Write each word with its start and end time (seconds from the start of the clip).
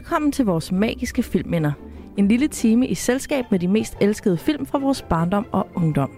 Velkommen 0.00 0.32
til 0.32 0.44
vores 0.44 0.72
magiske 0.72 1.22
filmminder. 1.22 1.72
En 2.16 2.28
lille 2.28 2.48
time 2.48 2.86
i 2.86 2.94
selskab 2.94 3.44
med 3.50 3.58
de 3.58 3.68
mest 3.68 3.96
elskede 4.00 4.38
film 4.38 4.66
fra 4.66 4.78
vores 4.78 5.02
barndom 5.02 5.46
og 5.52 5.68
ungdom. 5.74 6.10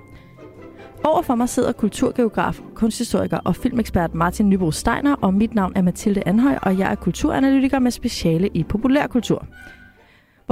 Overfor 1.04 1.34
mig 1.34 1.48
sidder 1.48 1.72
kulturgeograf, 1.72 2.60
kunsthistoriker 2.74 3.38
og 3.38 3.56
filmekspert 3.56 4.14
Martin 4.14 4.48
Nybo 4.48 4.70
Steiner, 4.70 5.14
og 5.14 5.34
mit 5.34 5.54
navn 5.54 5.72
er 5.76 5.82
Mathilde 5.82 6.22
Anhøj, 6.26 6.58
og 6.62 6.78
jeg 6.78 6.90
er 6.90 6.94
kulturanalytiker 6.94 7.78
med 7.78 7.90
speciale 7.90 8.48
i 8.48 8.64
populærkultur. 8.64 9.46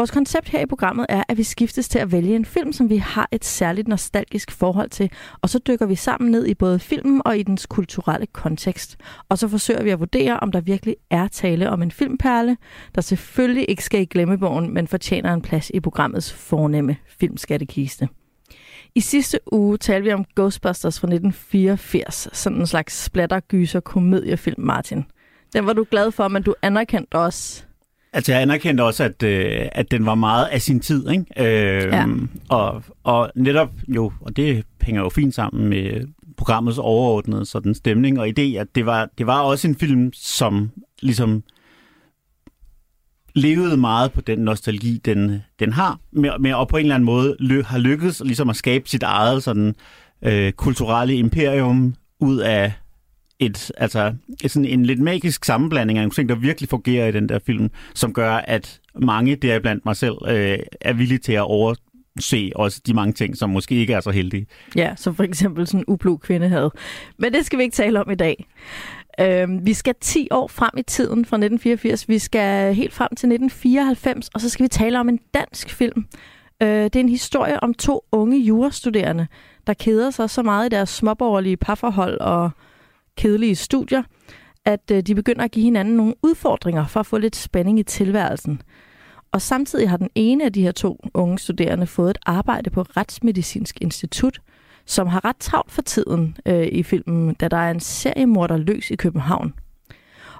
Vores 0.01 0.11
koncept 0.11 0.49
her 0.49 0.61
i 0.61 0.67
programmet 0.67 1.07
er, 1.09 1.23
at 1.29 1.39
vi 1.39 1.43
skiftes 1.43 1.89
til 1.89 1.99
at 1.99 2.13
vælge 2.13 2.37
en 2.37 2.45
film, 2.45 2.73
som 2.73 2.91
vi 2.91 2.97
har 2.97 3.29
et 3.33 3.45
særligt 3.45 3.89
nostalgisk 3.89 4.51
forhold 4.51 4.91
til, 4.91 5.11
og 5.43 5.49
så 5.49 5.59
dykker 5.59 5.87
vi 5.87 5.95
sammen 5.95 6.31
ned 6.31 6.47
i 6.47 6.55
både 6.55 6.79
filmen 6.79 7.23
og 7.25 7.39
i 7.39 7.43
dens 7.43 7.67
kulturelle 7.67 8.27
kontekst. 8.27 8.97
Og 9.29 9.39
så 9.39 9.49
forsøger 9.49 9.83
vi 9.83 9.91
at 9.91 10.01
vurdere, 10.01 10.41
om 10.41 10.53
der 10.53 10.61
virkelig 10.61 10.97
er 11.11 11.29
tale 11.29 11.71
om 11.71 11.83
en 11.83 11.91
filmperle, 11.91 12.57
der 12.95 13.01
selvfølgelig 13.01 13.65
ikke 13.69 13.85
skal 13.85 14.01
i 14.01 14.05
glemmebogen, 14.05 14.75
men 14.75 14.87
fortjener 14.87 15.35
en 15.35 15.43
plads 15.43 15.71
i 15.75 15.81
programmets 15.81 16.33
fornemme 16.33 16.97
filmskattekiste. 17.21 18.09
I 18.95 19.01
sidste 19.01 19.39
uge 19.53 19.79
talte 19.79 20.05
vi 20.05 20.13
om 20.13 20.25
Ghostbusters 20.37 21.01
fra 21.01 21.07
1984, 21.07 22.29
sådan 22.33 22.59
en 22.59 22.67
slags 22.67 23.03
splattergyser 23.05 23.81
komediefilm, 23.81 24.61
Martin. 24.61 25.05
Den 25.53 25.67
var 25.67 25.73
du 25.73 25.87
glad 25.91 26.11
for, 26.11 26.29
men 26.29 26.43
du 26.43 26.55
anerkendte 26.63 27.15
også, 27.15 27.65
Altså, 28.13 28.33
jeg 28.33 28.43
anerkendte 28.43 28.83
også, 28.83 29.05
at, 29.05 29.23
øh, 29.23 29.69
at 29.73 29.91
den 29.91 30.07
var 30.07 30.15
meget 30.15 30.47
af 30.47 30.63
sin 30.63 30.81
tid, 30.81 31.11
ikke? 31.11 31.25
Øh, 31.37 31.93
ja. 31.93 32.07
og, 32.49 32.83
og 33.05 33.31
netop 33.35 33.71
jo, 33.89 34.13
og 34.21 34.37
det 34.37 34.65
hænger 34.83 35.03
jo 35.03 35.09
fint 35.09 35.35
sammen 35.35 35.69
med 35.69 36.07
programmets 36.37 36.79
overordnede 36.79 37.47
sådan 37.47 37.75
stemning 37.75 38.21
og 38.21 38.29
idé, 38.29 38.43
at 38.43 38.67
det 38.75 38.87
var, 38.87 39.09
det 39.19 39.27
var 39.27 39.41
også 39.41 39.69
en 39.69 39.77
film, 39.77 40.13
som 40.13 40.71
ligesom 41.03 41.43
levede 43.35 43.77
meget 43.77 44.13
på 44.13 44.21
den 44.21 44.39
nostalgi, 44.39 45.01
den, 45.05 45.43
den 45.59 45.73
har, 45.73 45.99
med, 46.13 46.31
med, 46.41 46.55
og 46.55 46.69
på 46.69 46.77
en 46.77 46.85
eller 46.85 46.95
anden 46.95 47.07
måde 47.07 47.37
lø, 47.39 47.63
har 47.63 47.79
lykkedes 47.79 48.23
ligesom 48.25 48.51
at 48.51 48.57
skabe 48.57 48.89
sit 48.89 49.03
eget 49.03 49.43
sådan, 49.43 49.75
øh, 50.23 50.53
kulturelle 50.53 51.15
imperium 51.15 51.95
ud 52.21 52.39
af 52.39 52.73
et, 53.41 53.73
altså, 53.77 54.15
et, 54.45 54.51
sådan 54.51 54.69
en 54.69 54.87
lidt 54.87 55.01
magisk 55.01 55.45
sammenblanding 55.45 55.99
af 55.99 56.03
nogle 56.03 56.11
ting, 56.11 56.29
der 56.29 56.35
virkelig 56.35 56.69
fungerer 56.69 57.07
i 57.07 57.13
den 57.13 57.29
der 57.29 57.39
film, 57.47 57.71
som 57.95 58.13
gør, 58.13 58.33
at 58.33 58.81
mange 58.95 59.37
deriblandt 59.37 59.85
mig 59.85 59.97
selv 59.97 60.15
øh, 60.29 60.59
er 60.81 60.93
villige 60.93 61.19
til 61.19 61.33
at 61.33 61.41
overse 61.41 61.81
også 62.55 62.81
de 62.87 62.95
mange 62.95 63.13
ting, 63.13 63.37
som 63.37 63.51
måske 63.51 63.75
ikke 63.75 63.93
er 63.93 64.01
så 64.01 64.11
heldige. 64.11 64.47
Ja, 64.77 64.95
som 64.97 65.15
for 65.15 65.23
eksempel 65.23 65.67
sådan 65.67 65.85
ublu 65.87 66.17
kvindehad. 66.17 66.71
Men 67.19 67.33
det 67.33 67.47
skal 67.47 67.59
vi 67.59 67.63
ikke 67.63 67.75
tale 67.75 68.01
om 68.01 68.11
i 68.11 68.15
dag. 68.15 68.47
Øh, 69.21 69.49
vi 69.67 69.75
skal 69.75 69.95
10 70.01 70.29
år 70.31 70.49
frem 70.49 70.71
i 70.79 70.83
tiden 70.83 71.25
fra 71.25 71.37
1984. 71.37 72.09
Vi 72.09 72.19
skal 72.19 72.75
helt 72.75 72.93
frem 72.93 73.09
til 73.09 73.27
1994, 73.27 74.29
og 74.35 74.41
så 74.41 74.49
skal 74.49 74.65
vi 74.65 74.69
tale 74.69 75.01
om 75.01 75.09
en 75.09 75.19
dansk 75.35 75.71
film. 75.71 76.07
Øh, 76.63 76.69
det 76.69 76.97
er 76.97 77.01
en 77.01 77.09
historie 77.09 77.63
om 77.63 77.75
to 77.75 78.05
unge 78.13 78.39
jurastuderende, 78.39 79.27
der 79.67 79.75
keder 79.75 80.11
sig 80.11 80.31
så 80.31 80.43
meget 80.43 80.67
i 80.67 80.69
deres 80.69 80.89
småborgerlige 80.89 81.57
parforhold 81.57 82.21
og 82.21 82.51
kedelige 83.21 83.55
studier, 83.55 84.03
at 84.65 84.91
øh, 84.93 85.03
de 85.03 85.15
begynder 85.15 85.45
at 85.45 85.51
give 85.51 85.65
hinanden 85.65 85.97
nogle 85.97 86.15
udfordringer 86.23 86.87
for 86.87 87.01
at 87.01 87.07
få 87.07 87.19
lidt 87.19 87.37
spænding 87.37 87.79
i 87.79 87.83
tilværelsen. 87.83 88.63
Og 89.33 89.43
samtidig 89.43 89.91
har 89.91 89.97
den 89.97 90.11
ene 90.15 90.45
af 90.45 90.53
de 90.53 90.63
her 90.63 90.73
to 90.73 90.99
unge 91.15 91.39
studerende 91.39 91.87
fået 91.87 92.11
et 92.11 92.19
arbejde 92.27 92.71
på 92.71 92.83
Retsmedicinsk 92.83 93.79
Institut, 93.81 94.41
som 94.87 95.07
har 95.07 95.25
ret 95.25 95.37
travlt 95.37 95.73
for 95.73 95.83
tiden 95.83 96.37
øh, 96.47 96.67
i 96.67 96.83
filmen, 96.83 97.35
da 97.35 97.49
der 97.49 97.57
er 97.57 97.71
en 97.71 97.81
seriemorder 97.81 98.57
løs 98.57 98.91
i 98.91 98.97
København. 98.97 99.55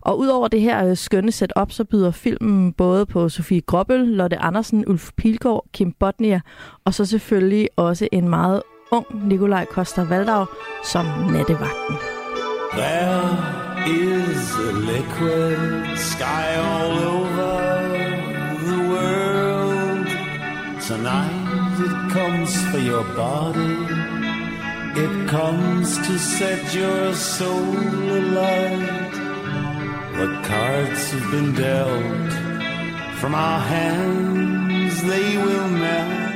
Og 0.01 0.19
udover 0.19 0.49
det 0.49 0.61
her 0.61 0.87
øh, 0.87 0.97
skønne 0.97 1.33
setup, 1.33 1.73
så 1.73 1.85
byder 1.85 2.11
filmen 2.11 2.73
både 2.73 3.07
på 3.07 3.29
Sofie 3.29 3.61
Grobbel, 3.61 4.09
Lotte 4.09 4.37
Andersen, 4.37 4.89
Ulf 4.89 5.11
Pilgaard, 5.17 5.67
Kim 5.73 5.93
Botnia, 5.93 6.41
og 6.85 6.95
så 6.95 7.05
selvfølgelig 7.05 7.69
også 7.77 8.09
en 8.13 8.29
meget 8.29 8.63
ung 8.93 9.29
Nikolaj 9.29 9.65
Koster 9.65 10.05
Valdau 10.05 10.45
som 10.85 11.07
nattevagten. 11.07 12.20
There 12.77 13.85
is 13.87 14.55
a 14.55 14.73
liquid 14.73 15.99
sky 15.99 16.57
all 16.57 16.93
over 17.17 17.55
the 18.69 18.81
world. 18.93 20.07
Tonight 20.83 21.77
it 21.89 22.13
comes 22.13 22.53
for 22.71 22.79
your 22.79 23.05
body. 23.15 23.77
It 25.05 25.29
comes 25.29 25.97
to 26.07 26.19
set 26.19 26.75
your 26.75 27.15
soul 27.15 27.77
alight. 28.21 29.13
The 30.19 30.43
cards 30.45 31.11
have 31.13 31.31
been 31.31 31.55
dealt 31.55 32.51
from 33.21 33.35
our 33.35 33.61
hands, 33.61 35.03
they 35.03 35.37
will 35.37 35.69
melt. 35.69 36.31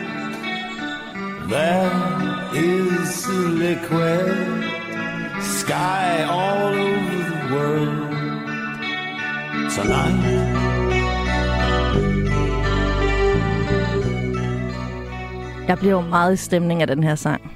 There 1.49 2.53
is 2.53 3.27
a 3.27 3.33
liquid 3.33 4.64
sky 5.45 6.25
all 6.29 6.75
over 6.75 7.23
the 7.31 7.55
world 7.55 8.15
tonight. 9.77 10.45
Jeg 15.69 15.79
bliver 15.79 15.93
jo 15.93 16.01
meget 16.01 16.33
i 16.33 16.37
stemning 16.37 16.81
af 16.81 16.87
den 16.87 17.03
her 17.03 17.15
sang. 17.15 17.53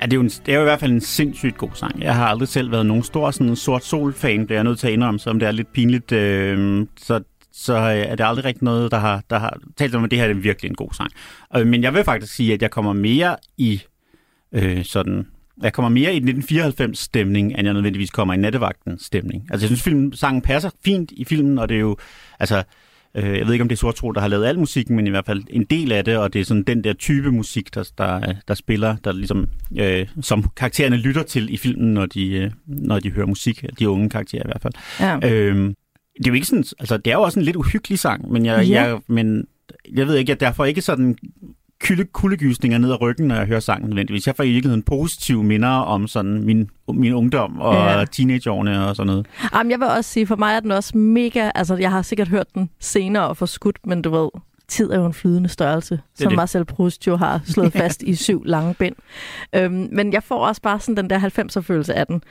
Ja, 0.00 0.04
det 0.04 0.12
er, 0.12 0.16
jo 0.16 0.20
en, 0.20 0.28
det 0.28 0.48
er 0.48 0.54
jo 0.54 0.60
i 0.60 0.64
hvert 0.64 0.80
fald 0.80 0.92
en 0.92 1.00
sindssygt 1.00 1.58
god 1.58 1.70
sang. 1.74 2.02
Jeg 2.02 2.14
har 2.14 2.26
aldrig 2.26 2.48
selv 2.48 2.70
været 2.70 2.86
nogen 2.86 3.02
stor 3.02 3.30
sådan 3.30 3.56
sort 3.56 3.84
sol-fan, 3.84 4.40
det 4.40 4.50
er 4.50 4.54
jeg 4.54 4.64
nødt 4.64 4.78
til 4.78 4.86
at 4.86 4.92
indrømme, 4.92 5.20
så 5.20 5.30
om 5.30 5.38
det 5.38 5.46
er 5.46 5.52
lidt 5.52 5.72
pinligt. 5.72 6.12
Øh, 6.12 6.86
så, 6.96 7.20
så 7.52 7.74
er 7.74 8.16
det 8.16 8.24
aldrig 8.24 8.44
rigtig 8.44 8.64
noget, 8.64 8.90
der 8.90 8.98
har, 8.98 9.22
der 9.30 9.38
har 9.38 9.58
talt 9.76 9.94
om, 9.94 10.04
at 10.04 10.10
det 10.10 10.18
her 10.18 10.26
er 10.26 10.34
virkelig 10.34 10.68
en 10.68 10.74
god 10.74 10.90
sang. 10.92 11.10
Øh, 11.56 11.66
men 11.66 11.82
jeg 11.82 11.94
vil 11.94 12.04
faktisk 12.04 12.34
sige, 12.34 12.52
at 12.52 12.62
jeg 12.62 12.70
kommer 12.70 12.92
mere 12.92 13.36
i 13.56 13.82
øh, 14.52 14.84
sådan 14.84 15.26
jeg 15.62 15.72
kommer 15.72 15.88
mere 15.88 16.14
i 16.14 16.20
1994-stemning, 16.20 17.52
end 17.52 17.64
jeg 17.64 17.74
nødvendigvis 17.74 18.10
kommer 18.10 18.34
i 18.34 18.36
nattevagten-stemning. 18.36 19.48
Altså, 19.50 19.64
jeg 19.64 19.68
synes, 19.68 19.82
film, 19.82 20.12
sangen 20.12 20.42
passer 20.42 20.70
fint 20.84 21.12
i 21.16 21.24
filmen, 21.24 21.58
og 21.58 21.68
det 21.68 21.74
er 21.74 21.80
jo, 21.80 21.96
altså, 22.40 22.62
øh, 23.14 23.38
jeg 23.38 23.46
ved 23.46 23.52
ikke, 23.52 23.62
om 23.62 23.68
det 23.68 23.76
er 23.76 23.78
Sort 23.78 23.94
Tro, 23.94 24.12
der 24.12 24.20
har 24.20 24.28
lavet 24.28 24.46
al 24.46 24.58
musikken, 24.58 24.96
men 24.96 25.06
i 25.06 25.10
hvert 25.10 25.26
fald 25.26 25.44
en 25.50 25.64
del 25.64 25.92
af 25.92 26.04
det, 26.04 26.16
og 26.16 26.32
det 26.32 26.40
er 26.40 26.44
sådan 26.44 26.62
den 26.62 26.84
der 26.84 26.92
type 26.92 27.32
musik, 27.32 27.74
der, 27.74 27.90
der, 27.98 28.32
der 28.48 28.54
spiller, 28.54 28.96
der 28.96 29.12
ligesom, 29.12 29.48
øh, 29.80 30.06
som 30.20 30.50
karaktererne 30.56 30.96
lytter 30.96 31.22
til 31.22 31.54
i 31.54 31.56
filmen, 31.56 31.94
når 31.94 32.06
de, 32.06 32.30
øh, 32.30 32.50
når 32.66 33.00
de 33.00 33.10
hører 33.10 33.26
musik, 33.26 33.64
de 33.78 33.88
unge 33.88 34.10
karakterer 34.10 34.42
i 34.42 34.48
hvert 34.48 34.62
fald. 34.62 34.74
Ja. 35.00 35.28
Øh, 35.30 35.74
det 36.18 36.26
er 36.26 36.30
jo 36.30 36.34
ikke 36.34 36.46
sådan, 36.46 36.64
altså, 36.78 36.96
det 36.96 37.10
er 37.10 37.14
jo 37.14 37.22
også 37.22 37.38
en 37.38 37.44
lidt 37.44 37.56
uhyggelig 37.56 37.98
sang, 37.98 38.32
men 38.32 38.46
jeg, 38.46 38.66
ja. 38.66 38.82
jeg, 38.82 38.98
men 39.08 39.46
jeg 39.94 40.06
ved 40.06 40.16
ikke, 40.16 40.30
jeg 40.30 40.40
derfor 40.40 40.64
ikke 40.64 40.82
sådan 40.82 41.16
kulde, 41.86 42.04
kuldegysninger 42.04 42.78
ned 42.78 42.90
ad 42.90 43.00
ryggen, 43.00 43.28
når 43.28 43.34
jeg 43.34 43.46
hører 43.46 43.60
sangen 43.60 43.88
nødvendigvis. 43.90 44.26
Jeg 44.26 44.36
får 44.36 44.44
i 44.44 44.52
virkeligheden 44.52 44.82
positive 44.82 45.44
minder 45.44 45.68
om 45.68 46.06
sådan 46.06 46.44
min, 46.44 46.70
min 46.88 47.14
ungdom 47.14 47.60
og 47.60 47.74
ja. 47.74 48.04
teenageårene 48.04 48.86
og 48.88 48.96
sådan 48.96 49.06
noget. 49.06 49.26
Jamen, 49.54 49.70
jeg 49.70 49.80
vil 49.80 49.88
også 49.88 50.10
sige, 50.10 50.26
for 50.26 50.36
mig 50.36 50.54
er 50.54 50.60
den 50.60 50.70
også 50.70 50.98
mega... 50.98 51.50
Altså, 51.54 51.76
jeg 51.76 51.90
har 51.90 52.02
sikkert 52.02 52.28
hørt 52.28 52.54
den 52.54 52.70
senere 52.80 53.28
og 53.28 53.36
for 53.36 53.46
skudt, 53.46 53.78
men 53.86 54.02
du 54.02 54.10
ved, 54.10 54.28
tid 54.68 54.90
er 54.90 54.98
jo 54.98 55.06
en 55.06 55.14
flydende 55.14 55.48
størrelse, 55.48 55.94
det 55.94 56.02
som 56.14 56.28
det. 56.28 56.36
Marcel 56.36 56.64
Proust 56.64 57.06
jo 57.06 57.16
har 57.16 57.40
slået 57.44 57.72
fast 57.82 58.02
i 58.02 58.14
syv 58.14 58.44
lange 58.44 58.74
bind. 58.74 58.94
Øhm, 59.54 59.88
men 59.92 60.12
jeg 60.12 60.22
får 60.22 60.46
også 60.46 60.62
bare 60.62 60.80
sådan 60.80 60.96
den 60.96 61.10
der 61.10 61.18
90'er-følelse 61.18 61.94
af 61.94 62.06
den. 62.06 62.22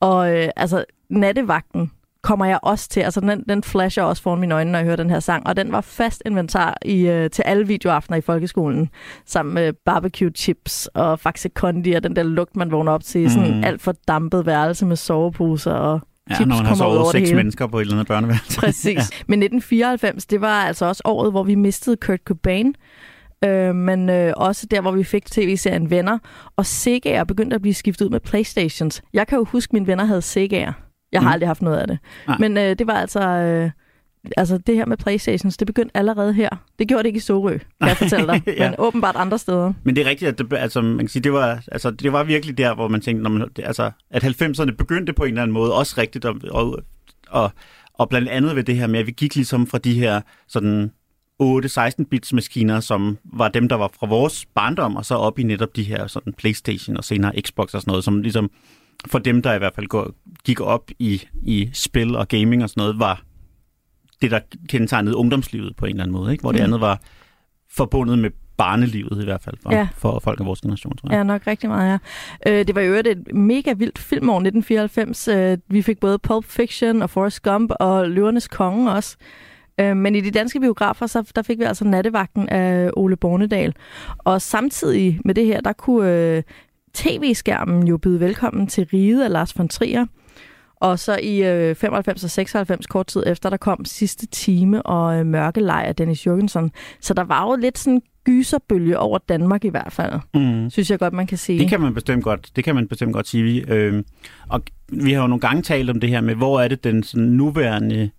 Og 0.00 0.36
øh, 0.36 0.48
altså, 0.56 0.84
nattevagten, 1.10 1.90
kommer 2.26 2.44
jeg 2.44 2.58
også 2.62 2.88
til. 2.88 3.00
Altså, 3.00 3.20
den, 3.20 3.44
den 3.48 3.62
flasher 3.62 4.02
også 4.02 4.22
foran 4.22 4.40
mine 4.40 4.54
øjne, 4.54 4.72
når 4.72 4.78
jeg 4.78 4.84
hører 4.84 4.96
den 4.96 5.10
her 5.10 5.20
sang. 5.20 5.46
Og 5.46 5.56
den 5.56 5.72
var 5.72 5.80
fast 5.80 6.22
inventar 6.26 6.76
i, 6.84 7.08
uh, 7.08 7.30
til 7.30 7.42
alle 7.42 7.66
videoaftener 7.66 8.18
i 8.18 8.20
folkeskolen, 8.20 8.90
sammen 9.26 9.54
med 9.54 9.72
barbecue 9.84 10.30
chips 10.30 10.86
og 10.94 11.20
Faxe 11.20 11.48
Kondi 11.48 11.92
og 11.92 12.02
den 12.02 12.16
der 12.16 12.22
lugt, 12.22 12.56
man 12.56 12.70
vågner 12.70 12.92
op 12.92 13.04
til. 13.04 13.22
Mm. 13.22 13.28
Sådan 13.28 13.64
alt 13.64 13.82
for 13.82 13.94
dampet 14.08 14.46
værelse 14.46 14.86
med 14.86 14.96
soveposer 14.96 15.72
og 15.72 16.00
Ja, 16.30 16.44
når 16.44 16.56
man 16.56 16.66
har 16.66 16.74
sovet 16.74 17.12
seks 17.12 17.32
mennesker 17.32 17.66
på 17.66 17.78
et 17.78 17.80
eller 17.80 17.94
andet 17.94 18.06
børneværelse. 18.06 18.60
Præcis. 18.64 18.96
ja. 18.96 19.02
Men 19.26 19.42
1994, 19.42 20.26
det 20.26 20.40
var 20.40 20.62
altså 20.62 20.86
også 20.86 21.02
året, 21.04 21.30
hvor 21.30 21.42
vi 21.42 21.54
mistede 21.54 21.96
Kurt 21.96 22.20
Cobain. 22.24 22.74
Øh, 23.44 23.74
men 23.74 24.10
øh, 24.10 24.32
også 24.36 24.66
der, 24.70 24.80
hvor 24.80 24.90
vi 24.90 25.04
fik 25.04 25.26
tv-serien 25.26 25.90
Venner. 25.90 26.18
Og 26.56 26.64
Sega'er 26.66 27.24
begyndte 27.24 27.54
at 27.54 27.62
blive 27.62 27.74
skiftet 27.74 28.04
ud 28.04 28.10
med 28.10 28.20
Playstations. 28.20 29.02
Jeg 29.12 29.26
kan 29.26 29.38
jo 29.38 29.44
huske, 29.44 29.70
at 29.70 29.72
mine 29.72 29.86
venner 29.86 30.04
havde 30.04 30.20
Sega'er. 30.20 30.85
Jeg 31.16 31.22
har 31.22 31.30
mm. 31.30 31.32
aldrig 31.32 31.48
haft 31.48 31.62
noget 31.62 31.78
af 31.78 31.86
det. 31.86 31.98
Nej. 32.28 32.38
Men 32.38 32.56
øh, 32.56 32.78
det 32.78 32.86
var 32.86 32.94
altså... 32.94 33.20
Øh, 33.20 33.70
altså 34.36 34.58
det 34.58 34.74
her 34.74 34.86
med 34.86 34.96
Playstations, 34.96 35.56
det 35.56 35.66
begyndte 35.66 35.96
allerede 35.96 36.32
her. 36.32 36.48
Det 36.78 36.88
gjorde 36.88 37.02
det 37.02 37.06
ikke 37.06 37.16
i 37.16 37.20
Sorø, 37.20 37.58
kan 37.58 37.88
jeg 37.88 37.96
fortælle 37.96 38.26
dig. 38.26 38.42
ja. 38.58 38.70
Men 38.70 38.74
åbenbart 38.78 39.16
andre 39.16 39.38
steder. 39.38 39.72
Men 39.82 39.96
det 39.96 40.06
er 40.06 40.10
rigtigt, 40.10 40.28
at 40.28 40.38
det, 40.38 40.52
altså, 40.52 40.80
man 40.80 40.98
kan 40.98 41.08
sige, 41.08 41.22
det, 41.22 41.32
var, 41.32 41.62
altså, 41.72 41.90
det 41.90 42.12
var 42.12 42.24
virkelig 42.24 42.58
der, 42.58 42.74
hvor 42.74 42.88
man 42.88 43.00
tænkte, 43.00 43.22
når 43.22 43.30
man, 43.30 43.48
altså, 43.58 43.90
at 44.10 44.24
90'erne 44.24 44.70
begyndte 44.70 45.12
på 45.12 45.22
en 45.24 45.28
eller 45.28 45.42
anden 45.42 45.54
måde 45.54 45.74
også 45.74 45.94
rigtigt. 45.98 46.24
Og, 46.24 46.36
og, 46.50 46.78
og, 47.28 47.52
og 47.94 48.08
blandt 48.08 48.28
andet 48.28 48.56
ved 48.56 48.64
det 48.64 48.76
her 48.76 48.86
med, 48.86 49.00
at 49.00 49.06
vi 49.06 49.12
gik 49.12 49.34
ligesom 49.34 49.66
fra 49.66 49.78
de 49.78 49.94
her 49.94 50.20
sådan 50.48 50.90
8-16-bits 51.42 52.32
maskiner, 52.32 52.80
som 52.80 53.18
var 53.24 53.48
dem, 53.48 53.68
der 53.68 53.76
var 53.76 53.90
fra 54.00 54.06
vores 54.06 54.46
barndom, 54.54 54.96
og 54.96 55.04
så 55.04 55.14
op 55.14 55.38
i 55.38 55.42
netop 55.42 55.76
de 55.76 55.82
her 55.82 56.06
sådan 56.06 56.32
Playstation 56.32 56.96
og 56.96 57.04
senere 57.04 57.32
Xbox 57.40 57.74
og 57.74 57.80
sådan 57.80 57.90
noget, 57.90 58.04
som 58.04 58.22
ligesom 58.22 58.50
for 59.06 59.18
dem, 59.18 59.42
der 59.42 59.54
i 59.54 59.58
hvert 59.58 59.74
fald 59.74 59.86
går, 59.86 60.10
gik 60.44 60.60
op 60.60 60.90
i, 60.98 61.22
i 61.42 61.70
spil 61.72 62.16
og 62.16 62.28
gaming 62.28 62.62
og 62.62 62.70
sådan 62.70 62.80
noget, 62.80 62.98
var 62.98 63.22
det, 64.22 64.30
der 64.30 64.40
kendetegnede 64.68 65.16
ungdomslivet 65.16 65.76
på 65.76 65.84
en 65.86 65.90
eller 65.90 66.02
anden 66.02 66.12
måde, 66.16 66.32
ikke? 66.32 66.42
hvor 66.42 66.52
det 66.52 66.60
Mm. 66.60 66.64
andet 66.64 66.80
var 66.80 67.00
forbundet 67.70 68.18
med 68.18 68.30
barnelivet 68.56 69.22
i 69.22 69.24
hvert 69.24 69.42
fald 69.42 69.56
for, 69.62 69.74
Ja. 69.74 69.88
for 69.96 70.18
folk 70.18 70.40
af 70.40 70.46
vores 70.46 70.60
generation, 70.60 70.96
tror 70.96 71.08
jeg. 71.10 71.16
Ja, 71.16 71.22
nok 71.22 71.46
rigtig 71.46 71.68
meget, 71.68 72.00
ja. 72.46 72.52
Øh, 72.52 72.66
det 72.66 72.74
var 72.74 72.80
jo 72.80 72.94
et 72.94 73.34
mega 73.34 73.72
vildt 73.72 73.98
filmår 73.98 74.34
1994. 74.40 75.28
Øh, 75.28 75.58
vi 75.68 75.82
fik 75.82 76.00
både 76.00 76.18
Pulp 76.18 76.44
Fiction 76.44 77.02
og 77.02 77.10
Forrest 77.10 77.42
Gump 77.42 77.72
og 77.80 78.10
Løvernes 78.10 78.48
Konge 78.48 78.92
også. 78.92 79.16
Øh, 79.80 79.96
men 79.96 80.14
i 80.14 80.20
de 80.20 80.30
danske 80.30 80.60
biografer, 80.60 81.06
så 81.06 81.32
der 81.36 81.42
fik 81.42 81.58
vi 81.58 81.64
altså 81.64 81.84
Nattevagten 81.84 82.48
af 82.48 82.90
Ole 82.96 83.16
Bornedal. 83.16 83.74
Og 84.18 84.42
samtidig 84.42 85.20
med 85.24 85.34
det 85.34 85.46
her, 85.46 85.60
der 85.60 85.72
kunne 85.72 86.10
øh, 86.12 86.42
tv-skærmen 86.96 87.86
jo 87.88 87.96
byde 87.96 88.20
velkommen 88.20 88.66
til 88.66 88.86
Ride 88.92 89.24
af 89.24 89.30
Lars 89.32 89.58
von 89.58 89.68
Trier. 89.68 90.06
Og 90.80 90.98
så 90.98 91.18
i 91.22 91.42
øh, 91.42 91.74
95 91.74 92.24
og 92.24 92.30
96, 92.30 92.86
kort 92.86 93.06
tid 93.06 93.22
efter, 93.26 93.50
der 93.50 93.56
kom 93.56 93.84
Sidste 93.84 94.26
Time 94.26 94.82
og 94.82 95.18
øh, 95.18 95.26
Mørkelej 95.26 95.84
af 95.88 95.96
Dennis 95.96 96.26
Jørgensen. 96.26 96.70
Så 97.00 97.14
der 97.14 97.24
var 97.24 97.44
jo 97.50 97.56
lidt 97.60 97.78
sådan 97.78 98.02
gyserbølge 98.24 98.98
over 98.98 99.18
Danmark 99.28 99.64
i 99.64 99.68
hvert 99.68 99.92
fald, 99.92 100.12
Mm. 100.34 100.70
synes 100.70 100.90
jeg 100.90 100.98
godt, 100.98 101.12
man 101.12 101.26
kan 101.26 101.38
sige. 101.38 101.58
Det 101.58 101.68
kan 101.68 101.80
man 101.80 101.94
bestemt 101.94 102.24
godt, 102.24 102.50
det 102.56 102.64
kan 102.64 102.74
man 102.74 102.88
bestemt 102.88 103.12
godt 103.12 103.28
sige. 103.28 103.64
Øhm, 103.68 104.04
og 104.48 104.62
vi 104.88 105.12
har 105.12 105.20
jo 105.20 105.26
nogle 105.26 105.40
gange 105.40 105.62
talt 105.62 105.90
om 105.90 106.00
det 106.00 106.10
her 106.10 106.20
med, 106.20 106.34
hvor 106.34 106.60
er 106.60 106.68
det 106.68 106.84
den 106.84 107.02
sådan, 107.02 107.26
nuværende 107.26 108.10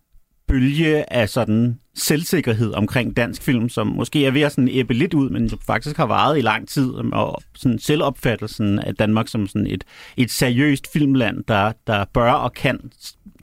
bølge 0.48 1.14
af 1.14 1.30
sådan 1.30 1.80
selvsikkerhed 1.96 2.74
omkring 2.74 3.18
dansk 3.18 3.42
film, 3.42 3.70
som 3.70 3.88
måske 3.88 4.26
er 4.26 4.32
ved 4.32 4.42
at 4.42 4.52
sådan 4.52 4.70
æbbe 4.70 4.94
lidt 4.94 5.14
ud, 5.14 5.30
men 5.30 5.46
jo 5.46 5.58
faktisk 5.66 5.98
har 5.98 6.06
varet 6.06 6.38
i 6.38 6.42
lang 6.42 6.68
tid, 6.68 6.90
og 7.14 7.42
sådan 7.56 7.80
selvopfattelsen 7.80 8.80
af 8.80 8.96
Danmark 8.96 9.28
som 9.28 9.48
sådan 9.48 9.68
et, 9.68 9.84
et 10.18 10.32
seriøst 10.32 10.94
filmland, 10.94 11.44
der, 11.48 11.72
der 11.88 12.06
bør 12.14 12.32
og 12.32 12.54
kan 12.54 12.92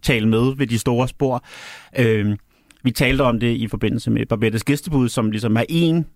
tale 0.03 0.29
med 0.29 0.57
ved 0.57 0.67
de 0.67 0.79
store 0.79 1.09
spor. 1.09 1.45
Øh, 1.99 2.37
vi 2.83 2.91
talte 2.91 3.23
om 3.23 3.41
det 3.41 3.57
i 3.57 3.69
forbindelse 3.69 4.11
med 4.11 4.27
Babettes 4.27 4.65
gæstebud, 4.65 5.09
som 5.09 5.31
ligesom 5.31 5.57
er 5.57 5.65
en 5.69 6.07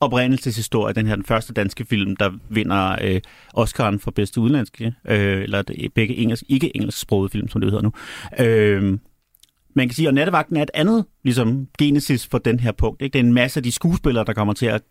oprindelseshistorie, 0.00 0.94
den 0.94 1.06
her 1.06 1.14
den 1.14 1.24
første 1.24 1.52
danske 1.52 1.84
film, 1.84 2.16
der 2.16 2.30
vinder 2.48 2.96
øh, 3.02 3.20
Oscar'en 3.58 3.98
for 3.98 4.10
bedste 4.10 4.40
udenlandske, 4.40 4.94
øh, 5.08 5.42
eller 5.42 5.62
begge 5.94 6.16
engelsk, 6.16 6.44
ikke 6.48 6.76
engelsksprogede 6.76 7.30
film, 7.30 7.48
som 7.48 7.60
det 7.60 7.70
hedder 7.70 7.82
nu. 7.82 7.92
Øh, 8.44 8.98
man 9.76 9.88
kan 9.88 9.94
sige, 9.94 10.08
at 10.08 10.14
Nattevagten 10.14 10.56
er 10.56 10.62
et 10.62 10.70
andet 10.74 11.04
ligesom, 11.24 11.68
genesis 11.78 12.26
for 12.26 12.38
den 12.38 12.60
her 12.60 12.72
punkt. 12.72 13.02
Ikke? 13.02 13.12
Det 13.12 13.18
er 13.18 13.24
en 13.24 13.34
masse 13.34 13.58
af 13.58 13.62
de 13.64 13.72
skuespillere, 13.72 14.24
der 14.24 14.32
kommer 14.32 14.54
til 14.54 14.66
at 14.66 14.82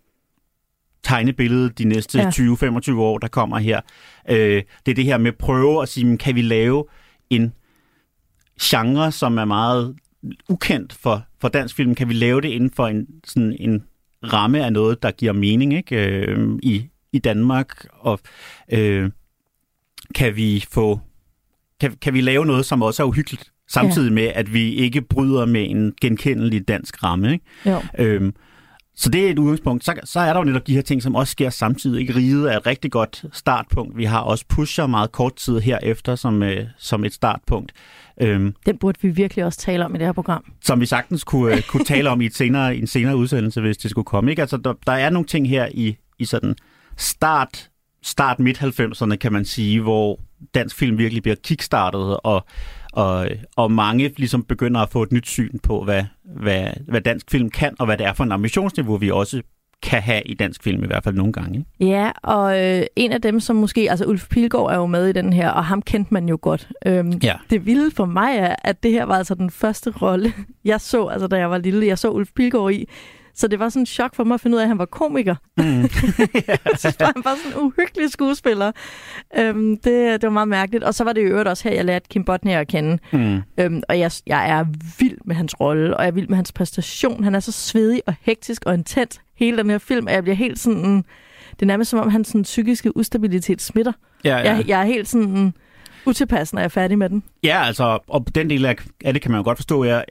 tegne 1.03 1.33
billedet 1.33 1.77
de 1.77 1.83
næste 1.83 2.17
Ja. 2.17 2.23
ja. 2.23 2.29
20-25 2.29 2.91
år, 2.91 3.17
der 3.17 3.27
kommer 3.27 3.57
her. 3.57 3.81
Øh, 4.29 4.63
det 4.85 4.91
er 4.91 4.95
det 4.95 5.03
her 5.03 5.17
med 5.17 5.31
prøve 5.31 5.81
at 5.81 5.89
sige, 5.89 6.17
kan 6.17 6.35
vi 6.35 6.41
lave 6.41 6.85
en 7.29 7.53
genre, 8.61 9.11
som 9.11 9.37
er 9.37 9.45
meget 9.45 9.95
ukendt 10.49 10.93
for, 10.93 11.25
for 11.41 11.47
dansk 11.47 11.75
film? 11.75 11.95
Kan 11.95 12.09
vi 12.09 12.13
lave 12.13 12.41
det 12.41 12.49
inden 12.49 12.71
for 12.71 12.87
en, 12.87 13.07
sådan 13.23 13.55
en 13.59 13.83
ramme 14.23 14.65
af 14.65 14.73
noget, 14.73 15.03
der 15.03 15.11
giver 15.11 15.33
mening 15.33 15.73
ikke? 15.73 15.95
Øh, 15.95 16.59
i, 16.63 16.89
i 17.11 17.19
Danmark? 17.19 17.87
Og 17.91 18.19
øh, 18.71 19.11
kan 20.15 20.35
vi 20.35 20.65
få 20.71 20.99
kan, 21.79 21.97
kan 22.01 22.13
vi 22.13 22.21
lave 22.21 22.45
noget, 22.45 22.65
som 22.65 22.81
også 22.81 23.03
er 23.03 23.07
uhyggeligt, 23.07 23.51
samtidig 23.69 24.13
med, 24.13 24.31
at 24.35 24.53
vi 24.53 24.73
ikke 24.73 25.01
bryder 25.01 25.45
med 25.45 25.69
en 25.69 25.93
genkendelig 26.01 26.67
dansk 26.67 27.03
ramme? 27.03 27.31
Ikke? 27.31 27.45
Jo. 27.65 27.81
Øhm, 27.99 28.33
så 28.97 29.09
det 29.09 29.25
er 29.25 29.29
et 29.29 29.39
udgangspunkt. 29.39 29.85
Så, 29.85 29.93
så 30.03 30.19
er 30.19 30.33
der 30.33 30.39
jo 30.39 30.43
netop 30.43 30.67
de 30.67 30.75
her 30.75 30.81
ting, 30.81 31.03
som 31.03 31.15
også 31.15 31.31
sker 31.31 31.49
samtidig. 31.49 32.01
Ikke? 32.01 32.15
Riget 32.15 32.53
er 32.53 32.57
et 32.57 32.65
rigtig 32.65 32.91
godt 32.91 33.25
startpunkt. 33.33 33.97
Vi 33.97 34.05
har 34.05 34.19
også 34.19 34.45
Pusher 34.49 34.87
meget 34.87 35.11
kort 35.11 35.35
tid 35.35 35.59
herefter 35.59 36.15
som, 36.15 36.43
øh, 36.43 36.65
som 36.77 37.05
et 37.05 37.13
startpunkt. 37.13 37.71
Øhm, 38.21 38.53
Den 38.65 38.77
burde 38.77 38.99
vi 39.01 39.09
virkelig 39.09 39.45
også 39.45 39.59
tale 39.59 39.85
om 39.85 39.95
i 39.95 39.97
det 39.97 40.07
her 40.07 40.13
program. 40.13 40.43
som 40.61 40.81
vi 40.81 40.85
sagtens 40.85 41.23
kunne, 41.23 41.55
øh, 41.55 41.61
kunne 41.61 41.85
tale 41.85 42.09
om 42.09 42.21
i 42.21 42.25
et 42.25 42.35
senere, 42.35 42.75
en 42.75 42.87
senere 42.87 43.17
udsendelse, 43.17 43.61
hvis 43.61 43.77
det 43.77 43.91
skulle 43.91 44.05
komme. 44.05 44.31
Ikke? 44.31 44.41
Altså, 44.41 44.57
der, 44.57 44.73
der 44.87 44.93
er 44.93 45.09
nogle 45.09 45.27
ting 45.27 45.49
her 45.49 45.67
i, 45.71 45.97
i 46.19 46.25
sådan 46.25 46.55
start, 46.97 47.69
start 48.03 48.39
midt-90'erne, 48.39 49.15
kan 49.15 49.33
man 49.33 49.45
sige, 49.45 49.81
hvor 49.81 50.19
dansk 50.53 50.75
film 50.75 50.97
virkelig 50.97 51.23
bliver 51.23 51.35
kickstartet, 51.43 52.17
og, 52.23 52.45
og, 52.95 53.27
og 53.55 53.71
mange 53.71 54.13
ligesom 54.17 54.43
begynder 54.43 54.81
at 54.81 54.89
få 54.89 55.03
et 55.03 55.11
nyt 55.11 55.27
syn 55.27 55.59
på, 55.63 55.83
hvad, 55.83 56.03
hvad, 56.23 56.67
hvad 56.87 57.01
dansk 57.01 57.31
film 57.31 57.49
kan, 57.49 57.75
og 57.79 57.85
hvad 57.85 57.97
det 57.97 58.05
er 58.05 58.13
for 58.13 58.23
en 58.23 58.31
ambitionsniveau, 58.31 58.97
vi 58.97 59.11
også 59.11 59.41
kan 59.83 60.01
have 60.01 60.21
i 60.25 60.33
dansk 60.33 60.63
film, 60.63 60.83
i 60.83 60.87
hvert 60.87 61.03
fald 61.03 61.15
nogle 61.15 61.33
gange. 61.33 61.57
Ikke? 61.79 61.91
Ja, 61.93 62.11
og 62.23 62.63
øh, 62.65 62.83
en 62.95 63.11
af 63.11 63.21
dem, 63.21 63.39
som 63.39 63.55
måske... 63.55 63.89
Altså, 63.89 64.05
Ulf 64.05 64.27
Pilgaard 64.29 64.71
er 64.71 64.75
jo 64.75 64.85
med 64.85 65.07
i 65.07 65.11
den 65.11 65.33
her, 65.33 65.49
og 65.49 65.65
ham 65.65 65.81
kendte 65.81 66.13
man 66.13 66.29
jo 66.29 66.37
godt. 66.41 66.69
Øhm, 66.85 67.11
Ja. 67.23 67.33
Det 67.49 67.65
vilde 67.65 67.91
for 67.91 68.05
mig 68.05 68.37
er, 68.37 68.55
at 68.63 68.83
det 68.83 68.91
her 68.91 69.03
var 69.05 69.15
altså 69.17 69.35
den 69.35 69.49
første 69.49 69.91
rolle, 70.01 70.33
jeg 70.65 70.81
så, 70.81 71.05
altså 71.05 71.27
da 71.27 71.37
jeg 71.37 71.49
var 71.49 71.57
lille. 71.57 71.87
Jeg 71.87 71.97
så 71.97 72.09
Ulf 72.09 72.29
Pilgaard 72.35 72.71
i. 72.71 72.89
Så 73.35 73.47
det 73.47 73.59
var 73.59 73.69
sådan 73.69 73.81
en 73.81 73.85
chok 73.85 74.15
for 74.15 74.23
mig 74.23 74.33
at 74.33 74.41
finde 74.41 74.55
ud 74.55 74.59
af, 74.59 74.63
at 74.63 74.67
han 74.67 74.77
var 74.77 74.85
komiker. 74.85 75.35
Mm. 75.57 75.63
så 76.81 76.95
var 76.99 77.11
han 77.15 77.23
bare 77.23 77.37
sådan 77.37 77.51
en 77.51 77.65
uhyggelig 77.65 78.11
skuespiller. 78.11 78.71
Øhm, 79.37 79.77
det, 79.77 80.21
det 80.21 80.23
var 80.23 80.29
meget 80.29 80.47
mærkeligt. 80.47 80.83
Og 80.83 80.93
så 80.93 81.03
var 81.03 81.13
det 81.13 81.21
i 81.21 81.23
øvrigt 81.23 81.47
også 81.47 81.69
her, 81.69 81.75
jeg 81.75 81.85
lærte 81.85 82.09
Kim 82.09 82.25
Bodnia 82.25 82.59
at 82.59 82.67
kende. 82.67 82.99
Mm. 83.13 83.41
Øhm, 83.57 83.83
og 83.89 83.99
jeg, 83.99 84.11
jeg 84.27 84.49
er 84.49 84.65
vild 84.99 85.17
med 85.25 85.35
hans 85.35 85.59
rolle, 85.59 85.97
og 85.97 86.03
jeg 86.03 86.07
er 86.07 86.13
vild 86.13 86.27
med 86.27 86.35
hans 86.35 86.51
præstation. 86.51 87.23
Han 87.23 87.35
er 87.35 87.39
så 87.39 87.51
svedig 87.51 88.01
og 88.07 88.13
hektisk 88.21 88.65
og 88.65 88.73
intens 88.73 89.21
hele 89.35 89.57
den 89.57 89.69
her 89.69 89.77
film, 89.77 90.07
at 90.07 90.13
jeg 90.13 90.23
bliver 90.23 90.35
helt 90.35 90.59
sådan... 90.59 91.05
Det 91.51 91.61
er 91.61 91.65
nærmest 91.65 91.89
som 91.89 91.99
om, 91.99 92.09
hans 92.09 92.27
sådan, 92.27 92.41
psykiske 92.41 92.97
ustabilitet 92.97 93.61
smitter. 93.61 93.91
Ja, 94.23 94.37
ja. 94.37 94.55
Jeg, 94.55 94.67
jeg 94.67 94.81
er 94.81 94.85
helt 94.85 95.07
sådan 95.07 95.53
utilpas, 96.05 96.53
når 96.53 96.59
jeg 96.59 96.65
er 96.65 96.69
færdig 96.69 96.97
med 96.97 97.09
den. 97.09 97.23
Ja, 97.43 97.63
altså, 97.65 97.99
og 98.07 98.25
den 98.35 98.49
del 98.49 98.65
af, 98.65 98.75
af 99.05 99.13
det 99.13 99.21
kan 99.21 99.31
man 99.31 99.39
jo 99.39 99.43
godt 99.43 99.57
forstå. 99.57 99.83
Jeg, 99.83 100.05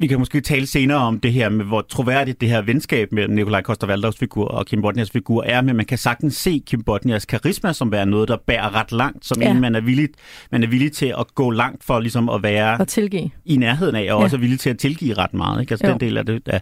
vi 0.00 0.06
kan 0.06 0.18
måske 0.18 0.40
tale 0.40 0.66
senere 0.66 0.98
om 0.98 1.20
det 1.20 1.32
her 1.32 1.48
med, 1.48 1.64
hvor 1.64 1.80
troværdigt 1.80 2.40
det 2.40 2.48
her 2.48 2.62
venskab 2.62 3.12
mellem 3.12 3.34
Nikolaj 3.34 3.62
Koster 3.62 4.12
figur 4.18 4.44
og 4.48 4.66
Kim 4.66 4.82
Bodnias 4.82 5.10
figur 5.10 5.42
er, 5.44 5.60
men 5.62 5.76
man 5.76 5.86
kan 5.86 5.98
sagtens 5.98 6.36
se 6.36 6.62
Kim 6.66 6.82
Bodnias 6.82 7.24
karisma 7.26 7.72
som 7.72 7.92
være 7.92 8.06
noget, 8.06 8.28
der 8.28 8.36
bærer 8.46 8.74
ret 8.74 8.92
langt, 8.92 9.26
som 9.26 9.42
Ja. 9.42 9.50
en, 9.50 9.60
man 9.60 9.74
er, 9.74 9.80
villig, 9.80 10.08
man 10.52 10.62
er 10.62 10.66
villig 10.68 10.92
til 10.92 11.14
at 11.18 11.34
gå 11.34 11.50
langt 11.50 11.84
for 11.84 12.00
ligesom 12.00 12.28
at 12.28 12.42
være 12.42 12.76
Og 12.80 12.88
tilgive. 12.88 13.30
i 13.44 13.56
nærheden 13.56 13.94
af, 13.96 14.00
og 14.00 14.06
Ja. 14.06 14.14
også 14.14 14.36
er 14.36 14.40
villig 14.40 14.60
til 14.60 14.70
at 14.70 14.78
tilgive 14.78 15.14
ret 15.14 15.34
meget. 15.34 15.60
Ikke? 15.60 15.72
Altså, 15.72 15.86
Jo. 15.86 15.92
den 15.92 16.00
del 16.00 16.18
af 16.18 16.26
det 16.26 16.42
er, 16.46 16.58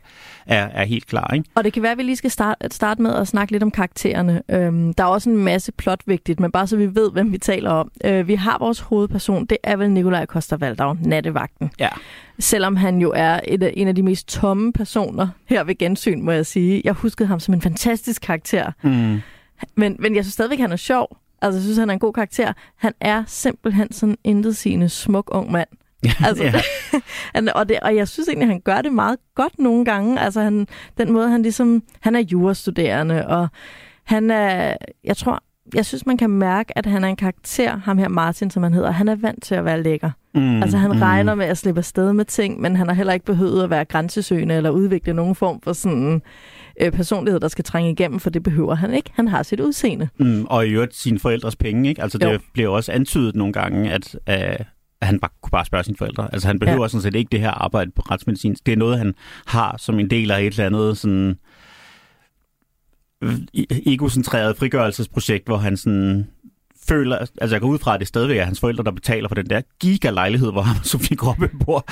er, 0.47 0.69
er 0.73 0.85
helt 0.85 1.07
klar. 1.07 1.33
Ikke? 1.35 1.49
Og 1.55 1.65
det 1.65 1.73
kan 1.73 1.83
være, 1.83 1.93
at 1.93 1.99
vi 1.99 2.03
lige 2.03 2.17
skal 2.17 2.31
starte, 2.31 2.69
starte 2.71 3.03
med 3.03 3.15
at 3.15 3.29
snakke 3.29 3.53
lidt 3.53 3.63
om 3.63 3.71
karaktererne. 3.71 4.43
Øhm, 4.51 4.95
der 4.95 5.05
er 5.05 5.09
også 5.09 5.31
en 5.31 5.37
masse 5.37 5.73
plot 5.73 6.01
vigtigt, 6.07 6.41
men 6.41 6.53
bare 6.53 6.67
så 6.67 6.77
vi 6.77 6.95
ved, 6.95 7.13
hvem 7.13 7.33
vi 7.33 7.39
taler 7.39 7.71
om. 7.71 7.91
Øh, 8.05 8.29
vi 8.29 8.35
har 8.35 8.57
vores 8.59 8.81
hovedperson, 8.81 9.47
det 9.47 9.59
er 9.63 9.77
vel 9.77 9.91
Nikolaj 9.91 10.27
Koster 10.27 10.95
nattevagten. 11.03 11.71
Ja. 11.81 11.89
Selvom 12.41 12.77
han 12.77 12.99
jo 13.01 13.13
er 13.17 13.41
et, 13.49 13.63
af- 13.63 13.73
en 13.77 13.89
af 13.89 13.95
de 13.95 14.03
mest 14.03 14.29
tomme 14.29 14.73
personer 14.73 15.29
her 15.47 15.65
ved 15.65 15.79
gensyn, 15.79 16.21
må 16.23 16.31
jeg 16.33 16.47
sige. 16.47 16.81
Jeg 16.85 16.93
huskede 16.93 17.29
ham 17.29 17.41
som 17.41 17.55
en 17.55 17.63
fantastisk 17.63 18.23
karakter. 18.23 18.73
Mm. 18.83 19.21
Men, 19.77 19.97
men 19.99 20.15
jeg 20.17 20.25
synes 20.25 20.33
stadigvæk, 20.33 20.59
han 20.59 20.73
er 20.73 20.77
sjov. 20.77 21.17
Altså, 21.43 21.57
jeg 21.59 21.63
synes, 21.63 21.79
han 21.79 21.89
er 21.91 21.93
en 21.93 21.99
god 21.99 22.13
karakter. 22.13 22.53
Han 22.77 22.93
er 23.01 23.25
simpelthen 23.27 23.93
sådan 23.93 24.17
en 24.25 24.37
intetsigende 24.37 24.89
smuk 24.89 25.29
ung 25.35 25.51
mand. 25.53 25.69
Altså, 26.25 26.45
ja. 27.35 27.53
Og, 27.55 27.69
det, 27.69 27.81
og 27.83 27.97
jeg 27.97 28.09
synes 28.09 28.29
egentlig, 28.29 28.49
han 28.49 28.61
gør 28.61 28.83
det 28.83 28.93
meget 28.93 29.19
godt 29.35 29.59
nogle 29.59 29.85
gange. 29.85 30.21
Altså 30.21 30.41
han, 30.41 30.67
den 30.99 31.13
måde, 31.13 31.29
han 31.29 31.43
ligesom... 31.43 31.83
Han 32.01 32.15
er 32.15 32.21
jurastuderende, 32.21 33.27
og 33.27 33.49
han 34.05 34.31
er... 34.31 34.75
Jeg 35.05 35.17
tror... 35.17 35.43
Jeg 35.75 35.87
synes, 35.87 36.07
man 36.07 36.17
kan 36.17 36.31
mærke, 36.31 36.79
at 36.79 36.87
han 36.87 37.05
er 37.05 37.09
en 37.09 37.17
karakter, 37.17 37.77
ham 37.77 37.99
her 37.99 38.09
Martin, 38.09 38.51
som 38.51 38.63
han 38.63 38.75
hedder. 38.75 38.91
Han 38.91 39.09
er 39.09 39.17
vant 39.17 39.43
til 39.43 39.55
at 39.55 39.65
være 39.65 39.83
lækker. 39.83 40.11
Mm. 40.35 40.63
Altså 40.63 40.79
han 40.79 40.91
mm. 40.93 40.99
regner 40.99 41.35
med 41.35 41.47
at 41.47 41.59
slippe 41.59 41.79
afsted 41.79 42.13
med 42.13 42.25
ting, 42.25 42.61
men 42.61 42.77
han 42.77 42.89
har 42.89 42.95
heller 42.95 43.13
ikke 43.13 43.27
behøvet 43.27 43.65
at 43.65 43.71
være 43.71 43.85
grænsesøgende 43.85 44.55
eller 44.55 44.71
udvikle 44.71 45.13
nogen 45.13 45.35
form 45.35 45.61
for 45.61 45.73
sådan 45.73 46.23
øh, 46.81 46.93
personlighed, 46.93 47.41
der 47.41 47.49
skal 47.49 47.65
trænge 47.65 47.91
igennem, 47.91 48.21
for 48.21 48.31
det 48.31 48.43
behøver 48.43 48.75
han 48.75 48.95
ikke. 48.95 49.11
Han 49.15 49.29
har 49.29 49.43
sit 49.43 49.61
udseende. 49.61 50.09
Mm, 50.19 50.45
og 50.45 50.67
i 50.67 50.71
øvrigt 50.71 50.97
sine 50.97 51.19
forældres 51.19 51.57
penge, 51.57 51.89
ikke? 51.89 52.03
Altså 52.03 52.19
det 52.19 52.33
Jo. 52.33 52.39
bliver 52.53 52.69
også 52.69 52.93
antydet 52.93 53.37
nogle 53.37 53.53
gange, 53.53 53.93
at, 53.93 54.15
øh, 54.15 54.35
at 55.01 55.07
han 55.07 55.21
bare 55.21 55.31
kunne 55.43 55.51
bare 55.51 55.65
spørge 55.65 55.85
sine 55.85 55.97
forældre. 55.97 56.29
Altså 56.33 56.49
han 56.49 56.59
behøver 56.59 56.83
ja. 56.83 56.89
sådan 56.89 57.03
set 57.03 57.15
ikke 57.15 57.29
det 57.33 57.41
her 57.41 57.51
arbejde 57.51 57.91
på 57.97 58.03
retsmedicin. 58.03 58.57
Det 58.67 58.73
er 58.73 58.77
noget, 58.77 58.99
han 58.99 59.15
har 59.47 59.77
som 59.79 59.99
en 59.99 60.11
del 60.11 60.31
af 60.31 60.41
et 60.41 60.47
eller 60.47 60.67
andet 60.67 60.99
sådan 60.99 61.37
egocentreret 63.87 64.57
frigørelsesprojekt, 64.57 65.47
hvor 65.47 65.57
han 65.57 65.77
sådan 65.77 66.27
føler, 66.89 67.17
altså 67.41 67.55
jeg 67.55 67.61
går 67.61 67.69
ud 67.69 67.79
fra, 67.79 67.95
at 67.95 68.01
det 68.01 68.09
stadigvæk 68.09 68.37
er 68.39 68.45
hans 68.45 68.61
forældre, 68.61 68.85
der 68.85 68.91
betaler 68.91 69.29
for 69.29 69.35
den 69.35 69.51
der 69.51 69.61
giga-lejlighed, 69.81 70.53
hvor 70.53 70.63
ham 70.63 70.77
og 70.81 70.85
Sofie 70.87 71.17
Groppe 71.17 71.51
bor. 71.65 71.85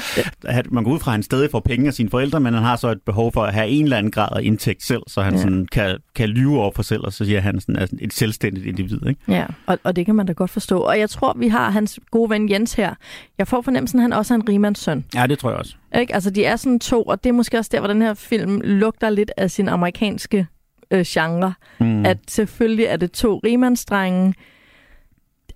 Ja. 0.47 0.63
Man 0.71 0.85
går 0.85 0.91
ud 0.91 0.99
fra, 1.01 1.11
at 1.11 1.13
han 1.13 1.23
stadig 1.23 1.51
får 1.51 1.61
penge 1.61 1.87
af 1.87 1.95
sine 1.95 2.11
forældre, 2.11 2.41
men 2.41 2.55
han 2.55 2.63
har 2.63 2.77
så 2.77 2.89
et 2.89 3.03
behov 3.07 3.33
for 3.33 3.45
at 3.45 3.55
have 3.55 3.69
en 3.69 3.85
eller 3.85 3.97
anden 3.97 4.13
grad 4.13 4.29
af 4.37 4.41
indtægt 4.43 4.83
selv, 4.85 5.03
så 5.07 5.23
han 5.23 5.33
Ja. 5.35 5.39
sådan 5.41 5.67
kan, 5.73 5.99
kan 6.15 6.29
lyve 6.29 6.61
over 6.61 6.71
for 6.75 6.83
selv, 6.83 7.01
og 7.05 7.13
så 7.13 7.25
siger 7.25 7.41
han 7.41 7.61
sådan, 7.61 7.77
er 7.77 7.87
et 8.01 8.13
selvstændigt 8.13 8.67
individ. 8.67 9.07
Ikke? 9.09 9.21
Ja, 9.29 9.47
og, 9.67 9.79
og 9.83 9.97
det 9.97 10.07
kan 10.07 10.15
man 10.15 10.27
da 10.27 10.33
godt 10.33 10.51
forstå. 10.51 10.79
Og 10.79 10.99
jeg 10.99 11.11
tror, 11.11 11.37
vi 11.39 11.49
har 11.49 11.71
hans 11.71 12.01
gode 12.11 12.31
ven 12.31 12.51
Jens 12.51 12.73
her. 12.75 12.95
Jeg 13.39 13.49
får 13.49 13.63
fornemmelsen, 13.63 13.99
at 13.99 14.03
han 14.03 14.13
også 14.13 14.35
er 14.35 14.39
en 14.39 14.49
rigmandssøn. 14.49 15.05
Ja, 15.15 15.27
det 15.27 15.39
tror 15.39 15.51
jeg 15.51 15.59
også. 15.59 15.75
Ikke? 16.01 16.15
Altså, 16.15 16.31
de 16.31 16.45
er 16.45 16.57
sådan 16.57 16.81
to, 16.81 17.03
og 17.03 17.25
det 17.25 17.29
er 17.31 17.35
måske 17.35 17.59
også 17.59 17.69
der, 17.73 17.81
hvor 17.81 17.89
den 17.89 18.03
her 18.03 18.15
film 18.15 18.61
lugter 18.65 19.11
lidt 19.11 19.31
af 19.37 19.51
sin 19.51 19.69
amerikanske 19.69 20.47
øh, 20.91 21.05
genre. 21.07 21.55
Mm. 21.81 22.07
At 22.07 22.19
selvfølgelig 22.29 22.85
er 22.85 22.97
det 22.97 23.13
to 23.13 23.41
rimandsdrenge. 23.45 24.35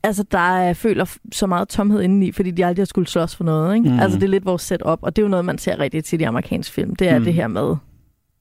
altså, 0.02 0.24
der 0.32 0.38
er, 0.38 0.72
føler 0.72 1.16
så 1.32 1.46
meget 1.46 1.68
tomhed 1.68 2.02
indeni, 2.02 2.32
fordi 2.32 2.50
de 2.50 2.66
aldrig 2.66 2.80
har 2.82 2.86
skulle 2.86 3.08
slås 3.08 3.36
for 3.36 3.44
noget. 3.44 3.74
Ikke? 3.76 3.88
Mm. 3.90 4.00
Altså, 4.00 4.18
det 4.18 4.24
er 4.24 4.28
lidt 4.30 4.44
vores 4.44 4.62
setup, 4.62 4.98
og 5.02 5.16
det 5.16 5.22
er 5.22 5.26
jo 5.26 5.30
noget, 5.30 5.44
man 5.44 5.58
ser 5.58 5.78
rigtig 5.78 6.04
tit 6.04 6.20
i 6.20 6.24
amerikansk 6.24 6.72
film. 6.72 6.96
Det 6.96 7.08
er 7.08 7.18
Mm. 7.18 7.24
det 7.24 7.34
her 7.34 7.48
med, 7.48 7.76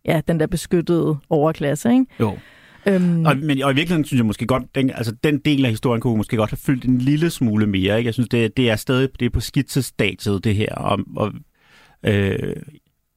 ja, 0.06 0.22
den 0.28 0.40
der 0.40 0.48
beskyttede 0.48 1.18
overklasse, 1.30 1.92
ikke? 1.92 2.06
Jo. 2.20 2.38
Øhm, 2.86 3.26
Og, 3.26 3.38
men, 3.38 3.64
og 3.64 3.72
i 3.72 3.76
virkeligheden 3.76 4.06
synes 4.06 4.18
jeg 4.20 4.26
måske 4.26 4.46
godt, 4.46 4.64
den, 4.76 4.90
altså 4.90 5.12
den 5.24 5.38
del 5.40 5.66
af 5.66 5.72
historien 5.72 6.02
kunne 6.02 6.18
måske 6.18 6.38
godt 6.38 6.50
have 6.50 6.58
fyldt 6.58 6.86
en 6.86 6.98
lille 6.98 7.30
smule 7.30 7.68
mere. 7.68 7.98
Ikke? 7.98 8.08
Jeg 8.08 8.14
synes, 8.14 8.30
det, 8.30 8.58
det 8.58 8.70
er 8.70 8.76
stadig 8.76 9.10
det 9.20 9.26
er 9.26 9.30
på 9.30 9.40
skitsestadiet, 9.40 10.44
det 10.44 10.56
her. 10.56 10.76
Og, 10.76 11.00
og, 11.16 11.32
øh, 12.04 12.56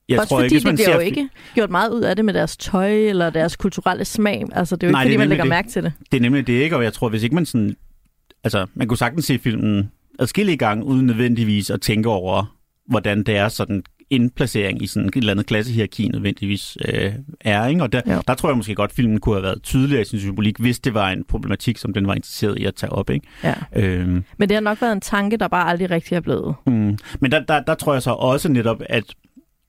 jeg 0.09 0.19
også 0.19 0.29
tror 0.29 0.37
fordi 0.39 0.45
ikke, 0.45 0.55
hvis 0.55 0.65
man 0.65 0.73
det 0.73 0.79
bliver 0.79 0.89
ser 0.89 0.95
jo 0.95 1.01
ikke 1.01 1.29
gjort 1.55 1.71
meget 1.71 1.91
ud 1.91 2.01
af 2.03 2.17
det 2.17 2.25
med 2.25 2.35
deres 2.35 2.57
tøj 2.57 2.93
eller 2.93 3.31
deres 3.31 3.57
kulturelle 3.57 4.05
smag. 4.05 4.45
Altså, 4.53 4.77
det 4.77 4.83
er 4.83 4.87
jo 4.87 4.91
ikke, 4.91 4.93
Nej, 4.93 5.03
er 5.03 5.07
fordi 5.07 5.17
man 5.17 5.29
lægger 5.29 5.45
det. 5.45 5.49
mærke 5.49 5.69
til 5.69 5.83
det. 5.83 5.93
Det 6.13 6.17
er 6.17 6.23
nemlig 6.23 6.47
det 6.47 6.53
ikke, 6.53 6.77
og 6.77 6.85
jeg 6.85 6.93
tror, 6.93 7.09
hvis 7.09 7.23
ikke 7.23 7.35
man 7.35 7.47
sådan... 7.47 7.77
Altså, 8.45 8.67
man 8.75 8.89
kunne 8.89 8.99
sagtens 8.99 9.25
se 9.25 9.39
filmen 9.39 9.91
adskillige 10.19 10.57
gange, 10.57 10.85
uden 10.85 11.07
nødvendigvis 11.07 11.71
at 11.71 11.81
tænke 11.81 12.09
over, 12.09 12.57
hvordan 12.89 13.23
det 13.23 13.37
er 13.37 13.49
sådan 13.49 13.83
indplacering 14.11 14.83
i 14.83 14.87
sådan 14.87 15.09
et 15.09 15.17
eller 15.17 15.31
andet 15.31 15.47
klassehierarki 15.47 16.09
nødvendigvis 16.09 16.79
øh, 16.89 17.13
er. 17.41 17.67
Ikke? 17.67 17.83
Og 17.83 17.93
der, 17.93 18.01
Jo. 18.07 18.21
der 18.29 18.35
tror 18.35 18.49
jeg 18.49 18.57
måske 18.57 18.75
godt, 18.75 18.93
filmen 18.93 19.21
kunne 19.21 19.35
have 19.35 19.43
været 19.43 19.63
tydeligere 19.63 20.03
i 20.03 20.05
sin 20.05 20.19
symbolik, 20.21 20.59
hvis 20.59 20.79
det 20.79 20.95
var 20.95 21.11
en 21.11 21.25
problematik, 21.25 21.79
som 21.79 21.93
den 21.93 22.07
var 22.07 22.15
interesseret 22.15 22.59
i 22.59 22.65
at 22.65 22.75
tage 22.75 22.93
op. 22.93 23.11
Ikke? 23.11 23.27
Ja. 23.45 23.55
Øhm, 23.77 24.25
Men 24.39 24.49
det 24.49 24.55
har 24.55 24.61
nok 24.61 24.81
været 24.83 24.93
en 24.93 25.01
tanke, 25.01 25.37
der 25.37 25.49
bare 25.49 25.69
aldrig 25.69 25.91
rigtig 25.91 26.15
er 26.17 26.21
blevet. 26.21 26.55
Mm. 26.67 26.99
Men 27.21 27.33
der, 27.33 27.41
der, 27.49 27.61
der 27.63 27.75
tror 27.75 27.93
jeg 27.93 28.03
så 28.03 28.11
også 28.11 28.49
netop, 28.49 28.83
at 28.89 29.05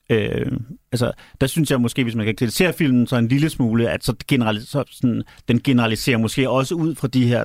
øh, 0.09 0.51
altså, 0.91 1.11
der 1.41 1.47
synes 1.47 1.71
jeg 1.71 1.81
måske, 1.81 2.03
hvis 2.03 2.15
man 2.15 2.25
kan 2.25 2.35
kritisere 2.35 2.73
filmen 2.73 3.07
så 3.07 3.15
en 3.15 3.27
lille 3.27 3.49
smule, 3.49 3.89
at 3.89 4.03
så 4.03 4.13
generalis- 4.31 4.65
så 4.65 4.83
sådan, 4.91 5.23
den 5.47 5.59
generaliserer 5.59 6.17
måske 6.17 6.49
også 6.49 6.75
ud 6.75 6.95
fra 6.95 7.07
de 7.07 7.27
her 7.27 7.43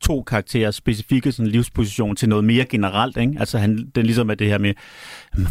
to 0.00 0.22
karakterers 0.22 0.74
specifikke 0.74 1.32
sådan, 1.32 1.50
livsposition 1.50 2.16
til 2.16 2.28
noget 2.28 2.44
mere 2.44 2.64
generelt. 2.64 3.16
Ikke? 3.16 3.36
Altså 3.38 3.58
han, 3.58 3.90
den 3.94 4.06
ligesom 4.06 4.30
er 4.30 4.34
det 4.34 4.46
her 4.46 4.58
med, 4.58 4.74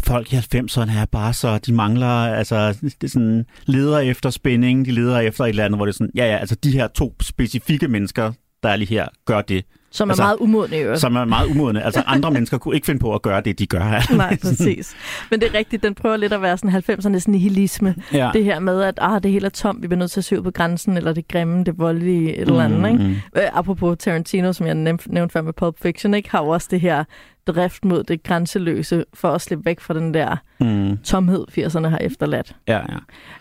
folk 0.04 0.32
i 0.32 0.36
90'erne 0.36 0.98
er 0.98 1.06
bare 1.12 1.32
så, 1.32 1.58
de 1.58 1.72
mangler, 1.72 2.06
altså 2.06 2.78
det 2.82 3.04
er 3.04 3.08
sådan, 3.08 3.46
leder 3.66 3.98
efter 3.98 4.30
spænding, 4.30 4.86
de 4.86 4.90
leder 4.90 5.18
efter 5.18 5.44
et 5.44 5.48
eller 5.48 5.64
andet, 5.64 5.78
hvor 5.78 5.86
det 5.86 5.92
er 5.92 5.96
sådan, 5.96 6.12
ja 6.14 6.24
ja, 6.24 6.36
altså 6.36 6.54
de 6.54 6.72
her 6.72 6.88
to 6.88 7.16
specifikke 7.22 7.88
mennesker, 7.88 8.32
der 8.62 8.68
er 8.68 8.76
lige 8.76 8.88
her, 8.88 9.08
gør 9.24 9.42
det 9.42 9.64
som 9.92 10.10
Altså, 10.10 10.22
er 10.22 10.26
meget 10.26 10.36
umodne 10.40 10.76
øvrigt. 10.76 11.00
som 11.00 11.16
er 11.16 11.24
meget 11.24 11.46
umodne. 11.50 11.82
Altså 11.84 12.02
andre 12.06 12.30
mennesker 12.36 12.58
kunne 12.58 12.74
ikke 12.74 12.84
finde 12.86 13.00
på 13.00 13.14
at 13.14 13.22
gøre 13.22 13.40
det, 13.40 13.58
de 13.58 13.66
gør. 13.66 14.12
Nej, 14.16 14.36
præcis. 14.42 14.94
Men 15.30 15.40
det 15.40 15.48
er 15.48 15.58
rigtigt, 15.58 15.82
den 15.82 15.94
prøver 15.94 16.16
lidt 16.16 16.32
at 16.32 16.42
være 16.42 16.58
sådan 16.58 16.82
90'ernes 16.88 17.24
nihilisme. 17.28 17.94
ja. 18.12 18.30
Det 18.32 18.44
her 18.44 18.58
med, 18.60 18.82
at 18.82 18.98
ah, 19.02 19.22
det 19.22 19.30
hele 19.30 19.46
er 19.46 19.50
tomt, 19.50 19.82
vi 19.82 19.86
bliver 19.88 19.98
nødt 19.98 20.10
til 20.10 20.20
at 20.20 20.24
se 20.24 20.38
ud 20.38 20.42
på 20.42 20.50
grænsen, 20.50 20.96
eller 20.96 21.12
det 21.12 21.28
grimme, 21.28 21.64
det 21.64 21.78
voldelige, 21.78 22.34
et 22.36 22.40
eller 22.40 22.64
andet. 22.64 22.88
Ikke? 22.92 23.04
Mm. 23.04 23.10
Øh, 23.36 23.42
apropos 23.58 23.96
Tarantino, 23.98 24.52
som 24.52 24.66
jeg 24.66 24.74
næv- 24.74 24.98
nævnte 25.12 25.32
før 25.32 25.42
med 25.42 25.52
Pulp 25.52 25.74
Fiction, 25.82 26.14
ikke, 26.14 26.30
har 26.30 26.42
jo 26.42 26.48
også 26.48 26.68
det 26.70 26.80
her 26.80 27.04
drift 27.46 27.84
mod 27.84 28.02
det 28.04 28.22
grænseløse, 28.22 29.04
for 29.14 29.28
at 29.30 29.40
slippe 29.40 29.64
væk 29.64 29.80
fra 29.80 29.94
den 29.94 30.14
der 30.14 30.36
Mm. 30.60 30.96
tomhed, 31.04 31.44
80'erne 31.58 31.88
har 31.88 31.98
efterladt. 31.98 32.56
Ja, 32.68 32.80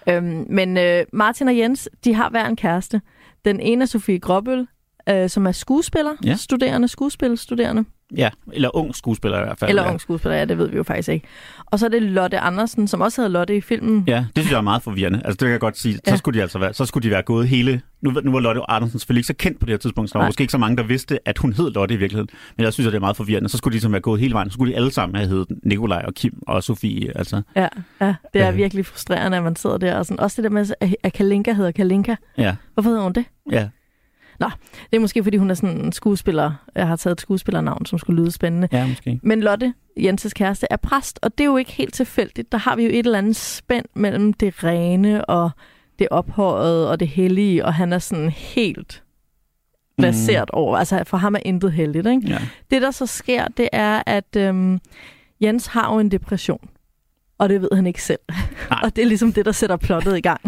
ja. 0.08 0.16
Øhm, 0.18 0.46
men 0.50 0.78
øh, 0.78 1.06
Martin 1.14 1.48
og 1.48 1.58
Jens, 1.58 1.90
de 2.04 2.14
har 2.14 2.30
hver 2.30 2.46
en 2.48 2.56
kæreste. 2.56 3.02
Den 3.46 3.60
ene 3.60 3.82
er 3.82 3.86
Sofie 3.86 4.20
Gråbøl, 4.20 4.68
øh, 5.10 5.30
som 5.30 5.48
er 5.48 5.52
skuespiller, 5.52 6.12
Ja. 6.26 6.36
studerende, 6.36 6.88
skuespilstuderende. 6.88 7.86
Ja, 8.18 8.30
eller 8.54 8.76
ung 8.76 8.96
skuespiller 8.96 9.40
i 9.40 9.44
hvert 9.44 9.60
fald. 9.60 9.70
Eller 9.70 9.84
ja. 9.84 9.90
ung 9.90 10.02
skuespiller, 10.02 10.38
ja, 10.38 10.46
det 10.46 10.58
ved 10.58 10.70
vi 10.70 10.78
jo 10.78 10.84
faktisk 10.84 11.10
ikke. 11.10 11.28
Og 11.66 11.80
så 11.80 11.86
er 11.86 11.90
det 11.90 12.02
Lotte 12.02 12.40
Andersen, 12.40 12.88
som 12.88 13.02
også 13.02 13.22
havde 13.22 13.32
Lotte 13.34 13.56
i 13.58 13.62
filmen. 13.62 14.04
Ja, 14.08 14.18
det 14.36 14.44
synes 14.44 14.52
jeg 14.52 14.58
er 14.58 14.62
meget 14.62 14.84
forvirrende. 14.84 15.18
Altså, 15.26 15.32
det 15.32 15.40
kan 15.40 15.50
jeg 15.52 15.60
godt 15.60 15.78
sige. 15.78 15.94
Så 15.96 16.02
Ja. 16.08 16.16
skulle 16.16 16.38
de 16.38 16.42
altså 16.42 16.60
være, 16.60 16.74
så 16.74 16.86
skulle 16.86 17.04
de 17.04 17.12
være 17.14 17.22
gået 17.22 17.48
hele... 17.48 17.82
Nu, 18.02 18.12
nu 18.24 18.32
var 18.32 18.40
Lotte 18.40 18.62
Andersen 18.70 19.00
selvfølgelig 19.00 19.20
ikke 19.20 19.28
så 19.28 19.34
kendt 19.34 19.60
på 19.60 19.66
det 19.66 19.72
her 19.74 19.78
tidspunkt, 19.78 20.10
så 20.10 20.14
der 20.14 20.20
var 20.20 20.24
Nej. 20.24 20.30
måske 20.30 20.42
ikke 20.42 20.52
så 20.52 20.58
mange, 20.58 20.78
der 20.78 20.84
vidste, 20.84 21.28
at 21.28 21.38
hun 21.38 21.54
hed 21.54 21.72
Lotte 21.72 21.94
i 21.96 21.98
virkeligheden. 21.98 22.30
Men 22.58 22.64
jeg 22.64 22.74
synes, 22.74 22.88
at 22.88 22.92
det 22.94 22.98
er 22.98 23.02
meget 23.02 23.18
forvirrende. 23.18 23.50
Så 23.50 23.58
skulle 23.58 23.72
de 23.72 23.76
ligesom 23.76 23.92
være 23.92 24.02
gået 24.02 24.20
hele 24.22 24.34
vejen. 24.34 24.50
Så 24.50 24.54
skulle 24.54 24.72
de 24.72 24.78
alle 24.78 24.92
sammen 24.92 25.16
have 25.16 25.28
heddet 25.30 25.58
Nikolaj 25.64 26.04
og 26.08 26.14
Kim 26.14 26.34
og 26.48 26.64
Sofie. 26.64 27.18
Altså, 27.18 27.42
Ja, 27.56 27.68
ja 28.02 28.16
det 28.34 28.42
er 28.42 28.50
Øh. 28.52 28.58
virkelig 28.58 28.86
frustrerende, 28.86 29.38
at 29.38 29.44
man 29.44 29.56
sidder 29.56 29.78
der. 29.78 29.96
Og 29.96 30.06
sådan. 30.06 30.20
Også 30.20 30.42
det 30.42 30.44
der 30.44 30.50
med, 30.56 30.72
at- 30.80 30.96
at 31.04 31.14
Kalinka 31.14 31.54
hedder 31.54 31.72
Kalinka. 31.72 32.16
ja, 32.38 32.56
Hvorfor 32.74 32.90
hedder 32.90 33.04
hun 33.04 33.14
det? 33.14 33.26
ja. 33.52 33.68
Det 34.90 34.96
er 34.96 35.00
måske, 35.00 35.24
fordi 35.24 35.38
hun 35.38 35.50
er 35.50 35.54
sådan 35.54 35.78
en 35.78 35.92
skuespiller. 35.92 36.52
Jeg 36.76 36.88
har 36.88 36.96
taget 36.96 37.16
et 37.16 37.22
skuespillernavn, 37.22 37.86
som 37.86 38.00
skulle 38.00 38.22
lyde 38.22 38.32
spændende. 38.32 38.68
Ja, 38.72 38.88
måske. 38.88 39.20
Men 39.24 39.42
Lotte, 39.42 39.74
Jenses 39.98 40.34
kæreste, 40.34 40.68
er 40.70 40.78
præst, 40.78 41.20
og 41.22 41.38
det 41.38 41.44
er 41.44 41.46
jo 41.46 41.58
ikke 41.58 41.72
helt 41.72 41.94
tilfældigt. 41.94 42.52
Der 42.52 42.58
har 42.58 42.76
vi 42.76 42.84
jo 42.84 42.90
et 42.90 43.06
eller 43.06 43.18
andet 43.18 43.36
spænd 43.36 43.86
mellem 43.94 44.34
det 44.34 44.64
rene 44.64 45.26
og 45.26 45.50
det 46.00 46.08
ophøjede 46.12 46.92
og 46.92 47.00
det 47.00 47.08
hellige, 47.08 47.66
og 47.66 47.74
han 47.74 47.94
er 47.94 48.00
sådan 48.00 48.30
helt 48.30 49.04
baseret 50.02 50.52
over. 50.52 50.78
Altså 50.78 51.04
for 51.04 51.18
ham 51.18 51.36
er 51.36 51.40
intet 51.46 51.72
heldigt, 51.72 52.08
ikke? 52.08 52.28
Ja. 52.28 52.40
Det, 52.72 52.82
der 52.82 52.92
så 52.92 53.06
sker, 53.06 53.48
det 53.48 53.70
er, 53.72 54.04
at 54.06 54.36
øhm, 54.38 54.80
Jens 55.42 55.68
har 55.68 55.94
jo 55.94 56.00
en 56.00 56.12
depression. 56.12 56.70
Og 57.40 57.50
det 57.50 57.62
ved 57.62 57.70
han 57.74 57.88
ikke 57.88 58.04
selv. 58.04 58.20
Nej. 58.70 58.80
og 58.84 58.96
det 58.96 59.02
er 59.02 59.06
ligesom 59.06 59.34
det, 59.34 59.46
der 59.46 59.52
sætter 59.52 59.76
plottet 59.78 60.18
i 60.18 60.22
gang. 60.22 60.42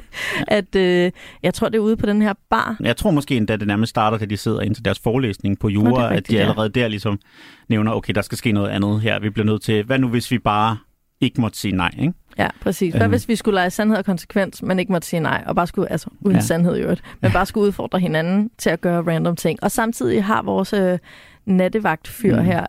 at 0.48 0.76
øh, 0.76 1.10
jeg 1.42 1.54
tror, 1.54 1.68
det 1.68 1.76
er 1.76 1.80
ude 1.82 1.96
på 1.96 2.06
den 2.06 2.22
her 2.22 2.32
bar. 2.50 2.76
Jeg 2.80 2.96
tror 2.96 3.10
måske 3.10 3.36
endda, 3.36 3.56
det 3.56 3.66
nærmest 3.66 3.90
starter, 3.90 4.18
da 4.18 4.24
de 4.24 4.36
sidder 4.36 4.60
ind 4.60 4.74
til 4.74 4.84
deres 4.84 4.98
forelæsning 4.98 5.58
på 5.58 5.68
Nå, 5.68 5.72
jura, 5.74 6.04
at 6.04 6.10
rigtigt, 6.10 6.28
de 6.30 6.34
ja. 6.34 6.40
allerede 6.42 6.68
der 6.68 6.88
ligesom 6.88 7.18
nævner, 7.68 7.92
okay, 7.92 8.12
der 8.14 8.22
skal 8.22 8.38
ske 8.38 8.52
noget 8.52 8.68
andet 8.68 9.00
her. 9.00 9.18
Vi 9.20 9.30
bliver 9.30 9.46
nødt 9.46 9.62
til, 9.62 9.84
hvad 9.84 9.98
nu 9.98 10.08
hvis 10.08 10.30
vi 10.30 10.38
bare 10.38 10.76
ikke 11.20 11.40
måtte 11.40 11.58
sige 11.58 11.76
nej, 11.76 11.90
ikke? 11.98 12.12
Ja, 12.38 12.48
præcis. 12.60 12.92
Hvad 12.94 13.02
Øhm. 13.02 13.10
hvis 13.10 13.28
vi 13.28 13.36
skulle 13.36 13.54
lege 13.54 13.70
sandhed 13.70 13.98
og 13.98 14.04
konsekvens, 14.04 14.62
men 14.62 14.78
ikke 14.78 14.92
måtte 14.92 15.08
sige 15.08 15.20
nej, 15.20 15.44
og 15.46 15.54
bare 15.56 15.66
skulle, 15.66 15.92
altså 15.92 16.10
uden 16.20 16.36
Ja. 16.36 16.42
sandhed 16.42 16.76
i 16.76 16.80
øvrigt, 16.80 17.02
men 17.20 17.32
bare 17.32 17.46
skulle 17.46 17.66
udfordre 17.66 17.98
hinanden 17.98 18.50
til 18.58 18.70
at 18.70 18.80
gøre 18.80 19.02
random 19.02 19.36
ting. 19.36 19.58
Og 19.62 19.70
samtidig 19.70 20.24
har 20.24 20.42
vores 20.42 20.72
øh, 20.72 20.98
nattevagtfyr 21.46 22.36
mm. 22.36 22.44
her, 22.44 22.66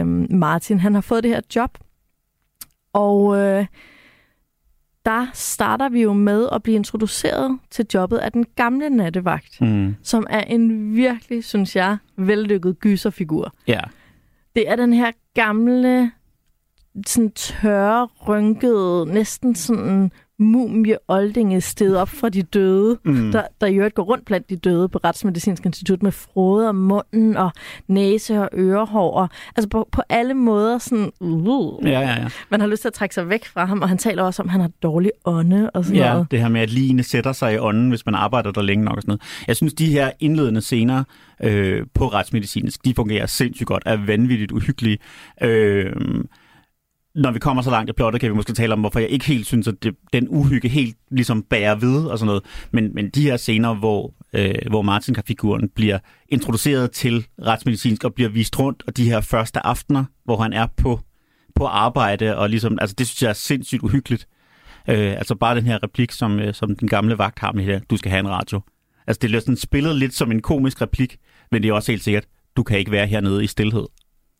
øh, 0.00 0.06
Martin, 0.38 0.80
han 0.80 0.94
har 0.94 1.00
fået 1.00 1.22
det 1.22 1.30
her 1.30 1.40
job, 1.56 1.70
og 2.92 3.36
øh, 3.38 3.66
der 5.06 5.26
starter 5.32 5.88
vi 5.88 6.02
jo 6.02 6.12
med 6.12 6.48
at 6.52 6.62
blive 6.62 6.74
introduceret 6.76 7.58
til 7.70 7.86
jobbet 7.94 8.18
af 8.18 8.32
den 8.32 8.46
gamle 8.56 8.90
nattevagt, 8.90 9.60
Mm. 9.60 9.94
som 10.02 10.26
er 10.30 10.40
en 10.40 10.94
virkelig, 10.96 11.44
synes 11.44 11.76
jeg, 11.76 11.96
vellykket 12.16 12.78
gyserfigur. 12.78 13.54
Ja. 13.66 13.80
Det 14.56 14.68
er 14.68 14.76
den 14.76 14.92
her 14.92 15.10
gamle, 15.34 16.10
sådan 17.06 17.30
tørre, 17.30 18.08
rynkede, 18.28 19.06
næsten 19.06 19.54
sådan 19.54 20.12
mumie 20.42 20.96
oldinge 21.08 21.60
sted 21.60 21.96
op 21.96 22.08
fra 22.08 22.28
de 22.28 22.42
døde, 22.42 22.98
Mm. 23.04 23.32
der, 23.32 23.42
der 23.60 23.66
i 23.66 23.74
øvrigt 23.74 23.94
går 23.94 24.02
rundt 24.02 24.24
blandt 24.24 24.50
de 24.50 24.56
døde 24.56 24.88
på 24.88 24.98
Retsmedicinsk 25.04 25.66
Institut 25.66 26.02
med 26.02 26.12
frode 26.12 26.68
om 26.68 26.74
munden 26.74 27.36
og 27.36 27.52
næse 27.88 28.40
og 28.40 28.48
ørehår. 28.54 29.12
Og, 29.12 29.28
altså 29.56 29.68
på, 29.68 29.88
på 29.92 30.02
alle 30.08 30.34
måder 30.34 30.78
sådan, 30.78 31.10
uh, 31.20 31.86
Ja, 31.86 31.90
ja, 32.00 32.00
ja. 32.00 32.28
man 32.50 32.60
har 32.60 32.66
lyst 32.66 32.80
til 32.82 32.88
at 32.88 32.94
trække 32.94 33.14
sig 33.14 33.28
væk 33.28 33.46
fra 33.46 33.64
ham, 33.64 33.80
og 33.82 33.88
han 33.88 33.98
taler 33.98 34.22
også 34.22 34.42
om, 34.42 34.48
at 34.48 34.52
han 34.52 34.60
har 34.60 34.70
dårlig 34.82 35.10
ånde 35.24 35.70
og 35.70 35.84
sådan 35.84 35.96
Ja, 36.00 36.12
noget. 36.12 36.30
det 36.30 36.40
her 36.40 36.48
med, 36.48 36.60
at 36.60 36.70
ligene 36.70 37.02
sætter 37.02 37.32
sig 37.32 37.54
i 37.54 37.58
ånden, 37.58 37.88
hvis 37.88 38.06
man 38.06 38.14
arbejder 38.14 38.50
der 38.50 38.62
længe 38.62 38.84
nok 38.84 38.96
og 38.96 39.02
sådan 39.02 39.10
noget. 39.10 39.22
Jeg 39.48 39.56
synes, 39.56 39.74
de 39.74 39.86
her 39.86 40.10
indledende 40.20 40.60
scener 40.60 41.04
øh, 41.42 41.86
på 41.94 42.08
retsmedicinsk, 42.08 42.84
de 42.84 42.94
fungerer 42.94 43.26
sindssygt 43.26 43.66
godt, 43.66 43.82
er 43.86 43.96
vanvittigt 44.06 44.52
uhyggelige. 44.52 44.98
Øh, 45.42 45.92
når 47.14 47.30
vi 47.30 47.38
kommer 47.38 47.62
så 47.62 47.70
langt 47.70 47.90
i 47.90 47.92
plottet, 47.92 48.20
kan 48.20 48.30
vi 48.30 48.34
måske 48.36 48.52
tale 48.52 48.72
om, 48.72 48.80
hvorfor 48.80 49.00
jeg 49.00 49.08
ikke 49.08 49.24
helt 49.24 49.46
synes, 49.46 49.68
at 49.68 49.74
det, 49.82 49.96
den 50.12 50.26
uhygge 50.28 50.68
helt 50.68 50.96
ligesom 51.10 51.42
bærer 51.42 51.74
ved 51.74 52.04
og 52.04 52.18
sådan 52.18 52.26
noget. 52.26 52.42
Men, 52.70 52.94
men 52.94 53.10
de 53.10 53.22
her 53.22 53.36
scener, 53.36 53.74
hvor, 53.74 54.14
øh, 54.32 54.54
hvor 54.70 54.82
Martin-figuren 54.82 55.68
bliver 55.74 55.98
introduceret 56.28 56.90
til 56.90 57.26
retsmedicinsk 57.42 58.04
og 58.04 58.14
bliver 58.14 58.30
vist 58.30 58.58
rundt, 58.58 58.82
og 58.86 58.96
de 58.96 59.04
her 59.04 59.20
første 59.20 59.66
aftener, 59.66 60.04
hvor 60.24 60.36
han 60.36 60.52
er 60.52 60.66
på, 60.76 61.00
på 61.54 61.66
arbejde, 61.66 62.36
og 62.36 62.50
ligesom, 62.50 62.78
altså 62.80 62.96
det 62.98 63.06
synes 63.06 63.22
jeg 63.22 63.28
er 63.28 63.32
sindssygt 63.32 63.82
uhyggeligt. 63.82 64.28
Øh, 64.88 65.12
altså 65.12 65.34
bare 65.34 65.56
den 65.56 65.66
her 65.66 65.82
replik, 65.82 66.12
som, 66.12 66.38
øh, 66.38 66.54
som 66.54 66.76
den 66.76 66.88
gamle 66.88 67.18
vagt 67.18 67.38
har 67.38 67.52
med 67.52 67.64
her, 67.64 67.80
du 67.90 67.96
skal 67.96 68.10
have 68.10 68.20
en 68.20 68.28
radio. 68.28 68.60
Altså 69.06 69.18
det 69.22 69.34
er 69.34 69.40
sådan 69.40 69.56
spillet 69.56 69.96
lidt 69.96 70.14
som 70.14 70.32
en 70.32 70.42
komisk 70.42 70.82
replik, 70.82 71.16
men 71.50 71.62
det 71.62 71.68
er 71.68 71.72
også 71.72 71.92
helt 71.92 72.04
sikkert, 72.04 72.24
du 72.56 72.62
kan 72.62 72.78
ikke 72.78 72.90
være 72.90 73.06
hernede 73.06 73.44
i 73.44 73.46
stillhed. 73.46 73.84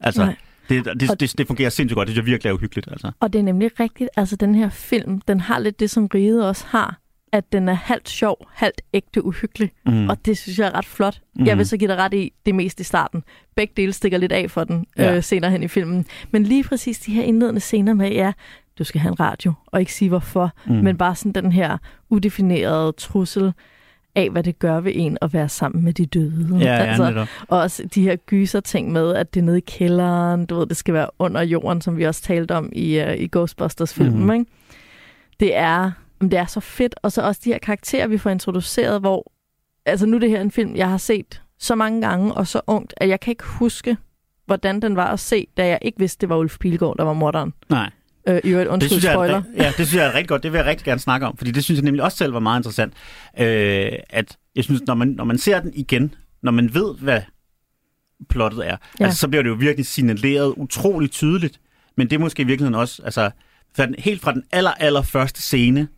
Altså, 0.00 0.24
Nej 0.24 0.36
det, 0.72 1.00
det, 1.00 1.20
det, 1.20 1.38
det 1.38 1.46
fungerer 1.46 1.70
sindssygt 1.70 1.96
godt, 1.96 2.08
det 2.08 2.18
er 2.18 2.22
virkelig 2.22 2.50
er 2.50 2.54
uhyggeligt. 2.54 2.88
Altså. 2.90 3.10
Og 3.20 3.32
det 3.32 3.38
er 3.38 3.42
nemlig 3.42 3.80
rigtigt, 3.80 4.10
altså 4.16 4.36
den 4.36 4.54
her 4.54 4.68
film, 4.68 5.20
den 5.20 5.40
har 5.40 5.58
lidt 5.58 5.80
det, 5.80 5.90
som 5.90 6.06
Ride 6.14 6.48
også 6.48 6.64
har, 6.68 6.98
at 7.32 7.52
den 7.52 7.68
er 7.68 7.72
halvt 7.74 8.08
sjov, 8.08 8.46
halvt 8.54 8.80
ægte 8.94 9.24
uhyggelig. 9.24 9.70
Mm. 9.86 10.08
Og 10.08 10.26
det 10.26 10.38
synes 10.38 10.58
jeg 10.58 10.66
er 10.66 10.74
ret 10.74 10.84
flot. 10.84 11.20
Mm. 11.36 11.46
Jeg 11.46 11.58
vil 11.58 11.66
så 11.66 11.76
give 11.76 11.88
dig 11.88 11.96
ret 11.96 12.14
i 12.14 12.32
det 12.46 12.54
meste 12.54 12.80
i 12.80 12.84
starten. 12.84 13.22
Begge 13.56 13.72
dele 13.76 13.92
stikker 13.92 14.18
lidt 14.18 14.32
af 14.32 14.50
for 14.50 14.64
den 14.64 14.86
Ja. 14.98 15.16
øh, 15.16 15.22
senere 15.22 15.50
hen 15.50 15.62
i 15.62 15.68
filmen. 15.68 16.06
Men 16.30 16.42
lige 16.44 16.64
præcis 16.64 16.98
de 16.98 17.12
her 17.12 17.22
indledende 17.22 17.60
scener 17.60 17.94
med, 17.94 18.10
ja, 18.10 18.32
du 18.78 18.84
skal 18.84 19.00
have 19.00 19.10
en 19.10 19.20
radio, 19.20 19.52
og 19.66 19.80
ikke 19.80 19.94
sige 19.94 20.08
hvorfor, 20.08 20.50
mm. 20.66 20.74
men 20.74 20.98
bare 20.98 21.14
sådan 21.14 21.32
den 21.44 21.52
her 21.52 21.78
udefinerede 22.10 22.92
trussel 22.92 23.52
af, 24.14 24.31
hvad 24.31 24.42
det 24.42 24.59
gør 24.59 24.81
ved 24.81 24.92
en 24.95 25.19
at 25.23 25.33
være 25.33 25.49
sammen 25.49 25.85
med 25.85 25.92
de 25.92 26.07
døde. 26.07 26.59
Ja, 26.59 26.64
ja, 26.64 26.75
altså, 26.75 27.04
netop. 27.04 27.28
og 27.49 27.59
også 27.59 27.88
de 27.95 28.02
her 28.02 28.16
gyser 28.16 28.61
ting 28.61 28.92
med, 28.92 29.14
at 29.14 29.35
det 29.35 29.40
er 29.40 29.45
nede 29.45 29.59
i 29.59 29.64
kælderen, 29.66 30.47
du 30.47 30.54
ved, 30.54 30.66
det 30.66 30.76
skal 30.76 30.95
være 30.95 31.09
under 31.19 31.42
jorden, 31.42 31.81
som 31.81 31.97
vi 31.97 32.04
også 32.04 32.23
talte 32.23 32.54
om 32.54 32.69
i, 32.73 33.02
uh, 33.02 33.14
i 33.14 33.28
Ghostbusters-filmen, 33.33 34.25
mm. 34.25 34.33
ikke? 34.33 34.47
Det 35.40 35.57
er, 35.57 35.90
det 36.21 36.35
er 36.35 36.47
så 36.47 36.61
fedt, 36.61 36.95
og 37.02 37.12
så 37.12 37.23
også 37.23 37.40
de 37.45 37.52
her 37.52 37.59
karakterer, 37.59 38.07
vi 38.07 38.19
får 38.19 38.31
introduceret, 38.31 39.00
hvor, 39.00 39.33
altså 39.87 40.07
nu 40.07 40.16
er 40.16 40.21
det 40.21 40.31
her 40.31 40.40
en 40.40 40.50
film, 40.50 40.76
jeg 40.76 40.90
har 40.90 40.99
set 40.99 41.42
så 41.59 41.75
mange 41.75 42.00
gange 42.00 42.35
og 42.35 42.47
så 42.47 42.61
ungt, 42.66 42.95
at 42.97 43.09
jeg 43.09 43.21
kan 43.21 43.31
ikke 43.31 43.45
huske, 43.45 43.97
hvordan 44.47 44.83
den 44.83 44.97
var 44.97 45.12
at 45.12 45.21
se, 45.21 45.47
da 45.57 45.66
jeg 45.66 45.78
ikke 45.83 45.99
vidste, 45.99 46.21
det 46.21 46.28
var 46.28 46.37
Ulf 46.37 46.59
Pilgaard, 46.59 46.97
der 46.97 47.04
var 47.04 47.12
morderen. 47.12 47.52
Nej. 47.69 47.90
Øh, 48.28 48.40
I 48.44 48.48
øvrigt, 48.48 48.68
undskyld, 48.68 48.90
det 48.90 49.02
synes 49.02 49.14
spoiler. 49.14 49.42
Jeg, 49.54 49.62
ja, 49.62 49.66
det 49.66 49.74
synes 49.74 49.94
jeg 49.94 50.06
er 50.06 50.14
rigtig 50.14 50.28
godt. 50.28 50.42
Det 50.42 50.52
vil 50.52 50.58
jeg 50.58 50.66
rigtig 50.66 50.84
gerne 50.84 51.00
snakke 51.00 51.26
om, 51.26 51.36
fordi 51.36 51.50
det 51.50 51.64
synes 51.64 51.78
jeg 51.78 51.84
nemlig 51.84 52.04
også 52.04 52.16
selv 52.16 52.32
var 52.32 52.40
meget 52.40 52.58
interessant. 52.58 52.92
Øh, 53.38 53.92
at 54.10 54.36
jeg 54.56 54.64
synes, 54.64 54.82
når 54.86 54.94
man, 54.94 55.08
når 55.08 55.24
man 55.24 55.38
ser 55.38 55.60
den 55.60 55.72
igen, 55.74 56.14
når 56.42 56.52
man 56.52 56.74
ved, 56.74 56.94
hvad 56.98 57.20
plottet 58.28 58.68
er, 58.68 58.76
ja. 59.00 59.04
altså, 59.04 59.20
så 59.20 59.28
bliver 59.28 59.42
det 59.42 59.50
jo 59.50 59.54
virkelig 59.54 59.86
signaleret 59.86 60.54
utroligt 60.56 61.12
tydeligt. 61.12 61.60
Men 61.96 62.10
det 62.10 62.16
er 62.16 62.20
måske 62.20 62.42
i 62.42 62.46
virkeligheden 62.46 62.74
også, 62.74 63.02
altså, 63.02 63.30
fra 63.76 63.86
den, 63.86 63.94
helt 63.98 64.22
fra 64.22 64.32
den 64.32 64.42
aller, 64.52 64.70
aller 64.70 65.02
første 65.02 65.42
scene, 65.42 65.88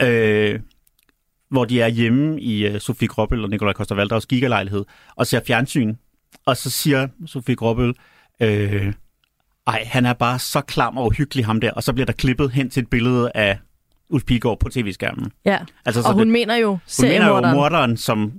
øh, 0.00 0.60
hvor 1.50 1.64
de 1.64 1.80
er 1.80 1.88
hjemme 1.88 2.40
i 2.40 2.74
uh, 2.74 2.78
Sofie 2.78 3.08
Grobbel 3.08 3.44
og 3.44 3.50
Nikolaj 3.50 3.72
koster 3.72 3.94
Valdavs 3.94 4.26
gigalejlighed, 4.26 4.84
og 5.16 5.26
ser 5.26 5.40
fjernsyn, 5.46 5.94
og 6.46 6.56
så 6.56 6.70
siger 6.70 7.08
Sofie 7.26 7.56
Grobbel, 7.56 7.94
øh, 8.40 8.92
ej, 9.66 9.84
han 9.86 10.06
er 10.06 10.12
bare 10.12 10.38
så 10.38 10.60
klam 10.60 10.96
og 10.96 11.06
uhyggelig 11.06 11.46
ham 11.46 11.60
der, 11.60 11.70
og 11.70 11.82
så 11.82 11.92
bliver 11.92 12.06
der 12.06 12.12
klippet 12.12 12.50
hen 12.50 12.70
til 12.70 12.82
et 12.82 12.88
billede 12.88 13.30
af 13.34 13.58
Ulf 14.10 14.24
Pilgaard 14.24 14.58
på 14.60 14.68
tv-skærmen. 14.68 15.30
Ja, 15.44 15.58
altså, 15.86 16.02
så 16.02 16.08
og 16.08 16.14
hun 16.14 16.20
det, 16.22 16.28
mener 16.32 16.56
jo 16.56 16.68
hun 17.00 17.08
mener 17.08 17.28
jo 17.28 17.40
morderen, 17.40 17.96
som 17.96 18.32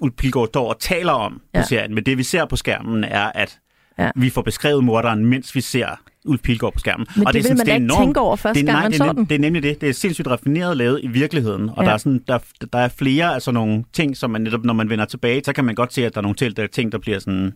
Ulf 0.00 0.14
Pilgaard 0.14 0.48
står 0.48 0.68
og 0.68 0.80
taler 0.80 1.12
om 1.12 1.40
Ja. 1.54 1.60
på 1.60 1.66
serien, 1.66 1.94
men 1.94 2.06
det 2.06 2.18
vi 2.18 2.22
ser 2.22 2.44
på 2.44 2.56
skærmen 2.56 3.04
er, 3.04 3.32
at 3.34 3.58
Ja. 3.98 4.10
vi 4.16 4.30
får 4.30 4.42
beskrevet 4.42 4.84
morderen, 4.84 5.26
mens 5.26 5.54
vi 5.54 5.60
ser 5.60 5.86
Ulf 6.24 6.40
Pilgaard 6.42 6.72
på 6.72 6.78
skærmen. 6.78 7.06
Men 7.16 7.26
og 7.26 7.32
det, 7.32 7.38
er 7.38 7.42
vil 7.48 7.56
man 7.56 7.66
det 7.66 7.70
er 7.72 7.74
ikke 7.74 7.84
enormt- 7.84 8.00
tænke 8.04 8.20
over 8.20 8.36
første 8.36 8.60
det 8.62 8.68
er, 8.68 8.72
gang, 8.72 8.76
nej, 8.76 8.82
man 8.84 8.92
det, 8.92 9.00
er, 9.00 9.04
så 9.06 9.12
den. 9.12 9.24
det 9.24 9.34
er 9.34 9.38
nemlig 9.38 9.62
det. 9.62 9.80
Det 9.80 9.88
er 9.88 9.92
sindssygt 9.92 10.28
raffineret 10.28 10.76
lavet 10.76 11.00
i 11.02 11.06
virkeligheden, 11.06 11.68
og 11.68 11.76
Ja. 11.78 11.84
der, 11.84 11.92
er 11.92 11.96
sådan, 11.96 12.24
der, 12.28 12.38
der 12.72 12.78
er 12.78 12.88
flere 12.88 13.34
af 13.34 13.42
sådan 13.42 13.54
nogle 13.54 13.84
ting, 13.92 14.16
som 14.16 14.30
man 14.30 14.40
netop, 14.40 14.64
når 14.64 14.74
man 14.74 14.90
vender 14.90 15.04
tilbage, 15.04 15.42
så 15.44 15.52
kan 15.52 15.64
man 15.64 15.74
godt 15.74 15.92
se, 15.92 16.06
at 16.06 16.14
der 16.14 16.20
er 16.20 16.22
nogle 16.22 16.34
til, 16.36 16.56
der 16.56 16.62
er 16.62 16.66
ting, 16.66 16.92
der 16.92 16.98
bliver 16.98 17.18
sådan 17.18 17.52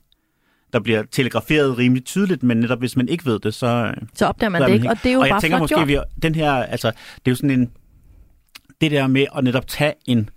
der 0.72 0.80
bliver 0.80 1.02
telegraferet 1.10 1.78
rimelig 1.78 2.04
tydeligt, 2.04 2.42
men 2.42 2.56
netop 2.56 2.78
hvis 2.78 2.96
man 2.96 3.08
ikke 3.08 3.26
ved 3.26 3.38
det, 3.38 3.54
så... 3.54 3.94
Så 4.14 4.26
opdager 4.26 4.50
man 4.50 4.60
så 4.60 4.66
det 4.66 4.74
ikke, 4.74 4.90
og 4.90 4.96
det 5.02 5.08
er 5.08 5.12
jo 5.12 5.20
og 5.20 5.26
jeg 5.26 5.32
bare 5.32 5.40
tænker 5.40 5.56
flot 5.56 5.62
måske, 5.62 5.74
gjort. 5.74 5.88
vi, 5.88 6.20
den 6.22 6.34
her, 6.34 6.52
altså, 6.52 6.88
det 6.90 7.26
er 7.26 7.30
jo 7.30 7.34
sådan 7.34 7.50
en... 7.50 7.70
Det 8.80 8.90
der 8.90 9.06
med 9.06 9.26
at 9.36 9.44
netop 9.44 9.66
tage 9.66 9.94
en, 10.06 10.30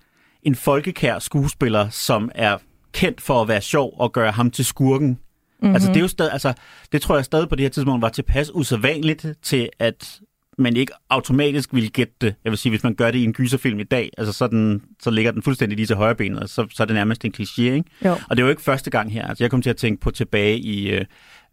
en 0.44 0.56
folkekær 0.56 1.20
skuespiller, 1.20 1.90
som 1.90 2.32
er 2.36 2.58
kendt 2.94 3.22
for 3.22 3.42
at 3.42 3.48
være 3.48 3.62
sjov, 3.62 3.96
og 4.00 4.12
gøre 4.12 4.32
ham 4.32 4.52
til 4.52 4.66
skurken. 4.66 5.08
Mm-hmm. 5.08 5.74
Altså, 5.74 5.90
det 5.90 5.98
er 5.98 6.02
jo 6.02 6.08
stadig, 6.08 6.32
altså, 6.32 6.54
det 6.92 7.02
tror 7.02 7.16
jeg 7.16 7.26
stadig 7.26 7.50
på 7.50 7.56
det 7.56 7.64
her 7.64 7.70
tidspunkt 7.70 8.02
var 8.02 8.10
tilpas 8.10 8.52
usædvanligt 8.54 9.28
til, 9.42 9.70
at 9.80 10.20
man 10.58 10.76
ikke 10.76 10.94
automatisk 11.10 11.74
ville 11.74 11.90
gætte 11.90 12.14
det. 12.22 12.36
Jeg 12.44 12.52
vil 12.52 12.58
sige, 12.58 12.70
hvis 12.70 12.84
man 12.84 12.96
gør 12.96 13.12
det 13.12 13.20
i 13.20 13.24
en 13.24 13.34
gyserfilm 13.34 13.80
i 13.80 13.84
dag, 13.84 14.10
altså 14.18 14.34
så, 14.34 14.48
den, 14.48 14.82
så 15.02 15.12
ligger 15.12 15.32
den 15.32 15.42
fuldstændig 15.42 15.76
lige 15.76 15.86
til 15.86 15.96
højre 15.96 16.16
benet, 16.16 16.40
og 16.40 16.50
så, 16.50 16.68
så 16.72 16.84
er 16.84 16.88
det 16.88 16.94
nærmest 16.94 17.26
en 17.26 17.34
kliché, 17.38 17.62
ikke? 17.62 17.84
Jo. 18.06 18.12
Og 18.12 18.38
det 18.38 18.40
er 18.40 18.46
jo 18.46 18.50
ikke 18.50 18.62
første 18.62 18.90
gang 18.90 19.14
her. 19.14 19.28
Altså, 19.28 19.44
jeg 19.44 19.52
kom 19.52 19.62
til 19.62 19.70
at 19.70 19.78
tænke 19.78 20.02
på 20.02 20.12
tilbage 20.12 20.60
i, 20.60 20.90
øh, 20.92 21.06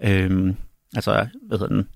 øh, 0.04 0.54
altså, 0.94 1.26
hvad 1.48 1.58
hedder 1.58 1.74
den, 1.74 1.86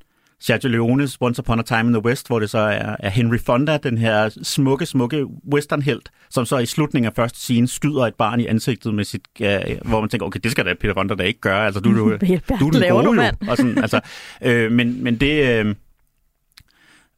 Sergio 0.41 0.69
Leones 0.69 1.19
Once 1.21 1.41
Upon 1.41 1.59
a 1.59 1.63
Time 1.63 1.81
in 1.81 1.93
the 1.93 2.05
West, 2.05 2.27
hvor 2.27 2.39
det 2.39 2.51
så 2.51 2.59
er, 2.59 2.97
er 3.01 3.11
Henry 3.11 3.39
Fonda, 3.39 3.77
den 3.77 3.99
her 3.99 4.29
smukke, 4.43 4.87
smukke 4.87 5.27
westernhelt, 5.53 6.11
som 6.31 6.47
så 6.47 6.59
i 6.59 6.67
slutningen 6.67 7.07
af 7.07 7.13
første 7.17 7.41
scene 7.41 7.69
skyder 7.69 8.07
et 8.07 8.15
barn 8.15 8.41
i 8.41 8.47
ansigtet 8.47 8.95
med 8.95 9.05
sit, 9.05 9.23
øh, 9.41 9.61
hvor 9.85 10.01
man 10.01 10.09
tænker, 10.09 10.27
okay, 10.27 10.41
det 10.45 10.51
skal 10.51 10.67
da 10.67 10.75
Peter 10.81 10.95
Fonda 10.95 11.15
da 11.15 11.23
ikke 11.23 11.41
gøre. 11.41 11.67
Altså, 11.67 11.81
du, 11.81 11.99
du, 11.99 12.09
Hvad 12.09 12.19
du 12.61 12.69
er 12.69 12.71
den 12.71 12.91
gode 12.91 13.05
du, 13.05 13.13
mand? 13.13 13.37
Og 13.49 13.57
sådan, 13.57 13.79
altså, 13.79 14.01
øh, 14.43 14.73
men, 14.73 15.05
men 15.05 15.21
det... 15.21 15.65
Øh, 15.65 15.75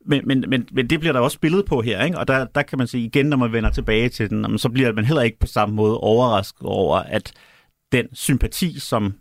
men, 0.08 0.22
men, 0.24 0.44
men, 0.48 0.68
men 0.72 0.90
det 0.90 1.00
bliver 1.00 1.12
der 1.12 1.20
også 1.20 1.34
spillet 1.34 1.64
på 1.64 1.80
her, 1.80 2.04
ikke? 2.04 2.18
og 2.18 2.28
der, 2.28 2.46
der 2.54 2.62
kan 2.62 2.78
man 2.78 2.86
sige 2.86 3.04
igen, 3.04 3.26
når 3.26 3.36
man 3.36 3.52
vender 3.52 3.70
tilbage 3.70 4.08
til 4.08 4.30
den, 4.30 4.58
så 4.58 4.68
bliver 4.68 4.92
man 4.92 5.04
heller 5.04 5.22
ikke 5.22 5.38
på 5.38 5.46
samme 5.46 5.74
måde 5.74 5.98
overrasket 5.98 6.62
over, 6.66 6.96
at 6.96 7.32
den 7.92 8.06
sympati, 8.14 8.78
som 8.78 9.14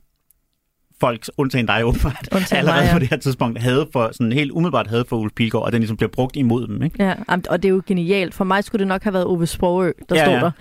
folk, 1.00 1.26
undtagen 1.38 1.66
dig 1.66 1.86
åbenbart, 1.86 2.30
Undtagen 2.36 2.58
allerede 2.58 2.82
mig, 2.82 2.88
ja. 2.88 2.94
på 2.94 3.00
det 3.00 3.10
her 3.10 3.18
tidspunkt 3.18 3.60
havde 3.60 3.88
for, 3.94 4.10
sådan 4.12 4.32
helt 4.32 4.52
umiddelbart 4.52 4.88
havde 4.88 5.06
for 5.10 5.18
Ulf 5.18 5.34
Pilgaard, 5.36 5.66
og 5.66 5.72
den 5.72 5.82
ligesom 5.82 5.98
bliver 5.98 6.10
brugt 6.10 6.36
imod 6.36 6.68
dem. 6.68 6.84
Ikke? 6.84 7.04
Ja, 7.04 7.14
og 7.50 7.64
det 7.64 7.70
er 7.70 7.74
jo 7.74 7.82
genialt. 7.88 8.34
For 8.34 8.44
mig 8.44 8.64
skulle 8.64 8.80
det 8.80 8.88
nok 8.88 9.04
have 9.04 9.14
været 9.14 9.26
Ove 9.26 9.48
Sprogø, 9.48 9.92
der 10.10 10.16
Ja, 10.16 10.26
stod 10.26 10.34
ja. 10.34 10.52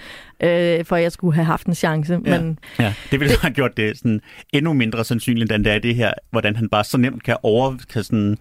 der, 0.40 0.78
øh, 0.78 0.84
for 0.84 0.96
jeg 0.96 1.12
skulle 1.12 1.34
have 1.34 1.44
haft 1.44 1.66
en 1.66 1.74
chance. 1.74 2.20
Ja. 2.26 2.40
Men 2.40 2.58
Ja, 2.78 2.94
det 3.10 3.20
ville 3.20 3.34
have 3.40 3.52
gjort 3.54 3.76
det 3.76 3.98
sådan 3.98 4.20
endnu 4.52 4.72
mindre 4.72 5.04
sandsynligt, 5.04 5.52
end 5.52 5.64
det 5.64 5.72
er 5.72 5.78
det 5.78 5.94
her, 5.94 6.12
hvordan 6.30 6.56
han 6.56 6.68
bare 6.68 6.84
så 6.84 6.98
nemt 6.98 7.22
kan 7.22 7.36
over, 7.42 7.76
kan 7.92 8.04
sådan 8.04 8.38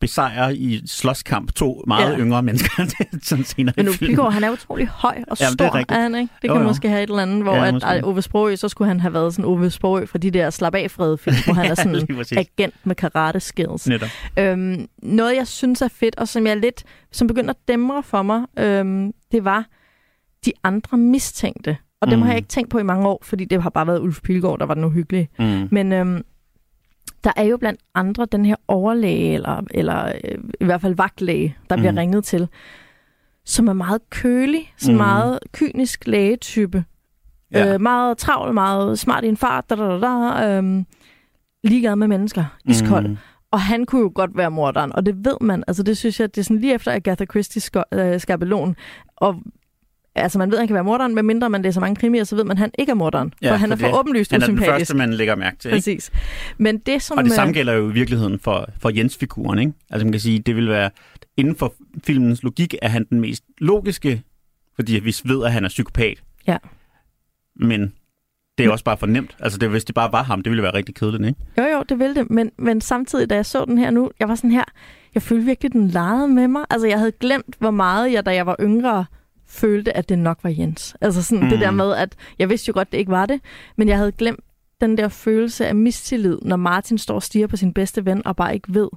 besejre 0.00 0.56
i 0.56 0.82
slåskamp 0.86 1.52
to 1.52 1.84
meget 1.86 2.12
Ja. 2.12 2.18
yngre 2.18 2.42
mennesker 2.42 2.70
sådan 3.22 3.44
senere 3.44 3.74
Men. 3.76 3.86
Pilgaard, 3.98 4.32
han 4.32 4.44
er 4.44 4.50
utrolig 4.50 4.88
høj 4.88 5.24
og 5.28 5.36
Jamen, 5.40 5.52
stor, 5.52 5.64
det 5.64 5.70
er 5.72 5.74
rigtigt. 5.78 5.96
er 5.98 6.02
han 6.02 6.14
ikke? 6.14 6.32
Det 6.42 6.48
Jo, 6.48 6.52
kan 6.54 6.62
jo. 6.62 6.68
måske 6.68 6.88
have 6.88 7.02
et 7.02 7.10
eller 7.10 7.22
andet, 7.22 7.42
hvor 7.42 7.54
Ja, 7.54 7.66
at, 7.76 7.82
ej, 7.82 8.00
Ove 8.04 8.22
Sprogø, 8.22 8.56
så 8.56 8.68
skulle 8.68 8.88
han 8.88 9.00
have 9.00 9.14
været 9.14 9.34
sådan 9.34 9.44
Ove 9.44 9.70
Sprogø 9.70 10.06
fra 10.06 10.18
de 10.18 10.30
der 10.30 10.50
slap 10.50 10.74
af 10.74 10.90
film, 10.90 11.16
hvor 11.44 11.52
han 11.54 11.66
er 11.70 11.74
sådan 11.74 12.06
præcis. 12.16 12.38
agent 12.38 12.74
med 12.84 12.94
karate 12.94 13.40
skills. 13.40 13.88
Netop. 13.88 14.08
Øhm, 14.38 14.86
noget, 15.02 15.36
jeg 15.36 15.46
synes 15.46 15.82
er 15.82 15.88
fedt, 15.88 16.16
og 16.18 16.28
som 16.28 16.46
jeg 16.46 16.56
lidt, 16.56 16.84
som 17.12 17.26
begynder 17.26 17.50
at 17.50 17.56
dæmre 17.68 18.02
for 18.02 18.22
mig, 18.22 18.42
øhm, 18.58 19.12
det 19.32 19.44
var 19.44 19.64
de 20.44 20.52
andre 20.64 20.98
mistænkte. 20.98 21.76
Og 22.00 22.10
dem 22.10 22.18
Mm. 22.18 22.22
har 22.22 22.30
jeg 22.30 22.36
ikke 22.36 22.48
tænkt 22.48 22.70
på 22.70 22.78
i 22.78 22.82
mange 22.82 23.06
år, 23.08 23.20
fordi 23.22 23.44
det 23.44 23.62
har 23.62 23.70
bare 23.70 23.86
været 23.86 24.00
Ulf 24.00 24.20
Pilgaard, 24.22 24.58
der 24.58 24.66
var 24.66 24.74
den 24.74 24.84
uhyggelige. 24.84 25.28
Mm. 25.38 25.68
Men 25.70 25.92
øhm, 25.92 26.22
der 27.24 27.32
er 27.36 27.42
jo 27.44 27.56
blandt 27.56 27.80
andre 27.94 28.26
den 28.32 28.46
her 28.46 28.56
overlæge, 28.68 29.34
eller, 29.34 29.62
eller 29.70 30.04
øh, 30.24 30.38
i 30.60 30.64
hvert 30.64 30.80
fald 30.80 30.94
vagtlæge, 30.94 31.56
der 31.70 31.76
bliver 31.76 31.90
Mhm. 31.92 31.98
ringet 31.98 32.24
til, 32.24 32.48
som 33.44 33.68
er 33.68 33.72
meget 33.72 34.10
kølig, 34.10 34.72
sådan 34.76 34.94
Mhm. 34.94 35.04
meget 35.04 35.38
kynisk 35.52 36.06
lægetype. 36.06 36.84
Ja. 37.52 37.74
Øh, 37.74 37.80
meget 37.80 38.18
travl, 38.18 38.54
meget 38.54 38.98
smart 38.98 39.24
i 39.24 39.28
en 39.28 39.36
fart, 39.36 39.70
da, 39.70 39.74
da, 39.76 39.82
da, 39.82 39.98
da, 40.00 40.56
øhm, 40.56 40.86
ligeglad 41.64 41.96
med 41.96 42.08
mennesker, 42.08 42.44
iskold. 42.64 43.08
Mm. 43.08 43.16
Og 43.50 43.60
han 43.60 43.84
kunne 43.86 44.00
jo 44.00 44.12
godt 44.14 44.30
være 44.36 44.50
morderen, 44.50 44.92
og 44.94 45.06
det 45.06 45.24
ved 45.24 45.36
man. 45.40 45.64
Altså 45.66 45.82
det 45.82 45.96
synes 45.96 46.20
jeg, 46.20 46.34
det 46.34 46.40
er 46.40 46.44
sådan 46.44 46.58
lige 46.60 46.74
efter 46.74 46.92
Agatha 46.92 47.24
Christie's 47.36 47.98
øh, 47.98 48.20
skabelon. 48.20 48.76
Og 49.16 49.36
altså 50.22 50.38
man 50.38 50.50
ved, 50.50 50.58
at 50.58 50.60
han 50.60 50.68
kan 50.68 50.74
være 50.74 50.84
morderen, 50.84 51.14
men 51.14 51.26
mindre 51.26 51.50
man 51.50 51.62
læser 51.62 51.80
mange 51.80 51.96
krimier, 51.96 52.24
så 52.24 52.36
ved 52.36 52.44
man, 52.44 52.50
at 52.52 52.58
han 52.58 52.70
ikke 52.78 52.90
er 52.90 52.94
morderen. 52.94 53.34
Ja, 53.42 53.50
for 53.50 53.56
han 53.56 53.72
er 53.72 53.76
fordi 53.76 53.90
for 53.90 53.98
åbenlyst 53.98 54.30
Han 54.30 54.42
er 54.42 54.46
den 54.46 54.54
usympatisk. 54.54 54.78
første, 54.78 54.96
man 54.96 55.14
lægger 55.14 55.34
mærke 55.34 55.56
til. 55.58 55.68
Ikke? 55.68 55.76
Præcis. 55.76 56.10
Men 56.58 56.78
det 56.78 57.02
som... 57.02 57.18
Og 57.18 57.24
det 57.24 57.30
øh, 57.30 57.34
samme 57.34 57.54
gælder 57.54 57.72
jo 57.72 57.90
i 57.90 57.92
virkeligheden 57.92 58.38
for, 58.38 58.68
for 58.78 58.90
Jens-figuren. 58.90 59.58
Ikke? 59.58 59.72
Altså 59.90 60.06
man 60.06 60.12
kan 60.12 60.20
sige, 60.20 60.38
det 60.38 60.56
vil 60.56 60.68
være, 60.68 60.90
inden 61.36 61.56
for 61.56 61.74
filmens 62.04 62.42
logik, 62.42 62.74
er 62.82 62.88
han 62.88 63.06
den 63.10 63.20
mest 63.20 63.44
logiske, 63.58 64.22
fordi 64.74 64.98
vi 64.98 65.14
ved, 65.24 65.44
at 65.44 65.52
han 65.52 65.64
er 65.64 65.68
psykopat. 65.68 66.22
Ja. 66.46 66.56
Men 67.56 67.92
det 68.58 68.66
er 68.66 68.70
også 68.70 68.84
bare 68.84 68.96
for 68.96 69.06
nemt. 69.06 69.36
Altså 69.40 69.58
det, 69.58 69.68
hvis 69.70 69.84
det 69.84 69.94
bare 69.94 70.12
var 70.12 70.22
ham, 70.22 70.42
det 70.42 70.50
ville 70.50 70.62
være 70.62 70.74
rigtig 70.74 70.94
kedeligt, 70.94 71.26
ikke? 71.26 71.40
Jo, 71.58 71.62
jo, 71.62 71.84
det 71.88 71.98
ville 71.98 72.14
det. 72.14 72.30
Men, 72.30 72.50
men 72.58 72.80
samtidig, 72.80 73.30
da 73.30 73.34
jeg 73.34 73.46
så 73.46 73.64
den 73.64 73.78
her 73.78 73.90
nu, 73.90 74.10
jeg 74.20 74.28
var 74.28 74.34
sådan 74.34 74.50
her, 74.50 74.64
jeg 75.14 75.22
følte 75.22 75.44
virkelig, 75.44 75.72
den 75.72 75.88
legede 75.88 76.28
med 76.28 76.48
mig. 76.48 76.64
Altså, 76.70 76.86
jeg 76.86 76.98
havde 76.98 77.12
glemt, 77.12 77.56
hvor 77.58 77.70
meget 77.70 78.12
jeg, 78.12 78.26
da 78.26 78.34
jeg 78.34 78.46
var 78.46 78.56
yngre, 78.60 79.04
følte, 79.48 79.96
at 79.96 80.08
det 80.08 80.18
nok 80.18 80.38
var 80.42 80.50
Jens. 80.50 80.96
Altså 81.00 81.22
sådan 81.22 81.44
mm. 81.44 81.50
det 81.50 81.58
Mm. 81.58 81.62
der 81.62 81.70
med, 81.70 81.94
at 81.94 82.16
jeg 82.38 82.48
vidste 82.48 82.68
jo 82.68 82.72
godt, 82.74 82.92
det 82.92 82.98
ikke 82.98 83.10
var 83.10 83.26
det, 83.26 83.40
men 83.76 83.88
jeg 83.88 83.96
havde 83.96 84.12
glemt 84.12 84.40
den 84.80 84.98
der 84.98 85.08
følelse 85.08 85.66
af 85.66 85.74
mistillid, 85.74 86.38
når 86.42 86.56
Martin 86.56 86.98
står 86.98 87.14
og 87.14 87.22
stiger 87.22 87.46
på 87.46 87.56
sin 87.56 87.74
bedste 87.74 88.04
ven 88.04 88.26
og 88.26 88.36
bare 88.36 88.54
ikke 88.54 88.74
ved, 88.74 88.88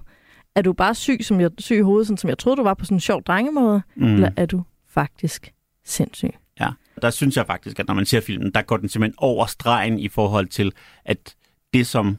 er 0.56 0.62
du 0.62 0.74
bare 0.74 0.96
syg, 0.96 1.18
som 1.22 1.40
jeg, 1.42 1.52
syg 1.58 1.76
i 1.78 1.82
hovedet, 1.82 2.08
sådan, 2.08 2.18
som 2.18 2.30
jeg 2.30 2.38
troede, 2.38 2.58
du 2.58 2.64
var 2.64 2.74
på 2.74 2.86
sådan 2.86 2.96
en 2.96 3.00
sjov 3.02 3.24
drengemåde, 3.24 3.82
mm. 3.96 4.14
eller 4.14 4.32
er 4.38 4.46
du 4.46 4.64
faktisk 4.90 5.54
sindssyg? 5.86 6.32
Ja, 6.60 6.70
der 7.02 7.10
synes 7.10 7.38
jeg 7.38 7.46
faktisk, 7.46 7.80
at 7.80 7.88
når 7.88 7.94
man 7.94 8.06
ser 8.06 8.22
filmen, 8.22 8.52
der 8.52 8.62
går 8.62 8.78
den 8.78 8.90
simpelthen 8.90 9.16
over 9.18 9.46
stregen 9.46 10.00
i 10.00 10.08
forhold 10.08 10.48
til, 10.48 10.72
at 11.06 11.36
det, 11.74 11.88
som 11.88 12.18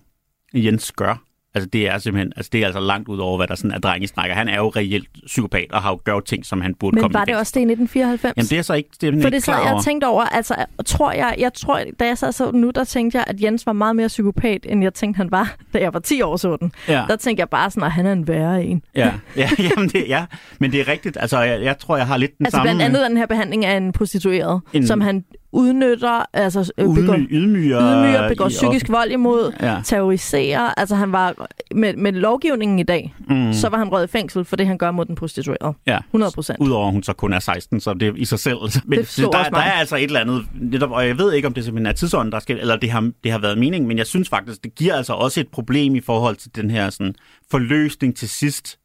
Jens 0.55 0.93
gør, 0.93 1.23
altså 1.55 1.69
det 1.73 1.89
er 1.89 1.99
simpelthen, 1.99 2.33
altså 2.37 2.51
det 2.53 2.63
er 2.63 2.67
altså 2.67 2.81
langt 2.81 3.09
ud 3.09 3.19
over, 3.19 3.37
hvad 3.37 3.47
der 3.47 3.55
sådan 3.55 3.71
er 3.71 3.79
drengesnakker. 3.79 4.35
Han 4.35 4.49
er 4.49 4.57
jo 4.57 4.69
reelt 4.69 5.09
psykopat 5.27 5.67
og 5.73 5.83
har 5.83 5.91
jo 5.91 6.01
gjort 6.05 6.25
ting, 6.25 6.47
som 6.47 6.61
han 6.61 6.75
burde 6.75 6.95
Men 6.95 7.03
komme 7.03 7.15
var 7.15 7.23
i 7.23 7.27
det 7.27 7.37
også 7.37 7.53
det 7.55 7.61
i 7.61 7.63
1994? 7.63 8.37
Jamen 8.37 8.49
det 8.49 8.59
er 8.59 8.63
så 8.63 8.75
ikke, 8.75 8.91
det 9.01 9.09
er 9.09 9.13
For 9.13 9.17
ikke 9.17 9.37
det 9.37 9.45
klar 9.45 9.75
jeg 9.75 9.85
tænkte 9.85 10.07
over, 10.07 10.23
altså 10.23 10.55
tror 10.87 11.13
jeg, 11.13 11.35
jeg 11.39 11.55
tror, 11.55 11.81
da 12.01 12.07
jeg 12.07 12.19
sad 12.19 12.33
så 12.33 12.51
nu, 12.51 12.71
der 12.71 12.85
tænkte 12.85 13.19
jeg, 13.19 13.25
at 13.27 13.43
Jens 13.43 13.67
var 13.67 13.73
meget 13.73 13.97
mere 13.97 14.09
psykopat, 14.09 14.67
end 14.69 14.83
jeg 14.83 14.95
tænkte, 14.95 15.17
han 15.17 15.31
var, 15.31 15.57
da 15.75 15.79
jeg 15.79 15.95
var 15.95 16.01
10 16.01 16.23
år 16.23 16.37
så 16.37 16.57
den. 16.57 16.73
Ja. 16.89 17.05
Der 17.09 17.17
tænkte 17.17 17.41
jeg 17.41 17.49
bare 17.49 17.71
sådan, 17.71 17.83
at 17.83 17.93
han 17.93 18.07
er 18.07 18.13
en 18.13 18.29
værre 18.29 18.65
en. 18.65 18.83
Ja, 18.95 19.13
ja, 19.37 19.51
jamen 19.71 19.89
det, 19.89 20.05
ja, 20.09 20.25
men 20.59 20.73
det 20.73 20.81
er 20.81 20.89
rigtigt. 20.89 21.17
Altså, 21.21 21.41
jeg, 21.41 21.63
jeg 21.63 21.79
tror, 21.79 21.97
jeg 21.97 22.07
har 22.07 22.17
lidt 22.17 22.39
den 22.39 22.47
Altså 22.47 22.57
samme... 22.57 22.67
blandt 22.67 22.83
andet 22.83 23.11
den 23.11 23.17
her 23.17 23.27
behandling 23.27 23.65
af 23.65 23.77
en 23.77 23.93
prostitueret, 23.93 24.61
en, 24.73 24.87
som 24.87 25.01
han 25.01 25.25
udnytter, 25.53 26.25
altså 26.33 26.73
øh, 26.79 26.95
begår, 26.95 27.15
Ydmy, 27.15 27.27
ydmyger, 27.31 27.81
ydmyger, 27.81 28.29
begår 28.29 28.49
psykisk 28.49 28.89
vold 28.89 29.11
imod, 29.11 29.53
Ja. 29.61 29.81
terroriserer. 29.85 30.75
Altså 30.77 30.95
han 30.97 31.13
var, 31.13 31.47
med, 31.75 31.97
med 31.97 32.13
lovgivningen 32.13 32.79
i 32.79 32.83
dag, 32.83 33.15
Mm. 33.29 33.53
så 33.53 33.69
var 33.69 33.79
han 33.79 33.89
røget 33.93 34.09
i 34.09 34.11
fængsel 34.11 34.45
for 34.45 34.57
det, 34.57 34.67
han 34.67 34.79
gør 34.79 34.91
mod 34.91 35.05
den 35.05 35.15
prostituerede. 35.15 35.75
Ja. 35.87 35.99
100 35.99 36.33
procent. 36.35 36.59
Udover 36.61 36.87
at 36.87 36.93
hun 36.93 37.03
så 37.03 37.13
kun 37.13 37.33
er 37.33 37.39
16, 37.39 37.81
så 37.81 37.95
det 37.95 38.09
er 38.09 38.13
i 38.17 38.25
sig 38.25 38.39
selv. 38.39 38.57
Men 38.85 38.99
Det 38.99 39.17
der, 39.17 39.31
der 39.31 39.51
mig. 39.51 39.59
er 39.67 39.73
altså 39.73 39.97
et 39.97 40.03
eller 40.03 40.21
andet, 40.21 40.45
netop, 40.61 40.91
og 40.91 41.07
jeg 41.07 41.19
ved 41.19 41.33
ikke, 41.33 41.49
om 41.49 41.55
det 41.55 41.65
simpelthen 41.65 41.87
er 41.87 41.93
tidsånden, 41.93 42.33
der 42.33 42.39
skal, 42.39 42.59
eller 42.59 42.77
det 42.77 42.91
har, 42.91 43.11
det 43.25 43.33
har 43.33 43.39
været 43.39 43.59
meningen, 43.59 43.89
men 43.89 43.99
jeg 43.99 44.07
synes 44.07 44.29
faktisk, 44.29 44.65
det 44.65 44.75
giver 44.75 44.95
altså 44.95 45.13
også 45.13 45.41
et 45.41 45.49
problem 45.49 45.95
i 45.95 46.01
forhold 46.01 46.37
til 46.37 46.57
den 46.57 46.71
her 46.71 46.91
sådan, 46.91 47.15
forløsning 47.51 48.17
til 48.17 48.29
sidst, 48.29 48.79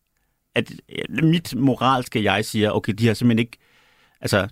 at 0.56 0.72
mit 1.24 1.56
moralske 1.56 2.24
jeg 2.24 2.46
siger, 2.46 2.72
okay, 2.72 2.94
de 2.94 3.08
har 3.08 3.14
simpelthen 3.14 3.40
ikke, 3.40 3.58
altså, 4.22 4.48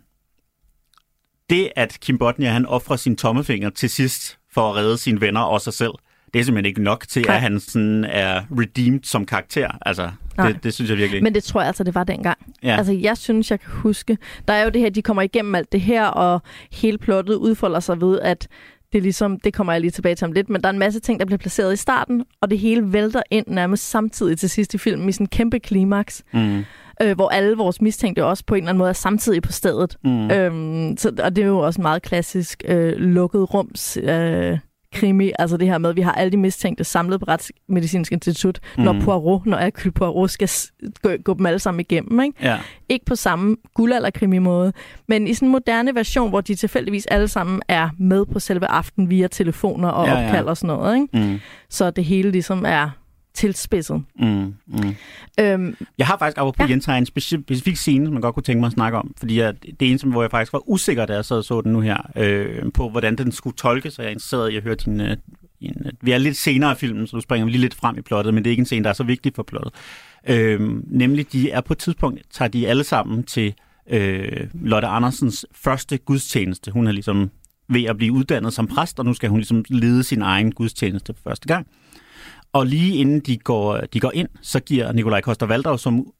det, 1.50 1.70
at 1.76 1.98
Kim 2.02 2.18
Bodnia, 2.18 2.50
han 2.50 2.66
offrer 2.66 2.96
sin 2.96 3.16
tommefinger 3.16 3.70
til 3.70 3.90
sidst 3.90 4.38
for 4.54 4.70
at 4.70 4.76
redde 4.76 4.98
sine 4.98 5.22
venner 5.22 5.42
og 5.42 5.62
sig 5.62 5.74
selv, 5.74 5.92
det 6.34 6.40
er 6.40 6.44
simpelthen 6.44 6.66
ikke 6.66 6.84
nok 6.84 7.08
til, 7.08 7.26
Nej. 7.26 7.36
at 7.36 7.42
han 7.42 7.60
sådan 7.60 8.04
er 8.04 8.42
redeemed 8.60 9.00
som 9.04 9.26
karakter. 9.26 9.78
Altså, 9.86 10.12
Nej. 10.38 10.48
det, 10.48 10.64
det 10.64 10.74
synes 10.74 10.90
jeg 10.90 10.98
virkelig 10.98 11.18
ikke. 11.18 11.24
Men 11.24 11.34
det 11.36 11.44
tror 11.44 11.62
jeg 11.62 11.68
altså, 11.68 11.84
det 11.84 11.96
var 11.96 12.04
dengang. 12.04 12.38
Ja. 12.64 12.78
Altså, 12.78 12.94
jeg 12.94 13.18
synes, 13.18 13.52
jeg 13.52 13.60
kan 13.60 13.72
huske. 13.72 14.18
Der 14.48 14.54
er 14.54 14.64
jo 14.64 14.70
det 14.70 14.82
her, 14.82 14.90
de 14.90 15.02
kommer 15.02 15.22
igennem 15.22 15.56
alt 15.56 15.72
det 15.72 15.82
her, 15.82 16.06
og 16.06 16.42
hele 16.72 16.98
plottet 16.98 17.36
udfolder 17.36 17.80
sig 17.80 18.02
ved, 18.02 18.20
at 18.20 18.48
det 18.96 19.00
er 19.02 19.04
ligesom, 19.04 19.40
det 19.40 19.54
kommer 19.54 19.74
jeg 19.74 19.82
lige 19.82 19.92
tilbage 19.92 20.16
til 20.16 20.26
om 20.26 20.32
lidt, 20.32 20.50
men 20.50 20.62
der 20.62 20.70
er 20.70 20.74
en 20.74 20.80
masse 20.80 21.00
ting, 21.00 21.20
der 21.20 21.26
bliver 21.26 21.38
placeret 21.38 21.74
i 21.74 21.76
starten, 21.76 22.26
og 22.42 22.50
det 22.50 22.60
hele 22.60 22.94
vælter 22.94 23.22
ind 23.32 23.46
nærmest 23.48 23.90
samtidig 23.90 24.40
til 24.40 24.50
sidst 24.50 24.74
i 24.74 24.78
filmen 24.78 25.10
i 25.10 25.12
sådan 25.12 25.24
en 25.24 25.28
kæmpe 25.30 25.60
klimaks, 25.60 26.24
Mm. 26.34 26.64
øh, 27.02 27.16
hvor 27.16 27.30
alle 27.30 27.58
vores 27.58 27.82
mistænkte 27.82 28.26
også 28.26 28.44
på 28.48 28.56
en 28.56 28.58
eller 28.64 28.70
anden 28.70 28.78
måde 28.78 28.90
er 28.90 28.94
samtidig 28.94 29.42
på 29.42 29.52
stedet. 29.52 29.98
Mm. 30.04 30.32
Øhm, 30.32 30.98
så, 30.98 31.12
og 31.24 31.36
det 31.36 31.42
er 31.42 31.48
jo 31.48 31.60
også 31.60 31.82
en 31.82 31.84
meget 31.84 32.02
klassisk 32.02 32.64
øh, 32.68 32.94
lukket 32.98 33.54
rums 33.54 33.98
øh, 33.98 34.58
krimi, 34.96 35.32
altså 35.40 35.58
det 35.58 35.68
her 35.68 35.78
med, 35.78 35.90
at 35.90 35.96
vi 35.96 36.02
har 36.02 36.12
alle 36.12 36.32
de 36.32 36.38
mistænkte 36.38 36.84
samlet 36.84 37.20
på 37.20 37.26
Retsmedicinsk 37.28 38.12
Institut, 38.12 38.60
mm. 38.78 38.84
når 38.84 38.94
Mm. 38.94 39.02
Poirot, 39.02 39.46
når 39.46 39.58
Hercule 39.58 39.92
Poirot 39.92 40.30
skal 40.30 40.50
gå, 41.02 41.10
gå 41.24 41.34
dem 41.34 41.46
alle 41.46 41.60
sammen 41.60 41.80
igennem, 41.80 42.20
ikke? 42.22 42.38
Ja. 42.42 42.58
Ikke 42.90 43.06
på 43.06 43.16
samme 43.16 43.56
guldalderkrimi-måde, 43.74 44.74
men 45.08 45.28
i 45.28 45.34
sådan 45.34 45.48
en 45.48 45.52
moderne 45.52 45.96
version, 45.96 46.30
hvor 46.30 46.42
de 46.42 46.56
tilfældigvis 46.56 47.06
alle 47.06 47.28
sammen 47.28 47.62
er 47.68 47.90
med 48.00 48.26
på 48.26 48.40
selve 48.40 48.66
aften 48.68 49.10
via 49.10 49.28
telefoner 49.28 49.90
og 49.90 50.06
Ja, 50.08 50.14
ja, 50.14 50.20
ja. 50.20 50.26
opkald 50.28 50.46
og 50.48 50.58
sådan 50.58 50.78
noget, 50.78 50.96
ikke? 51.02 51.28
Mm. 51.28 51.40
Så 51.70 51.92
det 51.92 52.06
hele 52.06 52.32
ligesom 52.32 52.64
er 52.68 52.90
tilspidset. 53.36 54.04
Mm. 54.20 54.54
Mm. 54.68 54.96
Øhm, 55.40 55.76
Jeg 55.98 56.08
har 56.08 56.18
faktisk, 56.18 56.38
apropos 56.38 56.66
Ja. 56.68 56.72
Jens, 56.72 56.88
en 56.88 57.08
speci- 57.18 57.42
specifik 57.44 57.76
scene, 57.76 58.06
som 58.06 58.14
man 58.14 58.22
godt 58.22 58.34
kunne 58.36 58.44
tænke 58.44 58.60
mig 58.60 58.68
at 58.68 58.74
snakke 58.74 58.98
om. 58.98 59.14
Fordi 59.20 59.40
jeg, 59.40 59.54
det 59.80 59.90
eneste, 59.90 60.08
hvor 60.08 60.22
jeg 60.24 60.32
faktisk 60.32 60.54
var 60.54 60.70
usikker, 60.70 61.06
da 61.06 61.14
jeg 61.14 61.26
sad 61.26 61.38
og 61.38 61.44
så 61.44 61.62
den 61.62 61.74
nu 61.74 61.80
her, 61.82 61.98
øh, 62.16 62.72
på 62.74 62.90
hvordan 62.90 63.16
den 63.16 63.32
skulle 63.32 63.56
tolkes, 63.56 64.00
og 64.00 64.04
jeg 64.04 64.10
er 64.10 64.14
interesseret 64.14 64.52
i 64.52 64.56
at 64.58 64.64
høre 64.64 64.76
din... 64.76 65.02
Øh, 65.02 65.18
din 65.62 65.74
øh, 65.86 65.92
vi 66.02 66.12
er 66.12 66.18
lidt 66.18 66.38
senere 66.38 66.72
i 66.72 66.76
filmen, 66.76 67.08
så 67.08 67.18
du 67.18 67.22
springer 67.22 67.48
lige 67.48 67.62
lidt 67.62 67.76
frem 67.76 67.98
i 67.98 68.02
plottet, 68.02 68.34
men 68.34 68.44
det 68.44 68.50
er 68.50 68.52
ikke 68.52 68.62
en 68.62 68.66
scene, 68.66 68.84
der 68.84 68.90
er 68.90 68.94
så 68.94 69.04
vigtig 69.04 69.32
for 69.36 69.44
plottet. 69.44 69.74
Øh, 70.30 70.62
nemlig, 70.88 71.32
de 71.32 71.52
er 71.52 71.62
på 71.62 71.74
et 71.74 71.78
tidspunkt, 71.78 72.22
tager 72.32 72.50
de 72.50 72.68
alle 72.68 72.84
sammen 72.84 73.24
til 73.24 73.54
øh, 73.90 74.48
Lotte 74.54 74.88
Andersens 74.88 75.46
første 75.56 75.98
gudstjeneste. 75.98 76.72
Hun 76.72 76.88
er 76.88 76.92
ligesom 76.92 77.30
ved 77.70 77.84
at 77.84 77.98
blive 77.98 78.14
uddannet 78.14 78.54
som 78.54 78.68
præst, 78.68 79.00
og 79.00 79.06
nu 79.06 79.14
skal 79.14 79.30
hun 79.30 79.40
ligesom 79.40 79.66
lede 79.70 80.04
sin 80.04 80.22
egen 80.22 80.52
gudstjeneste 80.52 81.14
for 81.14 81.30
første 81.30 81.48
gang. 81.48 81.68
Og 82.56 82.66
lige 82.66 82.96
inden 82.96 83.20
de 83.20 83.38
går, 83.38 83.78
de 83.78 84.00
går 84.00 84.12
ind, 84.14 84.28
så 84.42 84.60
giver 84.60 84.92
Nikolaj 84.92 85.22
Koster 85.22 85.46
Valdau 85.46 85.78
som 85.78 86.12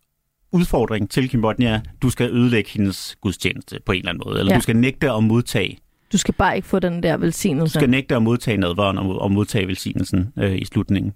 udfordring 0.52 1.10
til 1.10 1.30
Kim 1.30 1.42
Bodnia, 1.42 1.82
du 2.02 2.10
skal 2.10 2.30
ødelægge 2.32 2.70
hendes 2.74 3.16
gudstjeneste 3.22 3.80
på 3.86 3.92
en 3.92 3.98
eller 4.00 4.10
anden 4.10 4.24
måde, 4.28 4.40
eller 4.40 4.52
Ja. 4.52 4.58
du 4.58 4.62
skal 4.62 4.76
nægte 4.76 5.12
at 5.12 5.24
modtage, 5.24 5.78
du 6.12 6.18
skal 6.18 6.34
bare 6.34 6.56
ikke 6.56 6.68
få 6.68 6.80
den 6.80 7.04
der 7.04 7.16
du 7.18 7.22
velsignelse. 7.22 7.74
skal 7.80 7.90
nægte 7.90 8.16
at 8.16 8.24
modtage 8.24 8.58
nadveren 8.58 8.98
og, 8.98 9.22
og 9.22 9.32
modtage 9.32 9.68
velsignelsen 9.68 10.34
øh, 10.38 10.56
i 10.56 10.66
slutningen. 10.66 11.14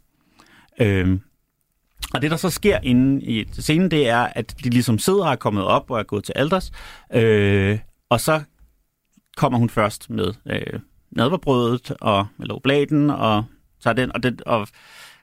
Øhm, 0.82 1.21
og 2.13 2.21
det, 2.21 2.32
der 2.32 2.38
så 2.38 2.49
sker 2.49 2.79
inde 2.84 3.23
i 3.25 3.45
scenen, 3.51 3.91
det 3.91 4.10
er, 4.10 4.19
at 4.36 4.55
de 4.63 4.69
ligesom 4.69 4.99
sidder 4.99 5.25
og 5.25 5.32
er 5.32 5.36
kommet 5.36 5.63
op 5.63 5.91
og 5.91 5.99
er 5.99 6.03
gået 6.03 6.23
til 6.23 6.34
alders, 6.36 6.71
øh, 7.13 7.79
og 8.10 8.21
så 8.21 8.41
kommer 9.38 9.60
hun 9.60 9.69
først 9.69 10.10
med 10.10 10.34
øh, 10.45 10.79
nadverbrødet 11.12 11.91
og 12.01 12.27
eller 12.41 12.55
oblaten 12.55 13.10
og 13.10 13.43
tager 13.84 13.93
den, 13.93 14.12
og, 14.15 14.23
den, 14.23 14.39
og 14.45 14.67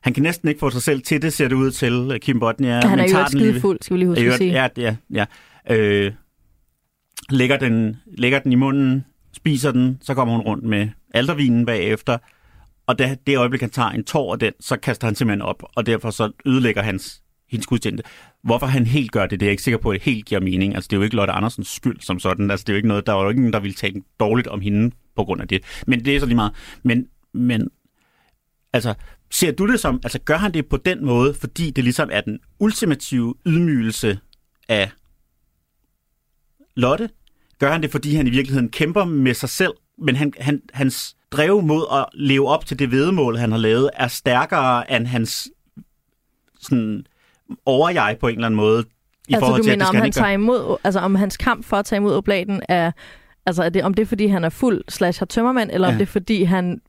han 0.07 0.15
kan 0.15 0.23
næsten 0.23 0.49
ikke 0.49 0.59
få 0.59 0.71
sig 0.71 0.83
selv 0.83 1.03
til 1.03 1.23
det, 1.23 1.33
ser 1.33 1.49
det 1.49 1.57
ud 1.57 1.71
til 1.71 1.93
øh, 2.13 2.21
Kim 2.21 2.41
Bodnia. 2.41 2.87
han 2.87 2.99
er 2.99 3.09
jo 3.13 3.19
et 3.19 3.27
den 3.31 3.39
lige- 3.39 3.49
skide 3.51 3.61
fuld, 3.61 3.79
skal 3.83 3.95
vi 3.95 3.99
lige 3.99 4.09
huske 4.09 4.21
i 4.21 4.23
at 4.23 4.27
øvrigt, 4.27 4.39
sige. 4.39 4.53
Ja, 4.53 4.69
ja, 4.77 4.97
ja. 5.15 5.25
Øh, 5.77 6.13
lægger, 7.31 7.57
den, 7.57 7.97
lægger 8.19 8.39
den 8.39 8.53
i 8.53 8.55
munden, 8.55 9.05
spiser 9.33 9.73
den, 9.73 9.99
så 10.03 10.15
kommer 10.15 10.37
hun 10.37 10.43
rundt 10.47 10.65
med 10.65 10.89
aldervinen 11.15 11.67
bagefter, 11.67 12.19
og 12.87 12.99
da 12.99 13.17
det 13.27 13.37
øjeblik, 13.39 13.61
han 13.61 13.71
tager 13.71 13.89
en 13.89 14.05
tår 14.05 14.33
af 14.33 14.39
den, 14.39 14.53
så 14.61 14.77
kaster 14.77 15.07
han 15.07 15.15
simpelthen 15.15 15.43
op, 15.43 15.63
og 15.77 15.87
derfor 15.87 16.11
så 16.11 16.31
ødelægger 16.47 16.83
hans 16.83 17.23
hendes 17.51 17.67
gudstjeneste. 17.67 18.09
Hvorfor 18.45 18.67
han 18.67 18.87
helt 18.87 19.13
gør 19.13 19.27
det, 19.27 19.41
det 19.41 19.47
er 19.47 19.49
jeg 19.49 19.53
ikke 19.53 19.63
sikker 19.63 19.79
på, 19.79 19.91
at 19.91 19.95
det 19.95 20.03
helt 20.03 20.27
giver 20.27 20.41
mening. 20.41 20.75
Altså, 20.75 20.89
det 20.89 20.97
er 20.97 20.99
jo 20.99 21.03
ikke 21.05 21.17
Lotte 21.17 21.33
Andersens 21.33 21.69
skyld 21.69 22.01
som 22.01 22.19
sådan. 22.19 22.51
Altså, 22.51 22.65
det 22.65 22.69
er 22.69 22.75
jo 22.75 22.77
ikke 22.77 22.89
noget, 22.89 23.07
der 23.07 23.13
var 23.13 23.23
jo 23.23 23.29
ikke 23.29 23.41
nogen, 23.41 23.53
der 23.53 23.61
ville 23.61 23.75
tale 23.75 24.03
dårligt 24.21 24.49
om 24.49 24.61
hende 24.61 24.91
på 25.17 25.25
grund 25.25 25.41
af 25.41 25.49
det. 25.49 25.63
Men 25.87 26.05
det 26.05 26.17
er 26.17 26.21
så 26.21 26.27
lige 26.27 26.37
meget. 26.37 26.53
Men, 26.83 27.07
men 27.35 27.69
altså, 28.73 28.95
ser 29.31 29.53
du 29.53 29.67
det 29.67 29.81
som, 29.81 30.01
altså 30.05 30.19
gør 30.19 30.37
han 30.37 30.55
det 30.55 30.67
på 30.67 30.77
den 30.77 31.05
måde, 31.05 31.35
fordi 31.35 31.71
det 31.71 31.85
ligesom 31.85 32.09
er 32.13 32.21
den 32.21 32.39
ultimative 32.61 33.35
ydmygelse 33.47 34.19
af 34.69 34.91
Lotte? 36.77 37.11
Gør 37.59 37.73
han 37.73 37.83
det, 37.83 37.91
fordi 37.91 38.15
han 38.15 38.27
i 38.27 38.31
virkeligheden 38.31 38.69
kæmper 38.69 39.05
med 39.05 39.35
sig 39.35 39.49
selv, 39.49 39.73
men 39.99 40.17
han, 40.17 40.33
han, 40.41 40.63
hans 40.73 41.17
drev 41.31 41.63
mod 41.63 41.87
at 41.93 42.07
leve 42.21 42.49
op 42.49 42.67
til 42.67 42.79
det 42.79 42.91
vedemål, 42.91 43.37
han 43.37 43.51
har 43.51 43.59
lavet, 43.59 43.91
er 43.95 44.09
stærkere 44.09 44.97
end 44.97 45.07
hans 45.07 45.49
sådan, 46.61 47.07
overjeg 47.67 48.17
på 48.21 48.29
en 48.29 48.35
eller 48.35 48.47
anden 48.47 48.57
måde. 48.57 48.85
I 49.29 49.33
altså, 49.33 49.41
forhold 49.41 49.61
du 49.61 49.65
til, 49.65 49.71
at 49.71 49.79
mener, 49.79 49.87
det 49.87 49.97
om 49.97 50.03
han 50.03 50.13
tager 50.13 50.31
imod, 50.31 50.77
altså 50.85 51.01
om 51.01 51.15
hans 51.15 51.37
kamp 51.37 51.65
for 51.65 51.77
at 51.77 51.85
tage 51.85 51.97
imod 51.97 52.15
oblaten 52.15 52.63
er, 52.69 52.93
altså 53.47 53.63
er 53.63 53.69
det, 53.69 53.83
om 53.83 53.95
det 53.95 54.03
er, 54.03 54.07
fordi 54.07 54.27
han 54.27 54.45
er 54.45 54.49
fuld 54.49 54.85
slash 54.89 55.21
har 55.21 55.27
tømmermand, 55.27 55.71
eller 55.73 55.89
ja. 55.89 55.93
om 55.93 55.99
det 55.99 56.07
er, 56.07 56.13
fordi 56.13 56.43
han 56.43 56.81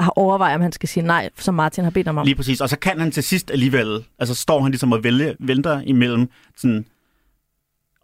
har 0.00 0.12
overvejet, 0.16 0.54
om 0.54 0.60
han 0.60 0.72
skal 0.72 0.88
sige 0.88 1.06
nej, 1.06 1.30
som 1.38 1.54
Martin 1.54 1.84
har 1.84 1.90
bedt 1.90 2.06
ham 2.06 2.18
om. 2.18 2.24
Lige 2.24 2.34
præcis. 2.34 2.60
Og 2.60 2.68
så 2.68 2.78
kan 2.78 3.00
han 3.00 3.10
til 3.10 3.22
sidst 3.22 3.50
alligevel, 3.50 4.04
altså 4.18 4.34
står 4.34 4.62
han 4.62 4.70
ligesom 4.70 4.92
og 4.92 5.04
vælge, 5.04 5.36
venter 5.38 5.80
imellem 5.80 6.28
sådan, 6.56 6.86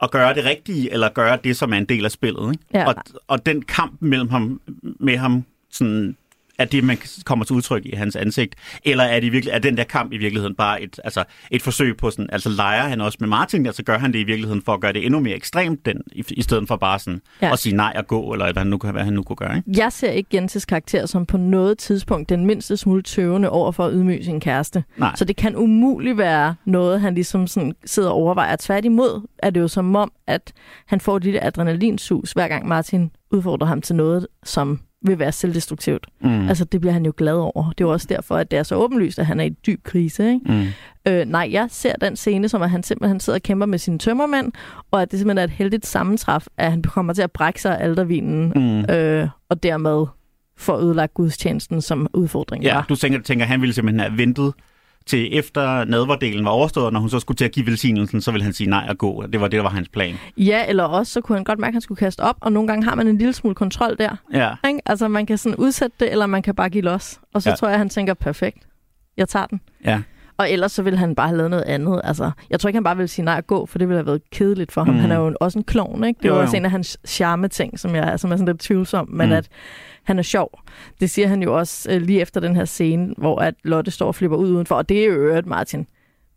at 0.02 0.10
gøre 0.10 0.34
det 0.34 0.44
rigtige, 0.44 0.92
eller 0.92 1.08
gøre 1.08 1.38
det, 1.44 1.56
som 1.56 1.72
er 1.72 1.76
en 1.76 1.84
del 1.84 2.04
af 2.04 2.10
spillet. 2.10 2.52
Ikke? 2.52 2.64
Ja. 2.74 2.88
Og, 2.88 2.94
og 3.28 3.46
den 3.46 3.62
kamp 3.62 3.96
mellem 4.00 4.28
ham, 4.28 4.60
med 5.00 5.16
ham, 5.16 5.44
sådan, 5.70 6.16
er 6.58 6.64
det, 6.64 6.84
man 6.84 6.98
kommer 7.24 7.44
til 7.44 7.56
udtryk 7.56 7.86
i 7.86 7.94
hans 7.96 8.16
ansigt? 8.16 8.54
Eller 8.84 9.04
er, 9.04 9.20
det 9.20 9.32
virkelig, 9.32 9.52
er 9.52 9.58
den 9.58 9.76
der 9.76 9.84
kamp 9.84 10.12
i 10.12 10.16
virkeligheden 10.16 10.54
bare 10.54 10.82
et, 10.82 11.00
altså, 11.04 11.24
et 11.50 11.62
forsøg 11.62 11.96
på 11.96 12.10
sådan, 12.10 12.28
altså 12.32 12.48
leger 12.48 12.82
han 12.82 13.00
også 13.00 13.18
med 13.20 13.28
Martin, 13.28 13.66
altså 13.66 13.82
gør 13.82 13.98
han 13.98 14.12
det 14.12 14.18
i 14.18 14.22
virkeligheden 14.24 14.62
for 14.62 14.74
at 14.74 14.80
gøre 14.80 14.92
det 14.92 15.04
endnu 15.06 15.20
mere 15.20 15.36
ekstremt, 15.36 15.86
den, 15.86 16.02
i, 16.12 16.24
i 16.30 16.42
stedet 16.42 16.68
for 16.68 16.76
bare 16.76 16.98
sådan 16.98 17.20
Ja. 17.42 17.52
at 17.52 17.58
sige 17.58 17.76
nej 17.76 17.92
og 17.96 18.06
gå, 18.06 18.32
eller 18.32 18.52
hvad 18.52 18.60
han 18.60 18.66
nu, 18.70 18.78
kan- 18.78 18.92
hvad 18.92 19.04
han 19.04 19.12
nu 19.12 19.22
kunne 19.22 19.36
gøre. 19.36 19.56
Ikke? 19.56 19.80
Jeg 19.80 19.92
ser 19.92 20.10
ikke 20.10 20.28
Jenses 20.34 20.64
karakter 20.64 21.06
som 21.06 21.26
på 21.26 21.36
noget 21.36 21.78
tidspunkt 21.78 22.28
den 22.28 22.46
mindste 22.46 22.76
smule 22.76 23.02
tøvende 23.02 23.50
over 23.50 23.72
for 23.72 23.86
at 23.86 23.92
ydmyge 23.94 24.24
sin 24.24 24.40
kæreste. 24.40 24.84
Nej. 24.96 25.12
Så 25.16 25.24
det 25.24 25.36
kan 25.36 25.56
umuligt 25.56 26.18
være 26.18 26.54
noget, 26.64 27.00
han 27.00 27.14
ligesom 27.14 27.46
sådan 27.46 27.72
sidder 27.84 28.08
og 28.08 28.14
overvejer. 28.14 28.56
Tværtimod 28.60 29.26
er 29.38 29.50
det 29.50 29.60
jo 29.60 29.68
som 29.68 29.96
om, 29.96 30.12
at 30.26 30.52
han 30.86 31.00
får 31.00 31.18
det 31.18 31.34
der 31.34 31.40
adrenalinsus, 31.42 32.32
hver 32.32 32.48
gang 32.48 32.68
Martin 32.68 33.10
udfordrer 33.30 33.66
ham 33.66 33.82
til 33.82 33.96
noget, 33.96 34.26
som 34.44 34.80
vil 35.02 35.18
være 35.18 35.32
selvdestruktivt. 35.32 36.06
Mm. 36.20 36.48
Altså, 36.48 36.64
det 36.64 36.80
bliver 36.80 36.92
han 36.92 37.06
jo 37.06 37.12
glad 37.16 37.32
over. 37.34 37.62
Det 37.70 37.84
er 37.84 37.88
jo 37.88 37.92
også 37.92 38.06
derfor, 38.10 38.36
at 38.36 38.50
det 38.50 38.58
er 38.58 38.62
så 38.62 38.74
åbenlyst, 38.74 39.18
at 39.18 39.26
han 39.26 39.40
er 39.40 39.44
i 39.44 39.48
dyb 39.50 39.82
krise. 39.84 40.28
Ikke? 40.32 40.40
Mm. 40.52 41.12
Øh, 41.12 41.26
nej, 41.26 41.48
jeg 41.52 41.66
ser 41.70 41.92
den 41.92 42.16
scene, 42.16 42.48
som 42.48 42.62
at 42.62 42.70
han 42.70 42.82
simpelthen 42.82 43.20
sidder 43.20 43.36
og 43.38 43.42
kæmper 43.42 43.66
med 43.66 43.78
sine 43.78 43.98
tømmermænd, 43.98 44.52
og 44.90 45.02
at 45.02 45.10
det 45.10 45.18
simpelthen 45.18 45.38
er 45.38 45.44
et 45.44 45.50
heldigt 45.50 45.86
sammentræf, 45.86 46.46
at 46.56 46.70
han 46.70 46.82
kommer 46.82 47.12
til 47.12 47.22
at 47.22 47.30
brække 47.32 47.62
sig 47.62 47.78
af 47.78 47.84
aldervinen, 47.84 48.52
Mm. 48.56 48.94
øh, 48.94 49.28
og 49.48 49.62
dermed 49.62 50.06
får 50.56 50.76
ødelagt 50.78 51.14
gudstjenesten 51.14 51.80
som 51.82 52.06
udfordring 52.14 52.64
Ja, 52.64 52.74
var. 52.74 52.86
du 52.88 52.96
tænker, 52.96 53.20
tænker, 53.22 53.44
han 53.46 53.60
ville 53.60 53.72
simpelthen 53.74 54.00
have 54.00 54.18
ventet 54.18 54.52
til 55.08 55.38
efter 55.38 55.84
nadverdelen 55.84 56.44
var 56.44 56.50
overstået, 56.50 56.86
og 56.86 56.92
når 56.92 57.00
hun 57.00 57.10
så 57.10 57.20
skulle 57.20 57.36
til 57.36 57.44
at 57.44 57.52
give 57.52 57.66
velsignelsen, 57.66 58.20
så 58.20 58.30
ville 58.30 58.44
han 58.44 58.52
sige 58.52 58.70
nej 58.70 58.86
og 58.88 58.98
gå. 58.98 59.26
Det 59.26 59.40
var 59.40 59.48
det, 59.48 59.56
der 59.56 59.62
var 59.62 59.70
hans 59.70 59.88
plan. 59.88 60.14
Ja, 60.36 60.64
eller 60.68 60.84
også 60.84 61.12
så 61.12 61.20
kunne 61.20 61.36
han 61.38 61.44
godt 61.44 61.58
mærke, 61.58 61.70
at 61.70 61.74
han 61.74 61.80
skulle 61.80 61.98
kaste 61.98 62.20
op, 62.20 62.36
og 62.40 62.52
nogle 62.52 62.66
gange 62.68 62.84
har 62.84 62.94
man 62.94 63.08
en 63.08 63.18
lille 63.18 63.32
smule 63.32 63.54
kontrol 63.54 63.96
der. 63.98 64.16
Ja, 64.32 64.68
Ikke? 64.68 64.80
Altså, 64.86 65.08
man 65.08 65.26
kan 65.26 65.38
sådan 65.38 65.56
udsætte 65.56 65.96
det, 66.00 66.12
eller 66.12 66.26
man 66.26 66.42
kan 66.42 66.54
bare 66.54 66.68
give 66.68 66.82
los. 66.84 67.18
Og 67.34 67.42
så 67.42 67.50
ja. 67.50 67.56
Tror 67.56 67.68
jeg, 67.68 67.78
han 67.78 67.88
tænker, 67.88 68.14
perfekt, 68.14 68.58
jeg 69.16 69.28
tager 69.28 69.46
den. 69.46 69.60
ja. 69.84 70.00
Og 70.38 70.50
ellers 70.50 70.72
så 70.72 70.82
ville 70.82 70.98
han 70.98 71.14
bare 71.14 71.28
have 71.28 71.36
lavet 71.36 71.50
noget 71.50 71.64
andet. 71.64 72.00
Altså, 72.04 72.30
jeg 72.50 72.60
tror 72.60 72.68
ikke, 72.68 72.76
han 72.76 72.84
bare 72.84 72.96
ville 72.96 73.08
sige 73.08 73.24
nej 73.24 73.36
og 73.38 73.46
gå, 73.46 73.66
for 73.66 73.78
det 73.78 73.88
ville 73.88 73.98
have 73.98 74.06
været 74.06 74.22
kedeligt 74.30 74.72
for 74.72 74.84
ham. 74.84 74.94
Mm. 74.94 75.00
Han 75.00 75.10
er 75.12 75.16
jo 75.16 75.34
også 75.40 75.58
en 75.58 75.64
klovn, 75.64 76.04
ikke? 76.04 76.18
Det 76.22 76.28
Jo, 76.28 76.32
var 76.32 76.38
jo. 76.40 76.42
også 76.44 76.56
en 76.56 76.64
af 76.64 76.70
hans 76.70 76.98
charme-ting, 77.06 77.78
som, 77.78 77.94
jeg, 77.94 78.20
som 78.20 78.32
er 78.32 78.36
sådan 78.36 78.46
lidt 78.46 78.60
tvivlsom, 78.60 79.08
men 79.10 79.26
Mm. 79.28 79.32
at 79.34 79.48
han 80.04 80.18
er 80.18 80.22
sjov. 80.22 80.60
Det 81.00 81.10
siger 81.10 81.28
han 81.28 81.42
jo 81.42 81.58
også 81.58 81.92
øh, 81.92 82.02
lige 82.02 82.20
efter 82.20 82.40
den 82.40 82.56
her 82.56 82.64
scene, 82.64 83.14
hvor 83.18 83.38
at 83.38 83.54
Lotte 83.64 83.90
står 83.90 84.06
og 84.06 84.14
flipper 84.14 84.36
ud 84.36 84.50
udenfor. 84.52 84.74
Og 84.74 84.88
det 84.88 85.00
er 85.00 85.06
jo 85.06 85.12
øvrigt, 85.12 85.46
Martin. 85.46 85.86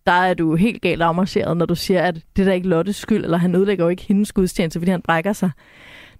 Der 0.05 0.11
er 0.11 0.33
du 0.33 0.55
helt 0.55 0.81
galt 0.81 1.01
afmarcheret, 1.01 1.57
når 1.57 1.65
du 1.65 1.75
siger, 1.75 2.01
at 2.01 2.15
det 2.35 2.45
der 2.45 2.53
ikke 2.53 2.65
er 2.65 2.69
Lottes 2.69 2.95
skyld, 2.95 3.23
eller 3.23 3.37
han 3.37 3.55
ødelægger 3.55 3.85
jo 3.85 3.89
ikke 3.89 4.03
hendes 4.07 4.31
gudstjeneste, 4.31 4.79
fordi 4.79 4.91
han 4.91 5.01
brækker 5.01 5.33
sig. 5.33 5.51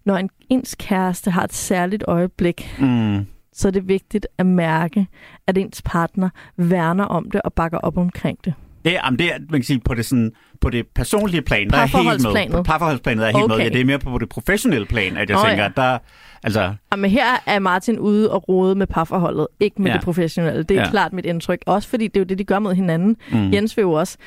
Når 0.05 0.17
en, 0.17 0.29
ens 0.49 0.75
kæreste 0.79 1.31
har 1.31 1.43
et 1.43 1.53
særligt 1.53 2.03
øjeblik, 2.07 2.75
Mm. 2.79 3.25
Så 3.53 3.67
er 3.67 3.71
det 3.71 3.87
vigtigt 3.87 4.27
at 4.37 4.45
mærke, 4.45 5.07
at 5.47 5.57
ens 5.57 5.81
partner 5.85 6.29
værner 6.57 7.03
om 7.05 7.31
det 7.31 7.41
og 7.41 7.53
bakker 7.53 7.77
op 7.77 7.97
omkring 7.97 8.37
det. 8.45 8.53
Det, 8.85 8.91
jamen, 8.91 9.19
det 9.19 9.33
er, 9.33 9.37
man 9.39 9.59
kan 9.59 9.63
sige, 9.63 9.79
på 9.85 9.93
det, 9.93 10.05
sådan, 10.05 10.31
på 10.61 10.69
det 10.69 10.87
personlige 10.95 11.41
plan, 11.41 11.69
der 11.69 11.77
er 11.77 11.85
helt 11.85 12.23
med. 12.23 12.57
På 12.57 12.63
parforholdsplanet 12.63 13.23
er 13.27 13.27
helt 13.27 13.43
Okay. 13.43 13.55
med. 13.55 13.63
Ja, 13.63 13.69
det 13.69 13.81
er 13.81 13.85
mere 13.85 13.99
på 13.99 14.17
det 14.17 14.29
professionelle 14.29 14.85
plan, 14.87 15.17
at 15.17 15.29
jeg 15.29 15.37
oh, 15.37 15.45
tænker, 15.45 15.63
ja. 15.63 15.69
at 15.69 15.75
der, 15.75 15.97
altså, 16.43 16.73
Men 16.97 17.11
her 17.11 17.25
er 17.45 17.59
Martin 17.59 17.99
ude 17.99 18.31
og 18.31 18.49
rode 18.49 18.75
med 18.75 18.87
parforholdet, 18.87 19.47
ikke 19.59 19.81
med 19.81 19.91
ja. 19.91 19.97
Det 19.97 20.03
professionelle. 20.03 20.63
Det 20.63 20.77
er. 20.77 20.81
Ja. 20.81 20.89
klart 20.89 21.13
mit 21.13 21.25
indtryk. 21.25 21.59
Også 21.65 21.89
fordi 21.89 22.07
det 22.07 22.15
er 22.15 22.19
jo 22.19 22.25
det, 22.25 22.37
de 22.37 22.43
gør 22.43 22.59
mod 22.59 22.73
hinanden. 22.73 23.17
mm. 23.31 23.53
Jens 23.53 23.77
vil 23.77 23.83
jo 23.83 23.91
også... 23.91 24.17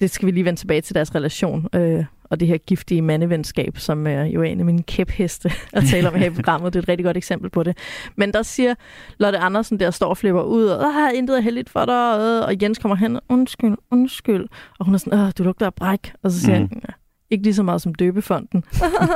Det, 0.00 0.10
skal 0.10 0.26
vi 0.26 0.30
lige 0.30 0.44
vende 0.44 0.60
tilbage 0.60 0.80
til 0.80 0.94
deres 0.94 1.14
relation, 1.14 1.68
øh, 1.74 2.04
og 2.30 2.40
det 2.40 2.48
her 2.48 2.58
giftige 2.58 3.02
mandevenskab, 3.02 3.78
som 3.78 4.06
er 4.06 4.24
jo 4.24 4.42
en 4.42 4.58
af 4.60 4.66
mine 4.66 4.82
kæpheste 4.82 5.52
at 5.72 5.84
tale 5.90 6.08
om 6.08 6.14
her 6.14 6.26
i 6.26 6.30
programmet. 6.30 6.72
Det 6.72 6.78
er 6.78 6.82
et 6.82 6.88
rigtig 6.88 7.04
godt 7.04 7.16
eksempel 7.16 7.50
på 7.50 7.62
det. 7.62 7.78
Men 8.16 8.32
der 8.32 8.42
siger 8.42 8.74
Lotte 9.18 9.38
Andersen, 9.38 9.80
der 9.80 9.90
står 9.90 10.08
og 10.08 10.16
flipper 10.16 10.42
ud, 10.42 10.64
og 10.64 10.94
har 10.94 11.10
intet 11.10 11.36
er 11.36 11.40
heldigt 11.40 11.70
for 11.70 11.84
dig, 11.84 12.46
og 12.46 12.62
Jens 12.62 12.78
kommer 12.78 12.96
hen, 12.96 13.18
undskyld, 13.28 13.76
undskyld. 13.90 14.46
Og 14.78 14.84
hun 14.84 14.94
er 14.94 14.98
sådan, 14.98 15.18
Åh, 15.18 15.30
du 15.38 15.42
lugter 15.42 15.66
af 15.66 15.74
bræk. 15.74 16.12
Og 16.22 16.30
så 16.30 16.40
siger 16.40 16.58
mm. 16.58 16.68
han, 16.72 16.82
ikke 17.30 17.44
lige 17.44 17.54
så 17.54 17.62
meget 17.62 17.82
som 17.82 17.94
døbefonden. 17.94 18.64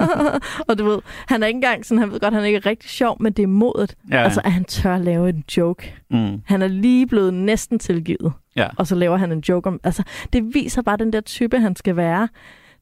og 0.69 0.79
du 0.79 0.85
ved, 0.85 0.99
han 1.29 1.43
er 1.43 1.47
ikke 1.47 1.57
engang 1.57 1.87
sådan, 1.87 1.99
han 1.99 2.12
ved 2.12 2.21
godt, 2.21 2.35
han 2.35 2.43
er 2.43 2.47
ikke 2.47 2.69
rigtig 2.69 2.90
sjov, 2.90 3.16
men 3.23 3.33
det 3.33 3.43
er 3.43 3.47
modet. 3.47 3.95
Ja, 4.11 4.16
ja. 4.16 4.25
Altså, 4.25 4.40
at 4.45 4.53
han 4.53 4.64
tør 4.64 4.99
lave 4.99 5.29
en 5.29 5.45
joke. 5.57 5.95
Mm. 6.11 6.43
Han 6.45 6.62
er 6.62 6.69
lige 6.69 7.07
blevet 7.07 7.35
næsten 7.35 7.79
tilgivet. 7.79 8.33
Ja. 8.61 8.68
Og 8.77 8.87
så 8.87 8.94
laver 8.94 9.16
han 9.16 9.33
en 9.33 9.40
joke 9.49 9.68
om... 9.68 9.81
Altså, 9.85 10.03
det 10.33 10.55
viser 10.55 10.83
bare 10.83 10.96
den 10.96 11.12
der 11.12 11.20
type, 11.20 11.59
han 11.59 11.77
skal 11.77 11.96
være. 11.96 12.29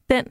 Den 0.09 0.23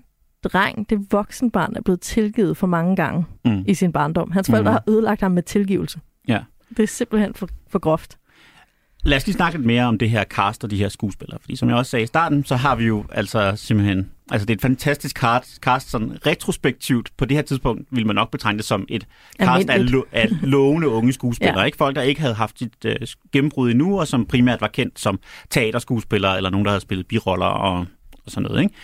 dreng, 0.44 0.90
det 0.90 1.06
voksenbarn, 1.10 1.72
er 1.76 1.82
blevet 1.82 2.00
tilgivet 2.00 2.56
for 2.56 2.66
mange 2.66 2.96
gange 2.96 3.26
mm. 3.44 3.64
i 3.66 3.74
sin 3.74 3.92
barndom. 3.92 4.30
Hans 4.30 4.50
forældre 4.50 4.70
mm. 4.70 4.72
har 4.72 4.84
ødelagt 4.88 5.20
ham 5.20 5.32
med 5.32 5.42
tilgivelse. 5.42 6.00
Ja. 6.28 6.40
Det 6.76 6.82
er 6.82 6.86
simpelthen 6.86 7.34
for, 7.34 7.48
for 7.70 7.78
groft. 7.78 8.18
Lad 9.04 9.16
os 9.16 9.26
lige 9.26 9.34
snakke 9.34 9.58
lidt 9.58 9.66
mere 9.66 9.84
om 9.84 9.98
det 9.98 10.10
her 10.10 10.24
cast 10.24 10.64
og 10.64 10.70
de 10.70 10.76
her 10.76 10.88
skuespillere. 10.88 11.38
Fordi 11.40 11.56
som 11.56 11.68
jeg 11.68 11.76
også 11.76 11.90
sagde 11.90 12.02
i 12.02 12.06
starten, 12.06 12.44
så 12.44 12.56
har 12.56 12.76
vi 12.76 12.84
jo 12.86 13.04
altså 13.12 13.52
simpelthen... 13.56 14.10
Altså 14.30 14.46
det 14.46 14.54
er 14.54 14.56
et 14.56 14.62
fantastisk 14.62 15.18
cast, 15.18 15.56
cast 15.56 15.90
sådan 15.90 16.26
retrospektivt. 16.26 17.10
På 17.16 17.24
det 17.24 17.36
her 17.36 17.42
tidspunkt 17.42 17.88
vil 17.90 18.06
man 18.06 18.16
nok 18.16 18.30
betegne 18.30 18.56
det 18.58 18.66
som 18.66 18.86
et 18.88 19.06
cast 19.42 19.70
af, 19.70 19.90
lo, 19.90 20.02
af 20.12 20.28
lovende 20.42 20.88
unge 20.88 21.12
skuespillere. 21.12 21.58
ja. 21.58 21.64
ikke 21.64 21.78
Folk, 21.78 21.96
der 21.96 22.02
ikke 22.02 22.20
havde 22.20 22.34
haft 22.34 22.58
sit 22.58 22.84
uh, 22.84 22.92
gennembrud 23.32 23.70
endnu, 23.70 24.00
og 24.00 24.08
som 24.08 24.26
primært 24.26 24.60
var 24.60 24.68
kendt 24.68 25.00
som 25.00 25.20
teaterskuespillere, 25.50 26.36
eller 26.36 26.50
nogen, 26.50 26.64
der 26.64 26.70
havde 26.70 26.80
spillet 26.80 27.06
biroller 27.06 27.46
og, 27.46 27.86
og 28.24 28.30
sådan 28.30 28.42
noget. 28.42 28.62
Ikke? 28.62 28.74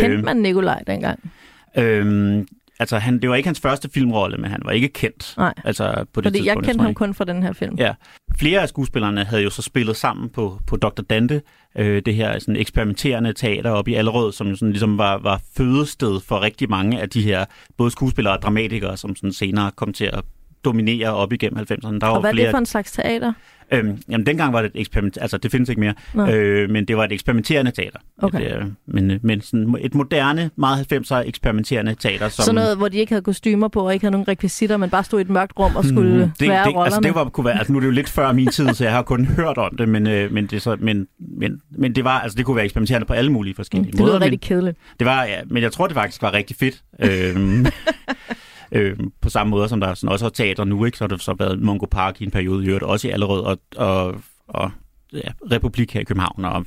Kendte 0.00 0.18
øh, 0.18 0.24
man 0.24 0.36
Nikolaj 0.36 0.82
dengang? 0.86 1.30
Øhm, 1.76 2.46
altså 2.78 2.98
han, 2.98 3.18
det 3.18 3.30
var 3.30 3.36
ikke 3.36 3.46
hans 3.46 3.60
første 3.60 3.90
filmrolle, 3.94 4.36
men 4.36 4.50
han 4.50 4.60
var 4.64 4.72
ikke 4.72 4.88
kendt. 4.88 5.34
Nej, 5.36 5.54
altså, 5.64 6.04
på 6.12 6.20
det 6.20 6.32
fordi 6.32 6.46
jeg 6.46 6.56
kendte 6.56 6.82
ham 6.82 6.94
kun 6.94 7.14
fra 7.14 7.24
den 7.24 7.42
her 7.42 7.52
film. 7.52 7.76
Ja. 7.78 7.94
Flere 8.38 8.60
af 8.60 8.68
skuespillerne 8.68 9.24
havde 9.24 9.42
jo 9.42 9.50
så 9.50 9.62
spillet 9.62 9.96
sammen 9.96 10.28
på, 10.28 10.60
på 10.66 10.76
Dr. 10.76 11.02
Dante, 11.02 11.42
øh, 11.78 12.02
det 12.06 12.14
her 12.14 12.38
sådan 12.38 12.56
eksperimenterende 12.56 13.32
teater 13.32 13.70
oppe 13.70 13.90
i 13.90 13.94
Allerød, 13.94 14.32
som 14.32 14.56
sådan 14.56 14.72
ligesom 14.72 14.98
var, 14.98 15.18
var 15.18 15.40
fødested 15.56 16.20
for 16.20 16.42
rigtig 16.42 16.70
mange 16.70 17.00
af 17.00 17.10
de 17.10 17.22
her, 17.22 17.44
både 17.76 17.90
skuespillere 17.90 18.36
og 18.36 18.42
dramatikere, 18.42 18.96
som 18.96 19.16
sådan 19.16 19.32
senere 19.32 19.70
kom 19.70 19.92
til 19.92 20.04
at 20.04 20.24
dominere 20.64 21.14
op 21.14 21.32
igennem 21.32 21.58
90'erne. 21.58 21.98
Der 21.98 22.06
og 22.06 22.14
var 22.14 22.20
hvad 22.20 22.32
flere... 22.32 22.42
er 22.42 22.48
det 22.48 22.52
for 22.52 22.58
en 22.58 22.66
slags 22.66 22.92
teater? 22.92 23.32
Øhm, 23.72 24.02
jamen, 24.08 24.26
dengang 24.26 24.52
var 24.52 24.62
det 24.62 24.70
et 24.74 24.80
eksperiment, 24.80 25.18
altså 25.20 25.38
det 25.38 25.50
findes 25.50 25.68
ikke 25.68 25.80
mere, 25.80 25.94
øh, 26.32 26.70
men 26.70 26.84
det 26.84 26.96
var 26.96 27.04
et 27.04 27.12
eksperimenterende 27.12 27.70
teater. 27.70 27.98
Okay. 28.18 28.40
Et, 28.40 28.56
øh, 28.56 28.64
men, 28.86 29.20
men 29.22 29.40
sådan 29.40 29.76
et 29.80 29.94
moderne, 29.94 30.50
meget 30.56 30.92
90'er 30.92 31.28
eksperimenterende 31.28 31.94
teater. 31.94 32.28
Som, 32.28 32.44
så 32.44 32.52
noget, 32.52 32.76
hvor 32.76 32.88
de 32.88 32.98
ikke 32.98 33.12
havde 33.12 33.22
kostymer 33.22 33.68
på, 33.68 33.86
og 33.86 33.94
ikke 33.94 34.04
havde 34.04 34.12
nogen 34.12 34.28
rekvisitter, 34.28 34.76
men 34.76 34.90
bare 34.90 35.04
stod 35.04 35.20
i 35.20 35.22
et 35.22 35.30
mørkt 35.30 35.52
rum 35.58 35.76
og 35.76 35.84
skulle 35.84 36.24
mm, 36.24 36.30
det, 36.40 36.48
være 36.48 36.64
det, 36.64 36.66
rollerne? 36.66 36.84
Altså 36.84 37.00
det 37.00 37.14
var, 37.14 37.24
kunne 37.24 37.44
være, 37.44 37.58
altså 37.58 37.72
nu 37.72 37.78
er 37.78 37.80
det 37.80 37.86
jo 37.86 37.92
lidt 37.92 38.08
før 38.08 38.32
min 38.32 38.46
tid, 38.46 38.74
så 38.74 38.84
jeg 38.84 38.92
har 38.92 39.02
kun 39.02 39.24
hørt 39.24 39.58
om 39.58 39.76
det, 39.76 39.88
men, 39.88 40.06
øh, 40.06 40.32
men, 40.32 40.46
det, 40.46 40.62
så, 40.62 40.76
men, 40.80 41.06
men, 41.38 41.60
men 41.70 41.94
det 41.94 42.04
var, 42.04 42.20
altså 42.20 42.36
det 42.36 42.44
kunne 42.44 42.56
være 42.56 42.64
eksperimenterende 42.64 43.06
på 43.06 43.12
alle 43.12 43.32
mulige 43.32 43.54
forskellige 43.54 43.92
mm, 43.92 44.00
måder. 44.00 44.12
Det 44.12 44.20
lyder 44.20 44.24
rigtig 44.24 44.40
kedeligt. 44.40 44.78
Det 44.98 45.06
var, 45.06 45.24
ja, 45.24 45.40
men 45.46 45.62
jeg 45.62 45.72
tror, 45.72 45.86
det 45.86 45.94
faktisk 45.94 46.22
var 46.22 46.32
rigtig 46.32 46.56
fedt. 46.56 46.82
Øh, 47.00 47.66
Øh, 48.72 48.96
på 49.20 49.30
samme 49.30 49.50
måde 49.50 49.68
som 49.68 49.80
der 49.80 49.94
sådan 49.94 50.12
også 50.12 50.24
har 50.24 50.30
teater 50.30 50.64
nu, 50.64 50.84
ikke? 50.84 50.98
så 50.98 51.04
har 51.04 51.08
det 51.08 51.22
så 51.22 51.34
været 51.38 51.62
Mungo 51.62 51.86
Park 51.86 52.20
i 52.20 52.24
en 52.24 52.30
periode, 52.30 52.64
i 52.64 52.66
øvrigt 52.66 52.84
også 52.84 53.08
i 53.08 53.10
Allerød, 53.10 53.40
og, 53.40 53.58
og, 53.76 54.14
og 54.48 54.70
ja, 55.12 55.30
Republik 55.52 55.94
her 55.94 56.00
i 56.00 56.04
København 56.04 56.44
og 56.44 56.66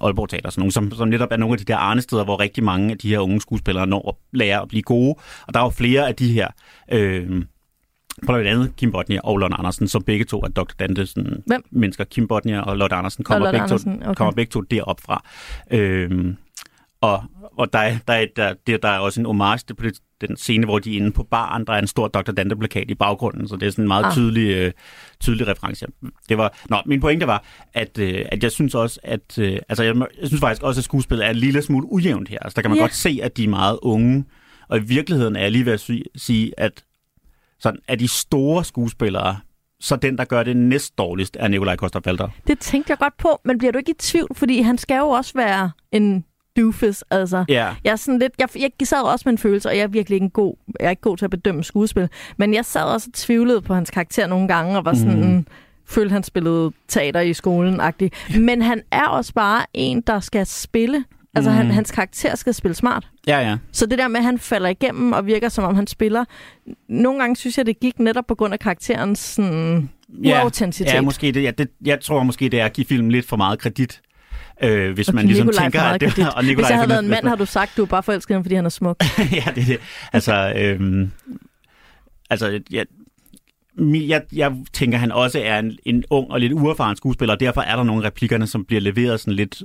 Aalborg 0.00 0.28
Teater, 0.28 0.50
sådan 0.50 0.60
nogle, 0.60 0.72
som, 0.72 0.92
som 0.92 1.08
netop 1.08 1.28
er 1.32 1.36
nogle 1.36 1.54
af 1.54 1.58
de 1.58 1.64
der 1.64 1.76
arnesteder, 1.76 2.24
hvor 2.24 2.40
rigtig 2.40 2.64
mange 2.64 2.90
af 2.90 2.98
de 2.98 3.08
her 3.08 3.18
unge 3.18 3.40
skuespillere 3.40 3.86
når 3.86 4.08
at 4.08 4.38
lære 4.38 4.62
at 4.62 4.68
blive 4.68 4.82
gode. 4.82 5.14
Og 5.46 5.54
der 5.54 5.60
er 5.60 5.64
jo 5.64 5.70
flere 5.70 6.08
af 6.08 6.14
de 6.14 6.32
her, 6.32 6.48
øh, 6.92 7.42
blandt 8.26 8.46
andet 8.48 8.76
Kim 8.76 8.92
Bodnia 8.92 9.20
og 9.24 9.38
Lotte 9.38 9.56
Andersen, 9.56 9.88
som 9.88 10.02
begge 10.02 10.24
to 10.24 10.40
er 10.40 10.48
Dr. 10.48 10.74
Dante 10.78 11.06
sådan, 11.06 11.42
Hvem? 11.46 11.64
mennesker. 11.70 12.04
Kim 12.04 12.28
Bodnia 12.28 12.60
og 12.60 12.76
Lotte 12.76 12.96
Andersen 12.96 13.24
kommer, 13.24 13.46
og 13.46 13.52
begge, 13.52 13.62
Andersen, 13.62 14.00
to, 14.00 14.04
okay. 14.04 14.14
kommer 14.14 14.32
begge 14.32 14.50
to 14.50 14.60
derop 14.60 15.00
fra. 15.00 15.24
Øh, 15.70 16.34
og, 17.00 17.22
og 17.58 17.72
der, 17.72 17.78
er, 17.78 17.98
der, 18.08 18.14
er, 18.14 18.26
der, 18.36 18.54
der, 18.66 18.76
der 18.76 18.88
er 18.88 18.98
også 18.98 19.20
en 19.20 19.26
homage 19.26 19.74
på 19.74 19.82
det, 19.82 20.00
den 20.20 20.36
scene, 20.36 20.64
hvor 20.64 20.78
de 20.78 20.92
er 20.92 20.96
inde 20.96 21.12
på 21.12 21.22
baren, 21.22 21.64
der 21.66 21.72
er 21.72 21.78
en 21.78 21.86
stor 21.86 22.08
Dr. 22.08 22.32
Dante-plakat 22.32 22.90
i 22.90 22.94
baggrunden, 22.94 23.48
så 23.48 23.56
det 23.56 23.66
er 23.66 23.70
sådan 23.70 23.84
en 23.84 23.88
meget 23.88 24.04
ah. 24.04 24.12
tydelig, 24.12 24.56
øh, 24.56 24.72
tydelig 25.20 25.46
reference. 25.46 25.86
Det 26.28 26.38
var, 26.38 26.58
nå, 26.70 26.76
min 26.86 27.00
pointe 27.00 27.26
var, 27.26 27.44
at, 27.74 27.98
øh, 27.98 28.24
at 28.32 28.42
jeg 28.42 28.52
synes 28.52 28.74
også, 28.74 29.00
at 29.02 29.38
øh, 29.38 29.58
altså, 29.68 29.84
jeg, 29.84 29.96
jeg 29.96 30.28
synes 30.28 30.40
faktisk 30.40 30.62
også, 30.62 30.80
at 30.80 30.84
skuespillet 30.84 31.26
er 31.26 31.30
en 31.30 31.36
lille 31.36 31.62
smule 31.62 31.92
ujævnt 31.92 32.28
her. 32.28 32.38
Altså, 32.38 32.56
der 32.56 32.62
kan 32.62 32.70
man 32.70 32.76
yeah. 32.76 32.82
godt 32.82 32.94
se, 32.94 33.20
at 33.22 33.36
de 33.36 33.44
er 33.44 33.48
meget 33.48 33.78
unge, 33.82 34.24
og 34.68 34.78
i 34.78 34.80
virkeligheden 34.80 35.36
er 35.36 35.40
jeg 35.40 35.52
lige 35.52 35.66
ved 35.66 35.72
at 35.72 35.90
sige, 36.16 36.52
at 36.56 36.84
sådan, 37.60 37.80
at 37.88 38.00
de 38.00 38.08
store 38.08 38.64
skuespillere, 38.64 39.36
så 39.80 39.96
den, 39.96 40.18
der 40.18 40.24
gør 40.24 40.42
det 40.42 40.56
næst 40.56 40.98
dårligst, 40.98 41.36
er 41.40 41.48
Nikolaj 41.48 41.76
Koster 41.76 42.30
Det 42.46 42.58
tænkte 42.58 42.90
jeg 42.90 42.98
godt 42.98 43.16
på, 43.16 43.40
men 43.44 43.58
bliver 43.58 43.72
du 43.72 43.78
ikke 43.78 43.90
i 43.90 43.98
tvivl? 43.98 44.28
Fordi 44.34 44.60
han 44.60 44.78
skal 44.78 44.98
jo 44.98 45.08
også 45.08 45.32
være 45.34 45.70
en 45.92 46.24
doofus. 46.56 47.04
Altså, 47.10 47.44
yeah. 47.50 47.74
jeg, 47.84 47.92
er 47.92 47.96
sådan 47.96 48.18
lidt, 48.18 48.32
jeg, 48.38 48.48
jeg 48.80 48.88
sad 48.88 49.02
også 49.02 49.22
med 49.26 49.32
en 49.32 49.38
følelse, 49.38 49.68
og 49.68 49.76
jeg 49.76 49.82
er 49.82 49.88
virkelig 49.88 50.16
ikke 50.16 50.24
en 50.24 50.30
god, 50.30 50.54
jeg 50.80 50.86
er 50.86 50.90
ikke 50.90 51.02
god 51.02 51.16
til 51.16 51.24
at 51.24 51.30
bedømme 51.30 51.64
skuespil, 51.64 52.08
men 52.36 52.54
jeg 52.54 52.64
sad 52.64 52.82
også 52.82 53.08
og 53.10 53.14
tvivlede 53.14 53.60
på 53.60 53.74
hans 53.74 53.90
karakter 53.90 54.26
nogle 54.26 54.48
gange, 54.48 54.78
og 54.78 54.84
var 54.84 54.94
sådan, 54.94 55.34
mm. 55.34 55.46
følte 55.86 56.12
han 56.12 56.22
spillede 56.22 56.72
teater 56.88 57.20
i 57.20 57.32
skolen 57.32 57.80
-agtig. 57.80 58.38
Men 58.40 58.62
han 58.62 58.82
er 58.90 59.04
også 59.04 59.34
bare 59.34 59.66
en, 59.74 60.00
der 60.00 60.20
skal 60.20 60.46
spille. 60.46 61.04
Altså, 61.34 61.50
mm. 61.50 61.56
han, 61.56 61.70
hans 61.70 61.90
karakter 61.90 62.36
skal 62.36 62.54
spille 62.54 62.74
smart. 62.74 63.08
Ja, 63.26 63.38
ja. 63.38 63.56
Så 63.72 63.86
det 63.86 63.98
der 63.98 64.08
med, 64.08 64.18
at 64.18 64.24
han 64.24 64.38
falder 64.38 64.68
igennem 64.68 65.12
og 65.12 65.26
virker, 65.26 65.48
som 65.48 65.64
om 65.64 65.74
han 65.74 65.86
spiller, 65.86 66.24
nogle 66.88 67.20
gange 67.20 67.36
synes 67.36 67.58
jeg, 67.58 67.66
det 67.66 67.80
gik 67.80 67.98
netop 67.98 68.26
på 68.26 68.34
grund 68.34 68.52
af 68.52 68.58
karakterens 68.58 69.18
sådan, 69.18 69.90
ja, 70.24 70.40
uautenticitet. 70.40 70.94
Ja, 70.94 71.00
måske 71.00 71.32
det, 71.32 71.42
ja, 71.42 71.50
det, 71.50 71.68
jeg 71.84 72.00
tror 72.00 72.22
måske, 72.22 72.48
det 72.48 72.60
er 72.60 72.64
at 72.64 72.72
give 72.72 72.84
filmen 72.84 73.10
lidt 73.10 73.26
for 73.26 73.36
meget 73.36 73.58
kredit. 73.58 74.00
Øh, 74.62 74.94
hvis 74.94 75.12
man 75.12 75.26
ligesom 75.26 75.46
Nikolaj 75.46 75.64
tænker, 75.64 75.80
at 75.80 76.00
det. 76.00 76.34
Og 76.34 76.44
Nikolaj, 76.44 76.54
hvis 76.54 76.68
jeg 76.68 76.76
havde 76.76 76.88
været 76.88 77.02
en 77.02 77.10
mand, 77.10 77.26
har 77.26 77.36
du 77.36 77.46
sagt, 77.46 77.76
du 77.76 77.82
er 77.82 77.86
bare 77.86 78.02
forelsket 78.02 78.34
ham, 78.34 78.44
fordi 78.44 78.54
han 78.54 78.64
er 78.64 78.70
smuk. 78.70 78.96
ja, 79.18 79.24
det 79.54 79.62
er 79.62 79.66
det. 79.66 79.78
Altså, 80.12 80.52
øhm, 80.56 81.10
altså 82.30 82.60
jeg, 82.70 82.86
jeg, 83.78 84.22
jeg 84.32 84.52
tænker, 84.72 84.98
han 84.98 85.12
også 85.12 85.40
er 85.44 85.58
en, 85.58 85.78
en 85.84 86.04
ung 86.10 86.30
og 86.30 86.40
lidt 86.40 86.52
uerfaren 86.52 86.96
skuespiller, 86.96 87.34
og 87.34 87.40
derfor 87.40 87.60
er 87.60 87.76
der 87.76 87.82
nogle 87.82 88.06
replikkerne, 88.06 88.46
som 88.46 88.64
bliver 88.64 88.80
leveret 88.80 89.20
sådan 89.20 89.34
lidt 89.34 89.62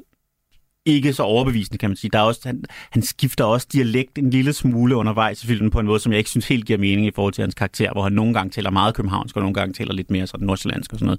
ikke 0.85 1.13
så 1.13 1.23
overbevisende, 1.23 1.77
kan 1.77 1.89
man 1.89 1.97
sige. 1.97 2.11
Der 2.11 2.19
er 2.19 2.23
også, 2.23 2.41
han, 2.45 2.63
han 2.91 3.01
skifter 3.01 3.43
også 3.43 3.67
dialekt 3.73 4.17
en 4.17 4.29
lille 4.29 4.53
smule 4.53 4.95
undervejs 4.95 5.43
i 5.43 5.47
filmen 5.47 5.71
på 5.71 5.79
en 5.79 5.85
måde, 5.85 5.99
som 5.99 6.11
jeg 6.11 6.17
ikke 6.17 6.29
synes 6.29 6.47
helt 6.47 6.65
giver 6.65 6.79
mening 6.79 7.07
i 7.07 7.11
forhold 7.15 7.33
til 7.33 7.41
hans 7.41 7.55
karakter, 7.55 7.91
hvor 7.91 8.03
han 8.03 8.11
nogle 8.13 8.33
gange 8.33 8.51
taler 8.51 8.69
meget 8.69 8.95
københavnsk, 8.95 9.35
og 9.35 9.41
nogle 9.41 9.53
gange 9.53 9.73
taler 9.73 9.93
lidt 9.93 10.11
mere 10.11 10.27
sådan 10.27 10.47
nordsjællandsk 10.47 10.93
og 10.93 10.99
sådan 10.99 11.17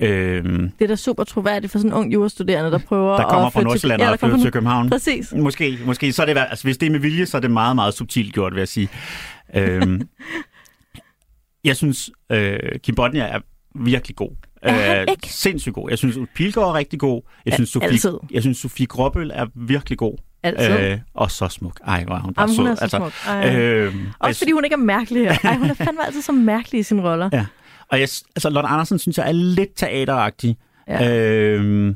noget. 0.00 0.44
Øhm, 0.44 0.70
det 0.78 0.84
er 0.84 0.88
da 0.88 0.96
super 0.96 1.24
troværdigt 1.24 1.72
for 1.72 1.78
sådan 1.78 1.90
en 1.90 1.94
ung 1.94 2.12
jurastuderende, 2.12 2.70
der 2.70 2.78
prøver 2.78 3.16
der 3.16 3.28
kommer 3.28 3.46
at 3.46 3.52
fra 3.52 3.62
Nordsjælland 3.62 4.02
og 4.02 4.18
flytter 4.18 4.38
til 4.38 4.52
København. 4.52 4.90
Præcis. 4.90 5.32
Måske, 5.32 5.78
måske 5.86 6.12
så 6.12 6.22
er 6.22 6.26
det, 6.26 6.46
altså 6.50 6.64
hvis 6.64 6.78
det 6.78 6.86
er 6.86 6.90
med 6.90 7.00
vilje, 7.00 7.26
så 7.26 7.36
er 7.36 7.40
det 7.40 7.50
meget, 7.50 7.74
meget 7.76 7.94
subtilt 7.94 8.34
gjort, 8.34 8.52
vil 8.52 8.60
jeg 8.60 8.68
sige. 8.68 8.88
øhm, 9.54 10.08
jeg 11.64 11.76
synes, 11.76 12.10
øh, 12.32 12.58
Kim 12.82 12.94
Bodnia 12.94 13.24
er 13.24 13.40
virkelig 13.74 14.16
god. 14.16 14.30
Er 14.64 14.72
han 14.72 14.96
øh, 14.96 15.06
ikke? 15.10 15.28
Sindssygt 15.32 15.74
god. 15.74 15.90
Jeg 15.90 15.98
synes, 15.98 16.18
Pilgaard 16.34 16.68
er 16.68 16.74
rigtig 16.74 16.98
god. 17.00 17.22
Jeg 17.46 17.54
synes, 17.54 17.68
Sofie, 17.70 17.88
Altid. 17.88 18.14
jeg 18.30 18.42
synes, 18.42 18.58
Sofie 18.58 18.86
Gråbøl 18.86 19.30
er 19.34 19.46
virkelig 19.54 19.98
god. 19.98 20.16
Altid. 20.42 20.90
Øh, 20.90 20.98
og 21.14 21.30
så 21.30 21.48
smuk. 21.48 21.80
Ej, 21.86 22.04
hvor 22.04 22.14
er 22.14 22.20
hun 22.20 22.34
bare 22.34 22.42
Jamen, 22.42 22.56
hun 22.56 22.66
er 22.66 22.74
så 22.74 22.82
altså, 22.82 22.96
smuk. 22.96 23.12
Øh, 23.54 23.94
Også 24.18 24.38
fordi 24.40 24.52
hun 24.52 24.64
ikke 24.64 24.74
er 24.74 24.78
mærkelig 24.78 25.22
her. 25.22 25.38
Ej, 25.44 25.56
hun 25.56 25.70
er 25.70 25.74
fandme 25.74 26.06
altid 26.06 26.22
så 26.22 26.32
mærkelig 26.32 26.78
i 26.80 26.82
sine 26.82 27.02
roller. 27.10 27.30
Ja. 27.32 27.46
Og 27.88 28.00
jeg, 28.00 28.08
altså, 28.36 28.50
Lotte 28.50 28.68
Andersen 28.68 28.98
synes 28.98 29.18
jeg 29.18 29.28
er 29.28 29.32
lidt 29.32 29.70
teateragtig. 29.76 30.56
Ja. 30.88 31.18
Øh, 31.18 31.94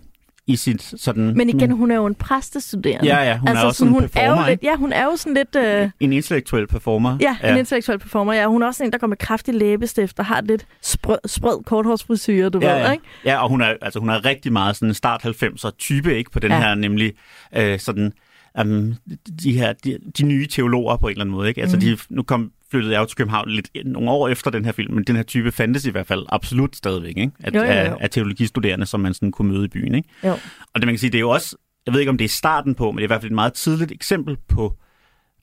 i 0.48 0.56
sit 0.56 0.82
sådan... 0.96 1.34
Men 1.36 1.48
igen, 1.48 1.70
hun 1.70 1.90
er 1.90 1.94
jo 1.94 2.06
en 2.06 2.14
præstestuderende. 2.14 3.06
Ja, 3.06 3.22
ja, 3.22 3.38
hun 3.38 3.48
altså, 3.48 3.62
er 3.62 3.66
også 3.66 3.78
sådan, 3.78 3.92
hun 3.92 4.02
en 4.02 4.08
performer, 4.08 4.42
er 4.42 4.46
jo 4.46 4.50
lidt, 4.50 4.62
Ja, 4.62 4.76
hun 4.76 4.92
er 4.92 5.04
jo 5.04 5.16
sådan 5.16 5.34
lidt... 5.34 5.56
Øh... 5.56 5.90
En 6.00 6.12
intellektuel 6.12 6.66
performer. 6.66 7.18
Ja, 7.20 7.36
ja, 7.42 7.52
en 7.52 7.58
intellektuel 7.58 7.98
performer, 7.98 8.32
ja. 8.32 8.46
Hun 8.46 8.62
er 8.62 8.66
også 8.66 8.84
en, 8.84 8.92
der 8.92 8.98
går 8.98 9.06
med 9.06 9.16
kraftig 9.16 9.54
læbestift 9.54 10.18
og 10.18 10.24
har 10.24 10.40
lidt 10.40 10.66
sprød, 10.82 11.18
sprød 11.26 11.64
korthårsfrisyr, 11.64 12.48
du 12.48 12.58
ja, 12.62 12.72
ved, 12.72 12.80
ja. 12.80 12.92
ikke? 12.92 13.04
Ja, 13.24 13.42
og 13.42 13.48
hun 13.48 13.60
er, 13.60 13.74
altså, 13.82 14.00
hun 14.00 14.10
er 14.10 14.24
rigtig 14.24 14.52
meget 14.52 14.76
sådan 14.76 14.88
en 14.88 14.94
start 14.94 15.26
90'er 15.26 15.70
type, 15.78 16.16
ikke? 16.16 16.30
På 16.30 16.38
den 16.38 16.50
ja. 16.50 16.60
her 16.60 16.74
nemlig 16.74 17.12
øh, 17.56 17.78
sådan... 17.78 18.12
Um, 18.60 18.94
de 19.42 19.52
her 19.52 19.72
de, 19.72 19.98
de 20.18 20.22
nye 20.22 20.46
teologer 20.46 20.96
på 20.96 21.06
en 21.06 21.10
eller 21.10 21.24
anden 21.24 21.34
måde, 21.34 21.48
ikke? 21.48 21.60
Altså, 21.60 21.76
mm. 21.76 21.80
de, 21.80 21.98
nu 22.08 22.22
kom 22.22 22.52
flyttede 22.70 22.94
jeg 22.94 23.00
jo 23.00 23.06
til 23.06 23.16
København 23.16 23.50
lidt 23.50 23.70
nogle 23.84 24.10
år 24.10 24.28
efter 24.28 24.50
den 24.50 24.64
her 24.64 24.72
film, 24.72 24.94
men 24.94 25.04
den 25.04 25.16
her 25.16 25.22
type 25.22 25.52
fandtes 25.52 25.86
i 25.86 25.90
hvert 25.90 26.06
fald 26.06 26.26
absolut 26.28 26.76
stadigvæk, 26.76 27.16
ikke? 27.16 27.30
At, 27.40 27.54
jo, 27.54 27.60
jo, 27.60 27.66
jo. 27.66 27.72
Af, 27.72 27.96
af 28.00 28.10
teologistuderende, 28.10 28.86
som 28.86 29.00
man 29.00 29.14
sådan 29.14 29.32
kunne 29.32 29.52
møde 29.52 29.64
i 29.64 29.68
byen. 29.68 29.94
Ikke? 29.94 30.08
Jo. 30.24 30.32
Og 30.74 30.80
det 30.80 30.84
man 30.84 30.94
kan 30.94 30.98
sige, 30.98 31.10
det 31.10 31.18
er 31.18 31.20
jo 31.20 31.30
også, 31.30 31.56
jeg 31.86 31.94
ved 31.94 32.00
ikke 32.00 32.10
om 32.10 32.18
det 32.18 32.24
er 32.24 32.28
starten 32.28 32.74
på, 32.74 32.90
men 32.90 32.96
det 32.96 33.02
er 33.02 33.06
i 33.06 33.06
hvert 33.06 33.20
fald 33.20 33.32
et 33.32 33.34
meget 33.34 33.52
tidligt 33.52 33.92
eksempel 33.92 34.36
på 34.48 34.76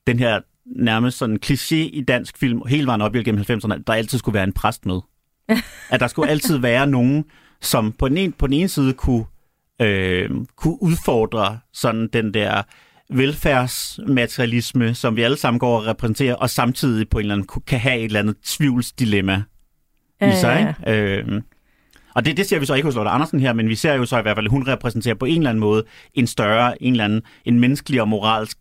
den 0.06 0.18
her 0.18 0.40
nærmest 0.66 1.18
sådan 1.18 1.38
kliché 1.46 1.76
i 1.76 2.04
dansk 2.08 2.38
film, 2.38 2.62
hele 2.68 2.86
vejen 2.86 3.00
op 3.00 3.14
igennem 3.14 3.44
90'erne, 3.50 3.74
at 3.74 3.86
der 3.86 3.92
altid 3.92 4.18
skulle 4.18 4.34
være 4.34 4.44
en 4.44 4.52
præst 4.52 4.86
med. 4.86 5.00
at 5.92 6.00
der 6.00 6.06
skulle 6.06 6.30
altid 6.30 6.58
være 6.58 6.86
nogen, 6.86 7.24
som 7.60 7.92
på 7.92 8.08
den, 8.08 8.18
ene, 8.18 8.32
på 8.32 8.46
den 8.46 8.54
ene 8.54 8.68
side 8.68 8.92
kunne 8.92 9.24
øh, 9.82 10.30
kunne 10.56 10.82
udfordre 10.82 11.58
sådan 11.72 12.08
den 12.12 12.34
der 12.34 12.62
velfærdsmaterialisme, 13.10 14.94
som 14.94 15.16
vi 15.16 15.22
alle 15.22 15.36
sammen 15.36 15.58
går 15.58 15.76
og 15.76 15.86
repræsenterer, 15.86 16.34
og 16.34 16.50
samtidig 16.50 17.08
på 17.08 17.18
en 17.18 17.22
eller 17.22 17.34
anden 17.34 17.62
kan 17.66 17.80
have 17.80 17.98
et 17.98 18.04
eller 18.04 18.20
andet 18.20 18.36
tvivlsdilemma 18.44 19.42
i 20.20 20.32
sig. 20.40 20.74
Ikke? 20.86 21.00
Øh, 21.00 21.42
og 22.14 22.24
det, 22.24 22.36
det 22.36 22.46
ser 22.46 22.58
vi 22.58 22.66
så 22.66 22.74
ikke 22.74 22.86
hos 22.86 22.94
Lotte 22.94 23.10
Andersen 23.10 23.40
her, 23.40 23.52
men 23.52 23.68
vi 23.68 23.74
ser 23.74 23.94
jo 23.94 24.04
så 24.04 24.18
i 24.18 24.22
hvert 24.22 24.36
fald, 24.36 24.46
at 24.46 24.50
hun 24.50 24.68
repræsenterer 24.68 25.14
på 25.14 25.24
en 25.24 25.36
eller 25.36 25.50
anden 25.50 25.60
måde 25.60 25.84
en 26.14 26.26
større, 26.26 26.82
en 26.82 26.92
eller 26.92 27.04
anden, 27.04 27.22
en 27.44 27.60
menneskelig 27.60 28.00
og 28.00 28.08
moralsk 28.08 28.58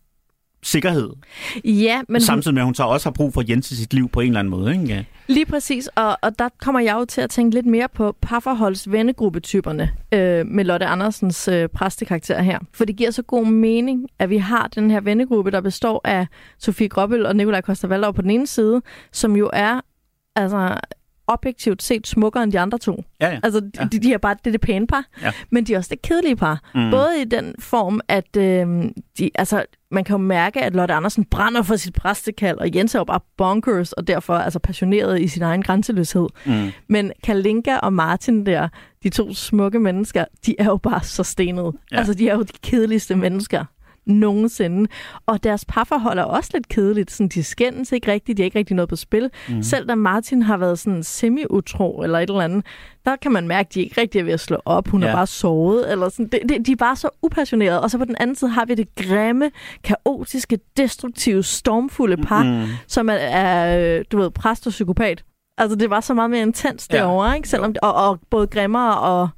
sikkerhed. 0.66 1.10
Ja, 1.66 2.02
men 2.10 2.22
Samtidig 2.22 2.54
med, 2.54 2.62
at 2.62 2.66
hun 2.66 2.76
så 2.76 2.84
også 2.84 3.10
har 3.10 3.14
brug 3.14 3.34
for 3.34 3.44
Jens 3.50 3.72
i 3.72 3.76
sit 3.76 3.94
liv 3.94 4.10
på 4.10 4.20
en 4.20 4.28
eller 4.28 4.40
anden 4.40 4.52
måde. 4.52 4.72
Ikke? 4.72 4.86
Ja. 4.86 5.04
Lige 5.28 5.46
præcis, 5.46 5.88
og, 5.96 6.18
og 6.22 6.40
der 6.40 6.50
kommer 6.62 6.80
jeg 6.80 6.96
jo 7.00 7.06
til 7.06 7.22
at 7.22 7.30
tænke 7.30 7.56
lidt 7.56 7.66
mere 7.66 7.88
på 7.96 8.16
parforholds 8.22 8.92
vennegruppetyperne 8.92 9.92
øh, 10.12 10.46
med 10.48 10.64
Lotte 10.66 10.86
Andersens 10.86 11.48
øh, 11.48 11.70
præstekarakter 11.70 12.42
her. 12.42 12.60
For 12.74 12.86
det 12.86 12.96
giver 12.96 13.12
så 13.12 13.22
god 13.22 13.46
mening, 13.46 14.08
at 14.20 14.30
vi 14.30 14.38
har 14.38 14.68
den 14.68 14.92
her 14.92 15.02
vennegruppe, 15.02 15.52
der 15.52 15.62
består 15.62 16.02
af 16.04 16.28
Sofie 16.60 16.88
Gråbøl 16.90 17.26
og 17.26 17.36
Nikolaj 17.36 17.62
Koster 17.62 18.12
på 18.12 18.22
den 18.22 18.30
ene 18.30 18.48
side, 18.48 18.82
som 19.12 19.36
jo 19.36 19.50
er 19.54 19.82
altså 20.36 20.78
objektivt 21.28 21.84
set 21.84 22.08
smukkere 22.08 22.44
end 22.44 22.52
de 22.52 22.60
andre 22.60 22.78
to. 22.78 23.04
Ja, 23.22 23.30
ja. 23.30 23.40
Altså, 23.44 23.60
de, 23.60 23.90
de, 23.92 24.00
de 24.00 24.14
er 24.14 24.18
bare 24.18 24.36
det, 24.46 24.54
det 24.54 24.62
pæne 24.62 24.88
par, 24.88 25.06
Ja. 25.22 25.32
men 25.50 25.64
de 25.64 25.74
er 25.74 25.78
også 25.78 25.90
det 25.90 26.02
kedelige 26.02 26.36
par. 26.36 26.70
Mm. 26.76 26.92
Både 26.92 27.22
i 27.22 27.24
den 27.26 27.56
form, 27.60 28.02
at 28.08 28.38
øh, 28.38 28.68
de, 29.18 29.30
altså, 29.36 29.66
man 29.96 30.04
kan 30.04 30.14
jo 30.14 30.18
mærke, 30.18 30.62
at 30.62 30.76
Lotte 30.76 30.94
Andersen 30.94 31.26
brænder 31.26 31.62
for 31.62 31.76
sit 31.76 31.94
præstekald, 31.94 32.58
og 32.58 32.76
Jens 32.76 32.96
er 32.96 33.00
jo 33.00 33.04
bare 33.04 33.20
bonkers, 33.38 33.94
og 33.94 34.08
derfor 34.08 34.34
altså 34.34 34.60
passioneret 34.60 35.22
i 35.22 35.28
sin 35.28 35.42
egen 35.42 35.62
grænseløshed. 35.62 36.28
Mm. 36.46 36.72
Men 36.90 37.12
Kalinka 37.24 37.78
og 37.78 37.94
Martin 37.94 38.46
der, 38.46 38.68
de 39.04 39.10
to 39.10 39.34
smukke 39.34 39.80
mennesker, 39.80 40.26
de 40.46 40.56
er 40.60 40.66
jo 40.66 40.78
bare 40.78 41.04
så 41.04 41.24
stenede. 41.24 41.72
Ja. 41.92 41.98
Altså, 41.98 42.14
de 42.14 42.30
er 42.30 42.36
jo 42.36 42.42
de 42.42 42.58
kedeligste 42.64 43.16
mennesker 43.16 43.66
nogensinde. 44.06 44.90
Og 45.26 45.44
deres 45.44 45.66
parforhold 45.66 46.20
er 46.20 46.24
også 46.24 46.50
lidt 46.54 46.68
kedeligt. 46.68 47.12
Sådan, 47.12 47.28
de 47.28 47.44
skændes 47.44 47.92
ikke 47.92 48.12
rigtigt, 48.12 48.38
de 48.38 48.42
har 48.42 48.46
ikke 48.46 48.60
rigtig 48.60 48.76
noget 48.76 48.90
på 48.90 48.96
spil. 48.96 49.30
Mm. 49.50 49.64
Selv 49.64 49.88
da 49.88 49.96
Martin 49.96 50.42
har 50.42 50.58
været 50.58 50.80
sådan 50.80 51.04
semi-utro 51.04 52.02
eller 52.02 52.20
et 52.20 52.30
eller 52.30 52.42
andet, 52.42 52.66
der 53.06 53.16
kan 53.16 53.32
man 53.32 53.48
mærke, 53.48 53.68
at 53.68 53.74
de 53.74 53.82
ikke 53.82 54.02
rigtig 54.02 54.20
er 54.20 54.24
ved 54.24 54.34
at 54.34 54.40
slå 54.40 54.58
op. 54.66 54.88
Hun 54.88 55.04
ja. 55.04 55.10
Er 55.10 55.14
bare 55.14 55.28
sovet. 55.28 55.92
Eller 55.92 56.10
sådan. 56.10 56.28
Det, 56.28 56.40
det, 56.50 56.66
de 56.68 56.72
er 56.72 56.76
bare 56.76 56.96
så 56.96 57.10
upassionerede. 57.22 57.82
Og 57.82 57.92
så 57.92 57.98
på 57.98 58.06
den 58.06 58.16
anden 58.20 58.36
side 58.36 58.50
har 58.52 58.66
vi 58.66 58.76
det 58.76 58.96
grimme, 58.96 59.52
kaotiske, 59.84 60.60
destruktive, 60.78 61.44
stormfulde 61.44 62.18
par, 62.18 62.44
mm. 62.44 62.66
Som 62.88 63.10
er, 63.10 63.14
er, 63.14 64.04
du 64.04 64.18
ved, 64.18 64.32
præst 64.32 64.68
og 64.68 64.72
psykopat. 64.72 65.24
Altså, 65.58 65.76
det 65.76 65.90
var 65.90 66.00
så 66.00 66.14
meget 66.14 66.30
mere 66.30 66.42
intens 66.42 66.88
Ja. 66.92 66.98
derovre, 66.98 67.36
ikke? 67.36 67.50
Selvom, 67.50 67.76
og, 67.82 67.94
og 67.94 68.20
både 68.30 68.48
grimmere 68.48 69.00
og, 69.00 69.30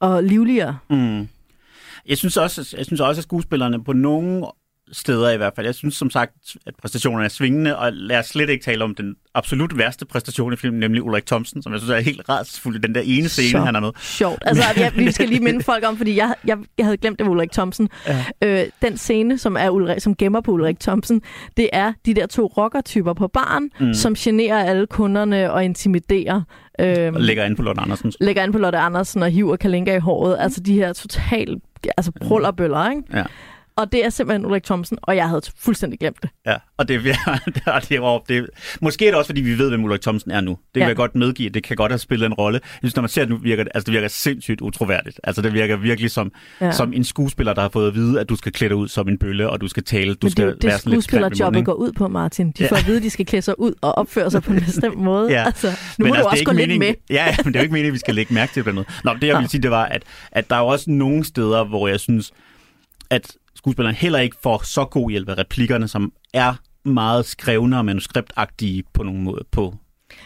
og 0.00 0.22
livligere. 0.24 0.78
Mm. 0.90 1.28
Jeg 2.08 2.18
synes 2.18 2.36
også, 2.36 2.74
jeg 2.76 2.86
synes 2.86 3.00
også, 3.00 3.18
at 3.20 3.22
skuespillerne 3.22 3.84
på 3.84 3.92
nogle 3.92 4.46
steder 4.92 5.30
i 5.30 5.36
hvert 5.36 5.52
fald, 5.56 5.66
jeg 5.66 5.74
synes 5.74 5.94
som 5.94 6.10
sagt, 6.10 6.32
at 6.66 6.74
præstationerne 6.80 7.24
er 7.24 7.28
svingende, 7.28 7.78
og 7.78 7.92
lad 7.92 8.18
os 8.18 8.26
slet 8.26 8.50
ikke 8.50 8.64
tale 8.64 8.84
om 8.84 8.94
den 8.94 9.14
absolut 9.34 9.78
værste 9.78 10.06
præstation 10.06 10.52
i 10.52 10.56
filmen, 10.56 10.80
nemlig 10.80 11.02
Ulrik 11.02 11.26
Thomsen, 11.26 11.62
som 11.62 11.72
jeg 11.72 11.80
synes 11.80 11.90
er 11.90 11.98
helt 12.00 12.28
rædselsfuld 12.28 12.76
i 12.76 12.78
den 12.78 12.94
der 12.94 13.00
ene 13.04 13.28
scene, 13.28 13.50
Så 13.50 13.58
han 13.58 13.76
er 13.76 13.80
med. 13.80 13.90
Sjovt. 14.00 14.42
Altså, 14.46 14.64
jeg, 14.76 14.92
vi 14.96 15.10
skal 15.12 15.28
lige 15.28 15.40
minde 15.40 15.62
folk 15.62 15.84
om, 15.88 15.96
fordi 15.96 16.16
jeg, 16.16 16.34
jeg, 16.46 16.58
jeg 16.78 16.86
havde 16.86 16.96
glemt 16.96 17.18
det 17.18 17.26
med 17.26 17.32
Ulrik 17.32 17.52
Thomsen. 17.52 17.88
Ja. 18.06 18.24
Øh, 18.42 18.66
den 18.82 18.96
scene, 18.96 19.38
som, 19.38 19.56
er 19.56 19.70
Ulrik, 19.70 20.00
som 20.00 20.16
gemmer 20.16 20.40
på 20.40 20.50
Ulrik 20.52 20.80
Thomsen, 20.80 21.22
det 21.56 21.68
er 21.72 21.92
de 22.06 22.14
der 22.14 22.26
to 22.26 22.46
rockertyper 22.46 23.12
på 23.12 23.28
baren, 23.28 23.70
mm. 23.80 23.94
som 23.94 24.14
generer 24.14 24.64
alle 24.64 24.86
kunderne 24.86 25.52
og 25.52 25.64
intimiderer. 25.64 26.42
Øhm, 26.80 27.14
Og 27.14 27.20
lægger 27.20 27.44
ind 27.44 27.56
på 27.56 27.62
Lund 27.62 27.80
Andersens. 27.80 28.16
lægger 28.20 28.44
ind 28.44 28.52
på 28.52 28.58
Lotte 28.58 28.78
Andersen 28.78 29.22
og 29.22 29.30
hiver 29.30 29.56
Kalinka 29.56 29.96
i 29.96 29.98
håret. 29.98 30.36
Altså 30.40 30.60
de 30.60 30.74
her 30.74 30.92
totalt 30.92 31.62
altså 31.96 32.12
prullerbøller, 32.20 32.90
ikke? 32.90 33.02
Ja. 33.14 33.24
Og 33.78 33.92
det 33.92 34.04
er 34.04 34.10
simpelthen 34.10 34.46
Ulrik 34.46 34.64
Thomsen, 34.64 34.98
og 35.02 35.16
jeg 35.16 35.28
havde 35.28 35.42
fuldstændig 35.58 35.98
glemt 35.98 36.22
det. 36.22 36.30
Ja, 36.46 36.54
og 36.76 36.88
det, 36.88 36.98
og 37.26 37.40
det, 37.88 37.96
er, 37.96 38.18
det, 38.28 38.50
måske 38.80 39.06
er 39.06 39.10
det 39.10 39.18
også, 39.18 39.28
fordi 39.28 39.40
vi 39.40 39.58
ved, 39.58 39.68
hvem 39.68 39.84
Ulrik 39.84 40.00
Thomsen 40.00 40.30
er 40.30 40.40
nu. 40.40 40.50
Det 40.50 40.58
vil 40.74 40.80
Ja. 40.80 40.86
jeg 40.86 40.96
godt 40.96 41.14
medgive, 41.14 41.48
det 41.48 41.62
kan 41.62 41.76
godt 41.76 41.92
have 41.92 41.98
spillet 41.98 42.26
en 42.26 42.34
rolle. 42.34 42.60
Jeg 42.64 42.78
synes, 42.80 42.96
når 42.96 43.00
man 43.02 43.08
ser 43.08 43.22
det 43.22 43.30
nu, 43.30 43.36
virker 43.36 43.64
det, 43.64 43.72
altså, 43.74 43.84
det 43.86 43.94
virker 43.94 44.08
sindssygt 44.08 44.60
utroværdigt. 44.60 45.20
Altså, 45.24 45.42
det 45.42 45.52
virker 45.52 45.76
virkelig 45.76 46.10
som, 46.10 46.32
Ja. 46.60 46.66
ja. 46.66 46.72
som 46.72 46.92
en 46.92 47.04
skuespiller, 47.04 47.52
der 47.54 47.62
har 47.62 47.68
fået 47.68 47.88
at 47.88 47.94
vide, 47.94 48.20
at 48.20 48.28
du 48.28 48.36
skal 48.36 48.52
klæde 48.52 48.68
dig 48.68 48.76
ud 48.76 48.88
som 48.88 49.08
en 49.08 49.18
bølle, 49.18 49.50
og 49.50 49.60
du 49.60 49.68
skal 49.68 49.84
tale, 49.84 50.14
du 50.14 50.18
Men 50.22 50.30
skal 50.30 50.46
det, 50.46 50.64
være 50.64 50.78
sådan 50.78 50.92
lidt 50.92 51.04
skuespillerjobbet 51.04 51.64
går 51.64 51.72
ud 51.72 51.92
på, 51.92 52.08
Martin. 52.08 52.50
De 52.50 52.62
Ja. 52.62 52.68
får 52.70 52.76
at 52.76 52.86
vide, 52.86 52.96
at 52.96 53.02
de 53.02 53.10
skal 53.10 53.26
klæde 53.26 53.42
sig 53.42 53.60
ud 53.60 53.72
og 53.80 53.98
opføre 53.98 54.30
sig 54.30 54.42
på 54.42 54.52
en 54.52 54.60
bestemt 54.60 54.98
måde. 55.10 55.30
Ja. 55.32 55.44
Altså, 55.46 55.66
nu 55.68 55.74
Men 55.98 56.08
må 56.08 56.14
du 56.14 56.14
altså, 56.14 56.26
er 56.28 56.30
også 56.30 56.44
gå 56.44 56.52
lidt 56.52 56.68
meningen- 56.68 56.88
med. 56.88 57.16
Ja, 57.16 57.24
ja, 57.30 57.34
men 57.44 57.52
det 57.52 57.56
er 57.58 57.60
jo 57.60 57.62
ikke 57.64 57.72
meningen, 57.72 57.90
at 57.90 57.94
vi 57.94 57.98
skal 57.98 58.14
lægge 58.14 58.34
mærke 58.34 58.52
til 58.52 58.60
eller 58.60 58.72
noget. 58.72 58.88
Nå, 59.04 59.14
det 59.14 59.26
jeg 59.26 59.34
Nå. 59.34 59.40
vil 59.40 59.48
sige, 59.48 59.62
det 59.62 59.70
var, 59.70 59.84
at, 59.84 60.02
at 60.32 60.50
der 60.50 60.56
er 60.56 60.60
jo 60.60 60.66
også 60.66 60.90
nogle 60.90 61.24
steder, 61.24 61.64
hvor 61.64 61.88
jeg 61.88 62.00
synes, 62.00 62.32
at 63.10 63.32
skuespilleren 63.58 63.96
heller 63.96 64.18
ikke 64.18 64.36
får 64.42 64.62
så 64.64 64.84
god 64.84 65.10
hjælp 65.10 65.28
af 65.28 65.38
replikkerne, 65.38 65.88
som 65.88 66.12
er 66.34 66.54
meget 66.84 67.26
skrevne 67.26 67.78
og 67.78 67.84
manuskriptagtige 67.84 68.82
på 68.94 69.02
nogle 69.02 69.20
måde. 69.20 69.44
På, 69.50 69.74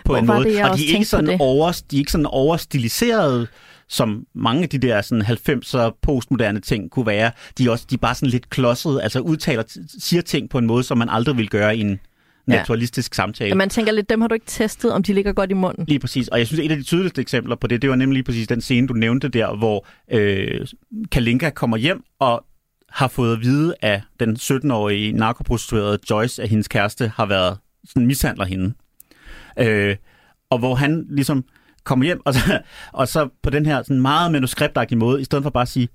på 0.04 0.12
Hvor 0.12 0.16
en 0.16 0.26
måde. 0.26 0.44
det, 0.44 0.64
og 0.64 0.78
de 0.78 0.84
er, 0.90 0.92
ikke 0.94 1.04
sådan 1.04 1.36
over, 1.40 1.82
de 1.90 1.96
er 1.96 1.98
ikke 1.98 2.12
sådan 2.12 2.26
overstiliserede, 2.26 3.46
som 3.88 4.26
mange 4.34 4.62
af 4.62 4.68
de 4.68 4.78
der 4.78 5.02
sådan 5.02 5.24
90'er 5.24 5.98
postmoderne 6.02 6.60
ting 6.60 6.90
kunne 6.90 7.06
være. 7.06 7.30
De 7.58 7.66
er, 7.66 7.70
også, 7.70 7.86
de 7.90 7.94
er 7.94 7.98
bare 7.98 8.14
sådan 8.14 8.28
lidt 8.28 8.50
klodsede, 8.50 9.02
altså 9.02 9.20
udtaler, 9.20 9.62
siger 9.98 10.22
ting 10.22 10.50
på 10.50 10.58
en 10.58 10.66
måde, 10.66 10.82
som 10.82 10.98
man 10.98 11.08
aldrig 11.08 11.36
vil 11.36 11.48
gøre 11.48 11.76
i 11.76 11.80
en 11.80 12.00
Ja. 12.48 12.56
naturalistisk 12.56 13.14
samtale. 13.14 13.48
Ja, 13.48 13.54
man 13.54 13.68
tænker 13.70 13.92
lidt, 13.92 14.10
dem 14.10 14.20
har 14.20 14.28
du 14.28 14.34
ikke 14.34 14.46
testet, 14.46 14.92
om 14.92 15.02
de 15.02 15.12
ligger 15.12 15.32
godt 15.32 15.50
i 15.50 15.54
munden. 15.54 15.84
Lige 15.88 15.98
præcis. 15.98 16.28
Og 16.28 16.38
jeg 16.38 16.46
synes, 16.46 16.60
et 16.60 16.70
af 16.70 16.76
de 16.76 16.82
tydeligste 16.82 17.20
eksempler 17.20 17.56
på 17.56 17.66
det, 17.66 17.82
det 17.82 17.90
var 17.90 17.96
nemlig 17.96 18.14
lige 18.16 18.24
præcis 18.24 18.48
den 18.48 18.60
scene, 18.60 18.86
du 18.88 18.94
nævnte 18.94 19.28
der, 19.28 19.56
hvor 19.56 19.86
øh, 20.10 20.66
Kalinka 21.12 21.50
kommer 21.50 21.76
hjem 21.76 22.04
og 22.18 22.44
har 22.92 23.09
fået 23.09 23.33
at 23.37 23.40
vide 23.42 23.74
af 23.83 24.02
den 24.20 24.37
17-årige 24.37 25.12
narkoprostituerede 25.12 25.98
Joyce, 26.11 26.42
at 26.42 26.48
hendes 26.48 26.68
kæreste 26.68 27.12
har 27.16 27.26
været 27.26 27.59
sådan 27.88 28.07
mishandler 28.07 28.44
hende. 28.44 28.74
Øh, 29.59 29.96
og 30.50 30.59
hvor 30.59 30.74
han 30.74 31.07
ligesom 31.11 31.44
kommer 31.85 32.05
hjem, 32.05 32.20
og 32.24 32.35
så, 32.35 32.61
og 32.92 33.09
så 33.09 33.28
på 33.42 33.50
den 33.50 33.66
her 33.66 33.83
sådan 33.83 34.00
meget 34.00 34.33
manuskriptagtige 34.33 34.98
måde, 34.98 35.20
i 35.20 35.24
stedet 35.24 35.42
for 35.42 35.50
bare 35.50 35.62
at 35.62 35.68
sige, 35.68 35.88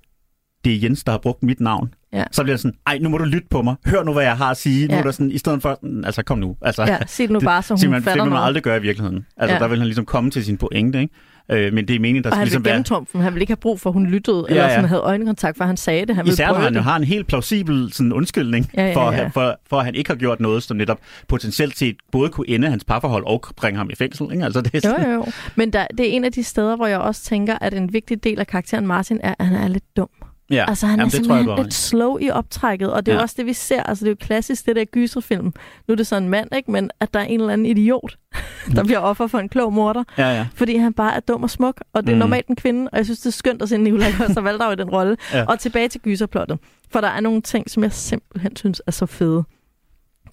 det 0.66 0.76
er 0.76 0.80
Jens, 0.80 1.04
der 1.04 1.12
har 1.12 1.20
brugt 1.20 1.44
mit 1.44 1.60
navn. 1.60 1.94
Ja. 2.14 2.24
Så 2.32 2.44
bliver 2.44 2.54
det 2.54 2.62
sådan, 2.62 2.78
ej, 2.88 2.98
nu 2.98 3.10
må 3.10 3.18
du 3.18 3.24
lytte 3.24 3.48
på 3.52 3.62
mig. 3.62 3.76
Hør 3.86 4.04
nu, 4.04 4.14
hvad 4.14 4.24
jeg 4.24 4.38
har 4.38 4.52
at 4.52 4.58
sige. 4.58 4.88
Nu 4.88 4.94
Ja. 4.94 5.00
er 5.00 5.04
der 5.04 5.12
sådan, 5.12 5.32
i 5.32 5.38
stedet 5.38 5.62
for, 5.62 5.80
altså 6.06 6.24
kom 6.24 6.40
nu. 6.40 6.58
Altså, 6.62 6.84
Ja, 6.84 6.98
sig 7.08 7.24
det 7.28 7.34
nu 7.34 7.40
bare, 7.40 7.64
så 7.64 7.74
hun 7.86 7.94
det 7.94 8.04
fatter 8.04 8.24
vil 8.24 8.32
man 8.32 8.44
aldrig 8.44 8.64
gøre 8.64 8.78
i 8.78 8.82
virkeligheden. 8.82 9.26
Altså, 9.38 9.54
ja. 9.54 9.60
der 9.60 9.68
vil 9.68 9.78
han 9.78 9.88
ligesom 9.88 10.06
komme 10.06 10.32
til 10.32 10.46
sin 10.46 10.58
pointe, 10.58 11.00
ikke? 11.02 11.14
Øh, 11.52 11.74
men 11.74 11.88
det 11.88 11.96
er 11.96 12.00
meningen, 12.00 12.24
der 12.24 12.30
Og 12.30 12.34
skal 12.34 12.38
han 12.38 12.46
ligesom 12.46 12.66
være... 12.66 12.74
gennemtrumfe, 12.74 13.18
han 13.18 13.34
vil 13.34 13.42
ikke 13.42 13.52
have 13.52 13.58
brug 13.58 13.80
for, 13.80 13.90
at 13.90 13.94
hun 13.94 14.06
lyttede, 14.08 14.38
ja, 14.50 14.50
eller 14.50 14.64
ja. 14.64 14.70
sådan 14.76 14.90
havde 14.90 15.02
øjenkontakt, 15.02 15.58
for 15.58 15.64
han 15.64 15.78
sagde 15.78 16.06
det. 16.06 16.16
Han 16.16 16.26
ville 16.26 16.34
Især 16.34 16.48
når 16.48 16.54
han 16.56 16.76
jo 16.76 16.82
har 16.82 16.96
en 16.96 17.04
helt 17.04 17.28
plausibel 17.28 17.94
sådan, 17.94 18.14
undskyldning 18.14 18.72
Ja, 18.78 18.88
ja, 18.88 18.96
For, 18.96 19.12
ja. 19.12 19.26
at- 19.26 19.34
For, 19.34 19.60
for, 19.70 19.78
at 19.80 19.86
han 19.86 19.96
ikke 19.96 20.10
har 20.10 20.16
gjort 20.16 20.40
noget, 20.40 20.64
som 20.64 20.78
netop 20.78 21.00
potentielt 21.28 21.78
set 21.78 21.96
både 22.12 22.30
kunne 22.30 22.50
ende 22.50 22.70
hans 22.70 22.84
parforhold 22.84 23.24
og 23.26 23.44
bringe 23.56 23.78
ham 23.78 23.90
i 23.90 23.96
fængsel. 23.96 24.28
Ikke? 24.32 24.44
Altså, 24.46 24.62
det 24.62 24.74
er 24.74 24.80
Jo, 24.90 24.96
sådan, 24.96 25.06
jo, 25.06 25.12
jo. 25.12 25.26
Men 25.56 25.74
der, 25.74 25.88
det 25.98 26.08
er 26.10 26.12
en 26.12 26.24
af 26.24 26.32
de 26.32 26.44
steder, 26.44 26.76
hvor 26.76 26.88
jeg 26.88 27.00
også 27.00 27.24
tænker, 27.24 27.58
at 27.62 27.74
en 27.74 27.94
vigtig 27.94 28.24
del 28.24 28.40
af 28.40 28.48
karakteren 28.48 28.88
Martin 28.88 29.20
er, 29.24 29.34
at 29.40 29.46
han 29.46 29.56
er 29.64 29.68
lidt 29.68 29.98
dum. 29.98 30.10
Ja, 30.52 30.66
Altså, 30.68 30.88
han 30.88 31.00
Jamen, 31.00 31.08
er 31.14 31.18
det 31.18 31.28
tror 31.28 31.36
jeg, 31.36 31.40
simpelthen 31.40 31.46
du 31.46 31.52
har 31.56 31.64
lidt 31.64 31.74
slow 31.74 32.18
i 32.18 32.30
optrækket, 32.30 32.94
og 32.94 33.06
det 33.06 33.12
er 33.12 33.16
jo 33.16 33.20
Ja. 33.20 33.24
også 33.24 33.36
det, 33.38 33.46
vi 33.46 33.54
ser. 33.54 33.84
Altså, 33.84 34.06
det 34.06 34.10
er 34.10 34.12
jo 34.12 34.26
klassisk, 34.26 34.66
det 34.66 34.76
der 34.76 34.86
gyserfilm. 34.86 35.46
Nu 35.88 35.92
er 35.92 35.96
det 35.96 36.08
så 36.08 36.16
en 36.16 36.30
mand, 36.30 36.56
ikke? 36.56 36.72
Men 36.72 36.92
at 37.00 37.14
der 37.14 37.20
er 37.20 37.24
en 37.24 37.40
eller 37.40 37.54
anden 37.54 37.66
idiot, 37.66 38.18
der 38.76 38.84
bliver 38.84 39.00
offer 39.00 39.28
for 39.28 39.40
en 39.40 39.50
klog 39.50 39.74
morder, 39.74 40.04
Ja, 40.18 40.30
ja. 40.36 40.48
fordi 40.56 40.78
han 40.78 40.94
bare 40.94 41.16
er 41.16 41.20
dum 41.20 41.44
og 41.44 41.50
smuk, 41.50 41.82
og 41.94 42.04
det 42.04 42.10
er 42.10 42.16
Mm. 42.16 42.20
normalt 42.20 42.48
en 42.48 42.56
kvinde, 42.56 42.90
og 42.92 42.98
jeg 42.98 43.06
synes, 43.06 43.20
det 43.20 43.26
er 43.28 43.32
skønt 43.32 43.62
at 43.62 43.70
se 43.70 43.78
Nicolai 43.78 44.12
Coster 44.18 44.42
Valdau 44.42 44.72
i 44.72 44.76
den 44.76 44.90
rolle. 44.90 45.18
Ja. 45.34 45.46
Og 45.46 45.60
tilbage 45.60 45.88
til 45.88 46.02
gyserplottet, 46.02 46.60
for 46.92 47.02
der 47.02 47.08
er 47.08 47.20
nogle 47.20 47.42
ting, 47.42 47.70
som 47.70 47.84
jeg 47.84 47.94
simpelthen 47.94 48.56
synes 48.56 48.82
er 48.88 48.92
så 48.92 49.06
fede. 49.06 49.44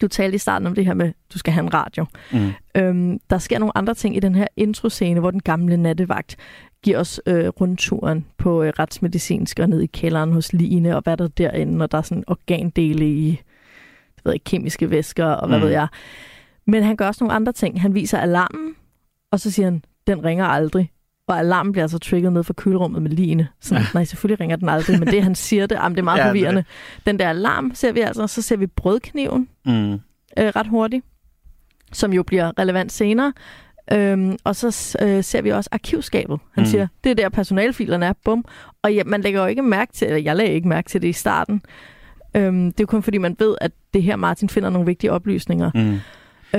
Du 0.00 0.09
talte 0.09 0.35
i 0.35 0.38
starten 0.38 0.66
om 0.66 0.74
det 0.74 0.87
her 0.87 0.94
med, 0.94 1.12
du 1.35 1.38
skal 1.38 1.53
have 1.53 1.62
en 1.64 1.74
radio. 1.74 2.07
Mm. 2.33 2.53
Øhm, 2.77 3.18
der 3.31 3.38
sker 3.38 3.59
nogle 3.59 3.79
andre 3.79 3.94
ting 3.94 4.16
i 4.16 4.20
den 4.20 4.35
her 4.35 4.46
introscene, 4.57 5.20
hvor 5.20 5.31
den 5.31 5.40
gamle 5.42 5.77
nattevagt 5.77 6.37
giver 6.85 6.99
os 6.99 7.20
øh, 7.27 7.49
rundturen 7.49 8.27
på 8.38 8.62
øh, 8.62 8.73
retsmedicinsk 8.79 9.59
og 9.59 9.68
ned 9.68 9.81
i 9.81 9.87
kælderen 9.87 10.33
hos 10.33 10.53
Line, 10.53 10.97
og 10.97 11.03
hvad 11.03 11.16
der 11.16 11.25
er 11.25 11.29
derinde, 11.29 11.83
og 11.83 11.92
der 11.92 11.99
er 11.99 12.03
sådan 12.03 12.25
organdele 12.27 13.07
i 13.09 13.29
jeg 14.16 14.23
ved 14.25 14.33
ikke, 14.35 14.44
kemiske 14.44 14.90
væsker, 14.90 15.25
og 15.27 15.49
hvad 15.49 15.59
Mm. 15.59 15.64
ved 15.64 15.70
jeg. 15.70 15.88
Men 16.66 16.82
han 16.82 16.97
gør 16.97 17.07
også 17.07 17.24
nogle 17.24 17.35
andre 17.35 17.53
ting. 17.53 17.80
Han 17.80 17.95
viser 17.95 18.18
alarmen, 18.18 18.74
og 19.32 19.41
så 19.41 19.51
siger 19.51 19.66
han, 19.66 19.82
den 20.07 20.24
ringer 20.24 20.45
aldrig. 20.45 20.91
Og 21.28 21.39
alarmen 21.39 21.72
bliver 21.72 21.85
altså 21.85 21.99
trigget 21.99 22.32
ned 22.32 22.43
fra 22.45 22.53
kølrummet 22.57 23.03
med 23.03 23.11
Line. 23.11 23.49
Så 23.61 23.74
Ja. 23.74 23.82
nej, 23.95 24.05
selvfølgelig 24.05 24.41
ringer 24.41 24.57
den 24.57 24.68
aldrig, 24.68 24.99
men 24.99 25.09
det 25.09 25.22
han 25.22 25.35
siger 25.35 25.66
det, 25.66 25.74
jamen, 25.76 25.97
det 25.97 26.01
er 26.01 26.05
meget 26.05 26.18
Ja, 26.18 26.22
ja, 26.26 26.32
det 26.32 26.39
forvirrende. 26.39 26.64
Den 27.07 27.18
der 27.18 27.28
alarm 27.28 27.70
ser 27.74 27.93
vi 27.93 28.01
altså, 28.01 28.26
så 28.26 28.43
ser 28.43 28.57
vi 28.57 28.66
brødkniven, 28.66 29.49
Mm. 29.66 29.93
øh, 29.93 29.99
ret 30.39 30.66
hurtigt, 30.66 31.05
som 31.93 32.12
jo 32.12 32.22
bliver 32.22 32.53
relevant 32.59 32.93
senere. 32.93 33.32
Øhm, 33.93 34.37
og 34.45 34.57
så 34.57 34.97
øh, 35.03 35.24
ser 35.24 35.43
vi 35.43 35.51
også 35.51 35.68
arkivskabet. 35.72 36.39
Han 36.55 36.62
Mm. 36.62 36.66
siger, 36.66 36.87
det 37.05 37.11
er 37.11 37.14
der 37.14 37.28
personalfilerne 37.28 38.07
er, 38.07 38.12
bum. 38.24 38.45
Og 38.82 38.95
ja, 38.95 39.03
man 39.07 39.20
lægger 39.20 39.41
jo 39.41 39.47
ikke 39.47 39.62
mærke 39.62 39.93
til, 39.93 40.07
eller 40.07 40.18
jeg 40.18 40.37
lagde 40.37 40.53
ikke 40.53 40.68
mærke 40.68 40.89
til 40.89 41.03
det 41.03 41.09
i 41.09 41.12
starten. 41.12 41.62
Øhm, 42.37 42.64
det 42.72 42.80
er 42.80 42.82
jo 42.82 42.87
kun 42.87 43.03
fordi, 43.03 43.18
man 43.18 43.37
ved, 43.39 43.57
at 43.61 43.70
det 43.95 44.03
her 44.03 44.16
Martin 44.16 44.49
finder 44.49 44.70
nogle 44.70 44.87
vigtige 44.87 45.12
oplysninger. 45.12 45.70
Mm. 45.74 45.80
Øhm, 45.80 45.99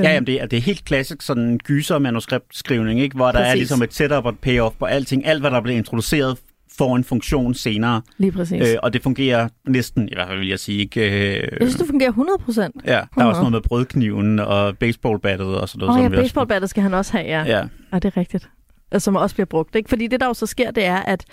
Ja, 0.03 0.11
jamen 0.13 0.27
det, 0.27 0.41
er, 0.41 0.45
det 0.45 0.57
er 0.57 0.61
helt 0.61 0.85
klassisk 0.85 1.21
sådan 1.21 1.43
en 1.43 1.59
gyser 1.59 1.99
manuskriptskrivning, 1.99 2.99
ikke? 2.99 3.15
hvor 3.15 3.25
der 3.25 3.31
Præcis. 3.39 3.51
er 3.51 3.55
ligesom 3.55 3.81
et 3.81 3.93
setup 3.93 4.25
og 4.25 4.31
et 4.31 4.39
payoff 4.39 4.75
på 4.79 4.85
alting. 4.85 5.25
Alt, 5.27 5.41
hvad 5.41 5.51
der 5.51 5.61
bliver 5.61 5.77
introduceret 5.77 6.37
får 6.77 6.95
en 6.95 7.03
funktion 7.03 7.53
senere. 7.53 8.01
Lige 8.17 8.31
præcis. 8.31 8.61
Øh, 8.61 8.75
og 8.83 8.93
det 8.93 9.03
fungerer 9.03 9.47
næsten, 9.67 10.09
i 10.09 10.11
hvert 10.15 10.27
fald 10.27 10.39
vil 10.39 10.47
jeg 10.47 10.59
sige, 10.59 10.79
ikke? 10.79 11.01
Øh, 11.01 11.33
jeg 11.35 11.47
synes, 11.61 11.75
det 11.75 11.87
fungerer 11.87 12.09
100 12.09 12.37
procent. 12.37 12.75
Ja, 12.85 13.01
der 13.15 13.21
er 13.21 13.25
også 13.25 13.41
noget 13.41 13.51
med 13.51 13.61
brødkniven 13.61 14.39
og 14.39 14.77
baseballbattet 14.77 15.47
og 15.47 15.69
sådan 15.69 15.87
noget. 15.87 15.99
Åh 15.99 16.05
oh, 16.05 16.11
ja, 16.11 16.21
baseballbattet 16.21 16.69
skal 16.69 16.83
han 16.83 16.93
også 16.93 17.11
have, 17.11 17.25
ja. 17.25 17.43
Ja. 17.57 17.67
Og 17.91 18.03
det 18.03 18.15
er 18.15 18.17
rigtigt. 18.17 18.49
Og 18.91 19.01
som 19.01 19.15
også 19.15 19.35
bliver 19.35 19.45
brugt. 19.45 19.75
Ikke? 19.75 19.89
Fordi 19.89 20.07
det, 20.07 20.19
der 20.19 20.25
jo 20.25 20.33
så 20.33 20.45
sker, 20.45 20.71
det 20.71 20.85
er, 20.85 20.97
at 20.97 21.25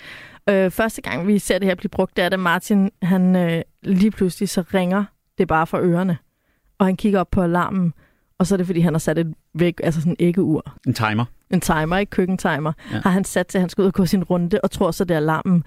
øh, 0.49 0.71
første 0.71 1.01
gang, 1.01 1.27
vi 1.27 1.39
ser 1.39 1.59
det 1.59 1.67
her 1.67 1.75
blive 1.75 1.89
brugt, 1.89 2.15
det 2.17 2.21
er, 2.21 2.29
at 2.29 2.39
Martin, 2.39 2.89
han 3.01 3.35
øh, 3.35 3.61
lige 3.83 4.11
pludselig 4.11 4.49
så 4.49 4.63
ringer 4.73 5.03
det 5.37 5.47
bare 5.47 5.67
for 5.67 5.77
ørerne. 5.77 6.17
Og 6.79 6.85
han 6.85 6.97
kigger 6.97 7.19
op 7.19 7.31
på 7.31 7.41
alarmen, 7.41 7.93
og 8.39 8.47
så 8.47 8.55
er 8.55 8.57
det, 8.57 8.65
fordi 8.65 8.79
han 8.79 8.93
har 8.93 8.99
sat 8.99 9.17
et 9.17 9.33
væk, 9.55 9.81
altså 9.83 10.01
sådan 10.01 10.15
en 10.19 10.27
æggeur. 10.27 10.77
En 10.87 10.93
timer. 10.93 11.25
En 11.49 11.61
timer, 11.61 11.97
ikke 11.97 12.09
køkkentimer. 12.09 12.73
Ja. 12.91 12.99
Har 13.03 13.09
han 13.09 13.23
sat 13.23 13.47
til, 13.47 13.57
at 13.57 13.61
han 13.61 13.69
skal 13.69 13.81
ud 13.81 13.87
og 13.87 13.93
gå 13.93 14.05
sin 14.05 14.23
runde, 14.23 14.59
og 14.63 14.71
tror 14.71 14.91
så, 14.91 15.03
det 15.03 15.13
er 15.13 15.17
alarmen. 15.17 15.63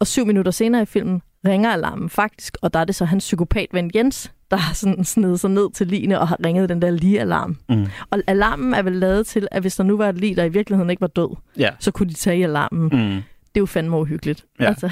Og 0.00 0.06
syv 0.06 0.26
minutter 0.26 0.52
senere 0.52 0.82
i 0.82 0.86
filmen 0.86 1.22
ringer 1.46 1.70
alarmen 1.72 2.10
faktisk, 2.10 2.56
og 2.62 2.74
der 2.74 2.80
er 2.80 2.84
det 2.84 2.94
så 2.94 3.04
hans 3.04 3.24
psykopatven 3.24 3.90
Jens, 3.94 4.32
der 4.50 4.56
har 4.56 4.74
sådan 4.74 5.04
snedet 5.04 5.40
sig 5.40 5.50
ned 5.50 5.70
til 5.72 5.86
line 5.86 6.20
og 6.20 6.28
har 6.28 6.36
ringet 6.44 6.68
den 6.68 6.82
der 6.82 6.90
lige 6.90 7.20
alarm. 7.20 7.56
Mm. 7.68 7.86
Og 8.10 8.18
alarmen 8.26 8.74
er 8.74 8.82
vel 8.82 8.92
lavet 8.92 9.26
til, 9.26 9.48
at 9.50 9.60
hvis 9.62 9.76
der 9.76 9.84
nu 9.84 9.96
var 9.96 10.08
et 10.08 10.18
lige, 10.18 10.36
der 10.36 10.44
i 10.44 10.48
virkeligheden 10.48 10.90
ikke 10.90 11.00
var 11.00 11.06
død, 11.06 11.36
Ja. 11.58 11.70
så 11.78 11.90
kunne 11.90 12.08
de 12.08 12.14
tage 12.14 12.38
i 12.38 12.42
alarmen. 12.42 12.82
Mm. 12.82 13.22
Det 13.54 13.56
er 13.56 13.60
jo 13.60 13.66
fandme 13.66 13.96
uhyggeligt. 14.00 14.44
Ja. 14.60 14.64
Altså, 14.64 14.90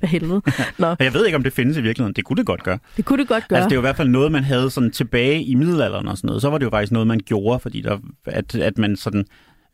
hvad 0.00 0.08
helvede. 0.08 0.42
Nå, 0.78 0.86
Og 0.86 0.96
jeg 1.00 1.14
ved 1.14 1.26
ikke, 1.26 1.36
om 1.36 1.42
det 1.42 1.52
findes 1.52 1.76
i 1.76 1.80
virkeligheden. 1.80 2.14
Det 2.16 2.24
kunne 2.24 2.36
det 2.36 2.46
godt 2.46 2.62
gøre. 2.62 2.78
det 2.96 3.04
kunne 3.04 3.18
det 3.18 3.28
godt 3.28 3.48
gøre. 3.48 3.58
Altså, 3.58 3.68
det 3.68 3.72
er 3.72 3.76
jo 3.76 3.80
i 3.80 3.88
hvert 3.88 3.96
fald 3.96 4.08
noget, 4.08 4.32
man 4.32 4.44
havde 4.44 4.70
sådan 4.70 4.90
tilbage 4.90 5.42
i 5.44 5.54
middelalderen 5.54 6.08
og 6.08 6.16
sådan 6.16 6.26
noget. 6.28 6.42
Så 6.42 6.50
var 6.50 6.58
det 6.58 6.64
jo 6.64 6.70
faktisk 6.70 6.92
noget, 6.92 7.06
man 7.06 7.20
gjorde, 7.20 7.60
fordi 7.60 7.80
der, 7.80 7.98
at, 8.26 8.54
at 8.54 8.78
man 8.78 8.96
sådan 8.96 9.24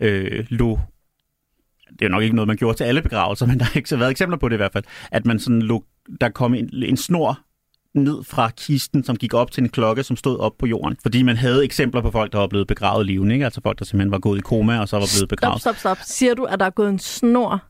øh, 0.00 0.44
lå... 0.48 0.78
Det 1.92 2.02
er 2.02 2.06
jo 2.06 2.10
nok 2.10 2.22
ikke 2.22 2.36
noget, 2.36 2.48
man 2.48 2.56
gjorde 2.56 2.78
til 2.78 2.84
alle 2.84 3.02
begravelser, 3.02 3.46
men 3.50 3.58
der 3.58 3.64
har 3.64 3.76
ikke 3.76 3.98
været 3.98 4.10
eksempler 4.10 4.38
på 4.38 4.48
det 4.48 4.56
i 4.56 4.56
hvert 4.56 4.72
fald. 4.72 4.84
At 5.12 5.26
man 5.26 5.38
sådan 5.38 5.62
lå, 5.62 5.84
der 6.20 6.28
kom 6.28 6.54
en, 6.54 6.70
en 6.72 6.96
snor 6.96 7.38
ned 7.94 8.24
fra 8.24 8.50
kisten, 8.56 9.04
som 9.04 9.16
gik 9.16 9.34
op 9.34 9.50
til 9.50 9.62
en 9.62 9.68
klokke, 9.68 10.02
som 10.02 10.16
stod 10.16 10.38
op 10.38 10.52
på 10.58 10.66
jorden. 10.66 10.96
Fordi 11.02 11.22
man 11.22 11.36
havde 11.36 11.64
eksempler 11.64 12.00
på 12.00 12.10
folk, 12.10 12.32
der 12.32 12.38
var 12.38 12.46
blevet 12.46 12.66
begravet 12.66 13.06
levende. 13.06 13.34
Ikke? 13.34 13.44
Altså 13.44 13.60
folk, 13.62 13.78
der 13.78 13.84
simpelthen 13.84 14.10
var 14.10 14.18
gået 14.18 14.38
i 14.38 14.40
koma, 14.40 14.80
og 14.80 14.88
så 14.88 14.96
var 14.96 15.00
blevet 15.00 15.10
Stop, 15.10 15.28
begravet. 15.28 15.60
stop, 15.60 15.76
stop. 15.76 15.98
Siger 16.04 16.34
du, 16.34 16.44
at 16.44 16.60
der 16.60 16.66
er 16.66 16.70
gået 16.70 16.88
en 16.88 16.98
snor 16.98 17.62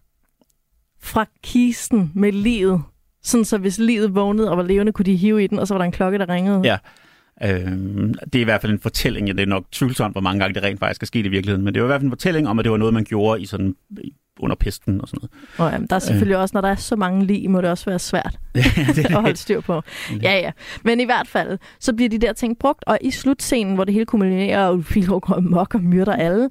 fra 1.06 1.26
kisten 1.42 2.12
med 2.14 2.32
livet? 2.32 2.82
Sådan 3.22 3.44
så 3.44 3.58
hvis 3.58 3.78
livet 3.78 4.14
vågnede 4.14 4.50
og 4.50 4.56
var 4.56 4.62
levende, 4.62 4.92
kunne 4.92 5.04
de 5.04 5.16
hive 5.16 5.44
i 5.44 5.46
den, 5.46 5.58
og 5.58 5.66
så 5.66 5.74
var 5.74 5.78
der 5.78 5.84
en 5.84 5.92
klokke, 5.92 6.18
der 6.18 6.28
ringede? 6.28 6.60
Ja. 6.64 6.78
Øh, 7.42 7.72
det 8.24 8.34
er 8.34 8.40
i 8.40 8.44
hvert 8.44 8.60
fald 8.60 8.72
en 8.72 8.80
fortælling, 8.80 9.26
ja, 9.26 9.32
det 9.32 9.42
er 9.42 9.46
nok 9.46 9.64
tvivlsomt, 9.72 10.14
hvor 10.14 10.20
mange 10.20 10.40
gange 10.40 10.54
det 10.54 10.62
rent 10.62 10.80
faktisk 10.80 11.02
er 11.02 11.06
sket 11.06 11.26
i 11.26 11.28
virkeligheden, 11.28 11.64
men 11.64 11.74
det 11.74 11.82
var 11.82 11.86
i 11.86 11.90
hvert 11.90 12.00
fald 12.00 12.06
en 12.06 12.10
fortælling 12.10 12.48
om, 12.48 12.58
at 12.58 12.64
det 12.64 12.72
var 12.72 12.78
noget, 12.78 12.94
man 12.94 13.04
gjorde 13.04 13.42
i 13.42 13.46
sådan 13.46 13.74
under 14.40 14.56
pesten 14.56 15.00
og 15.00 15.08
sådan 15.08 15.18
noget. 15.20 15.50
Og, 15.58 15.72
jamen, 15.72 15.86
der 15.88 15.96
er 15.96 16.00
selvfølgelig 16.00 16.36
også, 16.36 16.52
når 16.54 16.60
der 16.60 16.68
er 16.68 16.74
så 16.74 16.96
mange 16.96 17.26
lig, 17.26 17.50
må 17.50 17.60
det 17.60 17.70
også 17.70 17.84
være 17.84 17.98
svært 17.98 18.38
det, 18.96 19.04
at 19.04 19.12
holde 19.12 19.36
styr 19.36 19.60
på. 19.60 19.82
Ja, 20.22 20.38
ja. 20.38 20.50
Men 20.84 21.00
i 21.00 21.04
hvert 21.04 21.28
fald, 21.28 21.58
så 21.80 21.92
bliver 21.92 22.08
de 22.08 22.18
der 22.18 22.32
ting 22.32 22.58
brugt, 22.58 22.84
og 22.86 22.98
i 23.00 23.10
slutscenen, 23.10 23.74
hvor 23.74 23.84
det 23.84 23.94
hele 23.94 24.06
kulminerer, 24.06 24.66
og 24.66 24.84
Filho 24.84 25.20
går 25.22 25.34
amok 25.34 25.74
og 25.74 25.80
myrder 25.80 26.12
alle, 26.12 26.50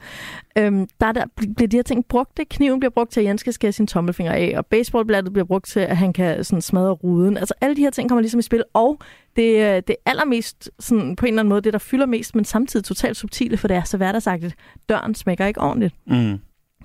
øhm, 0.57 0.87
der, 0.99 1.07
er 1.07 1.11
der 1.11 1.25
bliver 1.55 1.67
de 1.67 1.77
her 1.77 1.83
ting 1.83 2.05
brugt. 2.05 2.37
Det. 2.37 2.49
Kniven 2.49 2.79
bliver 2.79 2.91
brugt 2.91 3.11
til, 3.11 3.19
at 3.19 3.25
Jens 3.25 3.41
skal 3.41 3.53
skære 3.53 3.71
sin 3.71 3.87
tommelfinger 3.87 4.33
af, 4.33 4.53
og 4.57 4.65
baseballbladet 4.65 5.33
bliver 5.33 5.45
brugt 5.45 5.67
til, 5.67 5.79
at 5.79 5.97
han 5.97 6.13
kan 6.13 6.43
sådan 6.43 6.61
smadre 6.61 6.91
ruden. 6.91 7.37
Altså 7.37 7.53
alle 7.61 7.75
de 7.75 7.81
her 7.81 7.89
ting 7.89 8.09
kommer 8.09 8.21
ligesom 8.21 8.39
i 8.39 8.43
spil, 8.43 8.63
og 8.73 8.99
det, 9.35 9.75
øh, 9.75 9.81
det 9.87 9.95
allermest, 10.05 10.69
sådan, 10.79 11.15
på 11.15 11.25
en 11.25 11.33
eller 11.33 11.41
anden 11.41 11.49
måde, 11.49 11.61
det 11.61 11.73
der 11.73 11.79
fylder 11.79 12.05
mest, 12.05 12.35
men 12.35 12.45
samtidig 12.45 12.83
totalt 12.83 13.17
subtile, 13.17 13.57
for 13.57 13.67
det 13.67 13.77
er 13.77 13.83
så 13.83 13.97
hverdagsagtigt. 13.97 14.55
Døren 14.89 15.15
smækker 15.15 15.45
ikke 15.45 15.61
ordentligt. 15.61 15.95
Mm. 16.07 16.39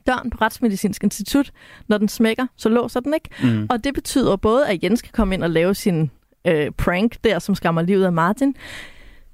Døren 0.07 0.31
på 0.31 0.39
Retsmedicinsk 0.41 1.05
Institut, 1.05 1.51
når 1.89 1.99
den 1.99 2.09
smækker, 2.09 2.47
så 2.57 2.69
låser 2.69 3.01
den 3.01 3.15
ikke. 3.15 3.29
Mm. 3.43 3.67
Og 3.71 3.85
det 3.85 3.95
betyder 3.95 4.37
både, 4.37 4.69
at 4.69 4.85
Jens 4.85 5.03
kan 5.03 5.13
komme 5.13 5.35
ind 5.35 5.45
og 5.45 5.51
lave 5.51 5.75
sin 5.75 6.11
øh, 6.47 6.71
prank 6.71 7.17
der, 7.25 7.39
som 7.39 7.55
skammer 7.55 7.83
livet 7.83 8.05
af 8.05 8.13
Martin. 8.13 8.55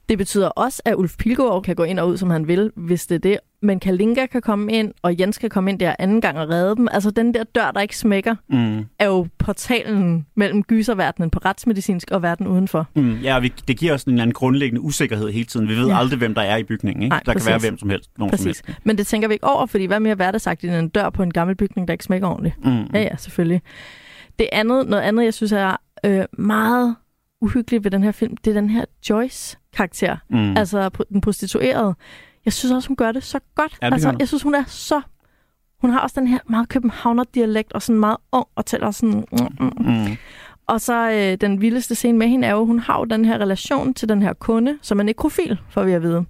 Det 0.08 0.18
betyder 0.18 0.48
også, 0.48 0.82
at 0.84 0.94
Ulf 0.94 1.16
Pilgaard 1.18 1.62
kan 1.62 1.76
gå 1.76 1.82
ind 1.84 1.98
og 1.98 2.08
ud, 2.08 2.16
som 2.16 2.30
han 2.30 2.48
vil, 2.48 2.70
hvis 2.76 3.06
det 3.06 3.14
er 3.14 3.18
det. 3.18 3.38
Men 3.62 3.80
Kalinka 3.80 4.26
kan 4.26 4.42
komme 4.42 4.72
ind, 4.72 4.92
og 5.02 5.20
Jens 5.20 5.38
kan 5.38 5.50
komme 5.50 5.70
ind 5.70 5.78
der 5.78 5.94
anden 5.98 6.20
gang 6.20 6.38
og 6.38 6.48
redde 6.48 6.76
dem. 6.76 6.88
Altså 6.92 7.10
den 7.10 7.34
der 7.34 7.44
dør, 7.44 7.70
der 7.70 7.80
ikke 7.80 7.96
smækker, 7.96 8.34
Mm. 8.48 8.84
er 8.98 9.06
jo 9.06 9.26
portalen 9.38 10.26
mellem 10.34 10.62
gyserverdenen 10.62 11.30
på 11.30 11.38
retsmedicinsk 11.44 12.10
og 12.10 12.22
verden 12.22 12.46
udenfor. 12.46 12.86
Mm. 12.96 13.16
Ja, 13.18 13.38
vi, 13.38 13.52
det 13.68 13.78
giver 13.78 13.94
os 13.94 14.04
en 14.04 14.10
eller 14.12 14.22
anden 14.22 14.34
grundlæggende 14.34 14.80
usikkerhed 14.80 15.30
hele 15.30 15.44
tiden. 15.44 15.68
Vi 15.68 15.74
ved 15.76 15.86
Ja. 15.88 15.98
aldrig, 15.98 16.18
hvem 16.18 16.34
der 16.34 16.42
er 16.42 16.56
i 16.56 16.64
bygningen. 16.64 17.02
Ikke? 17.02 17.10
Nej, 17.10 17.22
der 17.26 17.32
præcis. 17.32 17.46
kan 17.46 17.50
være 17.52 17.60
hvem 17.60 17.78
som 17.78 17.90
helst. 17.90 18.10
Nogen 18.18 18.30
som 18.30 18.44
Præcis. 18.46 18.62
helst. 18.66 18.80
Men 18.84 18.98
det 18.98 19.06
tænker 19.06 19.28
vi 19.28 19.34
ikke 19.34 19.46
over, 19.46 19.66
fordi 19.66 19.84
hvad 19.84 20.00
mere 20.00 20.14
hverdagsagtigt 20.14 20.72
end 20.72 20.80
en 20.80 20.88
dør 20.88 21.10
på 21.10 21.22
en 21.22 21.32
gammel 21.32 21.56
bygning, 21.56 21.88
der 21.88 21.92
ikke 21.94 22.04
smækker 22.04 22.28
ordentligt? 22.28 22.64
Mm. 22.64 22.84
Ja, 22.94 23.00
ja, 23.02 23.16
selvfølgelig. 23.16 23.62
Det 24.38 24.48
andet, 24.52 24.88
noget 24.88 25.02
andet, 25.02 25.24
jeg 25.24 25.34
synes 25.34 25.52
er 25.52 25.76
øh, 26.04 26.24
meget 26.38 26.96
uhyggeligt 27.40 27.84
ved 27.84 27.90
den 27.90 28.02
her 28.02 28.12
film, 28.12 28.36
det 28.36 28.50
er 28.50 28.54
den 28.54 28.70
her 28.70 28.84
Joyce-karakter. 29.10 29.56
Mm. 30.30 30.36
Mm. 30.38 30.56
Altså 30.56 30.88
den 31.08 31.20
prostituerede. 31.20 31.94
Jeg 32.44 32.52
synes 32.52 32.72
også, 32.72 32.88
hun 32.88 32.96
gør 32.96 33.12
det 33.12 33.22
så 33.24 33.38
godt. 33.54 33.78
Ja, 33.82 33.86
det 33.86 33.92
altså, 33.92 34.14
jeg 34.18 34.28
synes, 34.28 34.42
hun 34.42 34.54
er 34.54 34.64
så... 34.66 35.00
Hun 35.80 35.90
har 35.90 36.00
også 36.00 36.20
den 36.20 36.28
her 36.28 36.38
meget 36.48 36.68
københavner-dialekt, 36.68 37.72
og 37.72 37.82
sådan 37.82 38.00
meget 38.00 38.16
ung, 38.32 38.46
og 38.56 38.66
taler 38.66 38.90
sådan... 38.90 39.24
Mm, 39.32 39.64
mm. 39.66 39.86
Mm. 39.86 40.16
Og 40.66 40.80
så 40.80 41.10
øh, 41.10 41.36
den 41.40 41.60
vildeste 41.60 41.94
scene 41.94 42.18
med 42.18 42.28
hende 42.28 42.48
er 42.48 42.52
jo, 42.52 42.64
hun 42.64 42.78
har 42.78 42.98
jo 42.98 43.04
den 43.04 43.24
her 43.24 43.38
relation 43.38 43.94
til 43.94 44.08
den 44.08 44.22
her 44.22 44.32
kunde, 44.32 44.78
som 44.82 44.98
er 44.98 45.02
nekrofil, 45.02 45.58
får 45.68 45.82
vi 45.84 45.92
at 45.92 46.02
vide. 46.02 46.24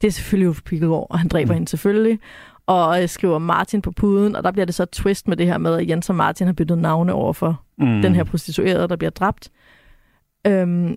Det 0.00 0.06
er 0.06 0.12
selvfølgelig 0.12 0.48
Ulf 0.48 0.62
Pilgaard, 0.62 1.06
og 1.10 1.18
han 1.18 1.28
dræber 1.28 1.46
Mm. 1.46 1.50
mm. 1.50 1.54
hende 1.54 1.68
selvfølgelig. 1.68 2.18
Og 2.66 3.02
øh, 3.02 3.08
skriver 3.08 3.38
Martin 3.38 3.82
på 3.82 3.90
puden, 3.90 4.36
og 4.36 4.44
der 4.44 4.50
bliver 4.52 4.66
det 4.66 4.74
så 4.74 4.82
et 4.82 4.90
twist 4.90 5.28
med 5.28 5.36
det 5.36 5.46
her 5.46 5.58
med, 5.58 5.74
at 5.74 5.88
Jens 5.88 6.08
og 6.10 6.16
Martin 6.16 6.46
har 6.46 6.54
byttet 6.54 6.78
navne 6.78 7.12
over 7.12 7.32
for 7.32 7.62
Mm. 7.78 7.86
mm. 7.86 8.02
den 8.02 8.14
her 8.14 8.24
prostituerede, 8.24 8.88
der 8.88 8.96
bliver 8.96 9.10
dræbt. 9.10 9.50
Øhm, 10.46 10.96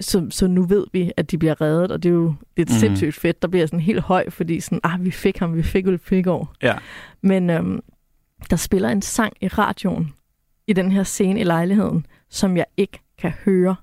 så, 0.00 0.26
så 0.30 0.46
nu 0.46 0.62
ved 0.62 0.86
vi, 0.92 1.12
at 1.16 1.30
de 1.30 1.38
bliver 1.38 1.60
reddet, 1.60 1.92
og 1.92 2.02
det 2.02 2.08
er 2.08 2.12
jo 2.12 2.34
det 2.56 2.68
er 2.68 2.72
Mhm. 2.72 2.78
sindssygt 2.80 3.14
fedt. 3.14 3.42
Der 3.42 3.48
bliver 3.48 3.66
sådan 3.66 3.80
helt 3.80 4.00
høj, 4.00 4.30
fordi 4.30 4.60
sådan, 4.60 4.80
ah, 4.84 5.04
vi 5.04 5.10
fik 5.10 5.38
ham, 5.38 5.54
vi 5.56 5.62
fik 5.62 5.86
Ulf 5.86 6.00
Pilgaard. 6.08 6.48
Ja. 6.62 6.74
Men 7.22 7.50
øhm, 7.50 7.80
der 8.50 8.56
spiller 8.56 8.88
en 8.88 9.02
sang 9.02 9.32
i 9.40 9.48
radioen 9.48 10.12
i 10.66 10.72
den 10.72 10.92
her 10.92 11.02
scene 11.02 11.40
i 11.40 11.44
lejligheden, 11.44 12.06
som 12.30 12.56
jeg 12.56 12.66
ikke 12.76 12.98
kan 13.18 13.30
høre, 13.44 13.76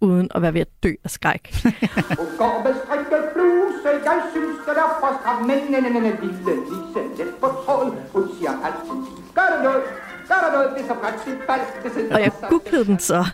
uden 0.00 0.28
at 0.34 0.42
være 0.42 0.54
ved 0.54 0.60
at 0.60 0.68
dø 0.82 0.92
af 1.04 1.10
skræk. 1.10 1.54
Hun 2.20 2.26
går 2.38 2.62
med 2.64 2.74
strikket 2.84 3.24
bluse, 3.34 3.88
jeg 4.04 4.22
synes 4.32 4.56
det 4.66 4.76
er 4.84 4.90
for 5.00 5.10
stramt, 5.20 5.46
men 5.46 5.56
nej, 5.70 5.80
nej, 5.80 5.90
nej, 5.90 6.00
nej, 6.10 6.20
lille 6.22 6.54
Lise, 6.70 7.00
lidt 7.24 7.40
på 7.40 7.46
tråden, 7.46 7.92
hun 8.12 8.24
siger 8.38 8.50
altid, 8.66 8.98
gør 9.36 9.46
du 9.56 9.62
noget, 9.66 9.82
gør 10.28 10.38
du 10.44 10.48
noget, 10.56 10.68
det 10.76 10.80
er 10.84 10.88
så 10.88 10.96
principalt, 11.04 11.68
det 11.84 11.92
sidder 11.92 12.14
og 12.14 12.20
jeg 12.20 12.32
googlede 12.50 12.84
den 12.84 12.98
så, 12.98 13.24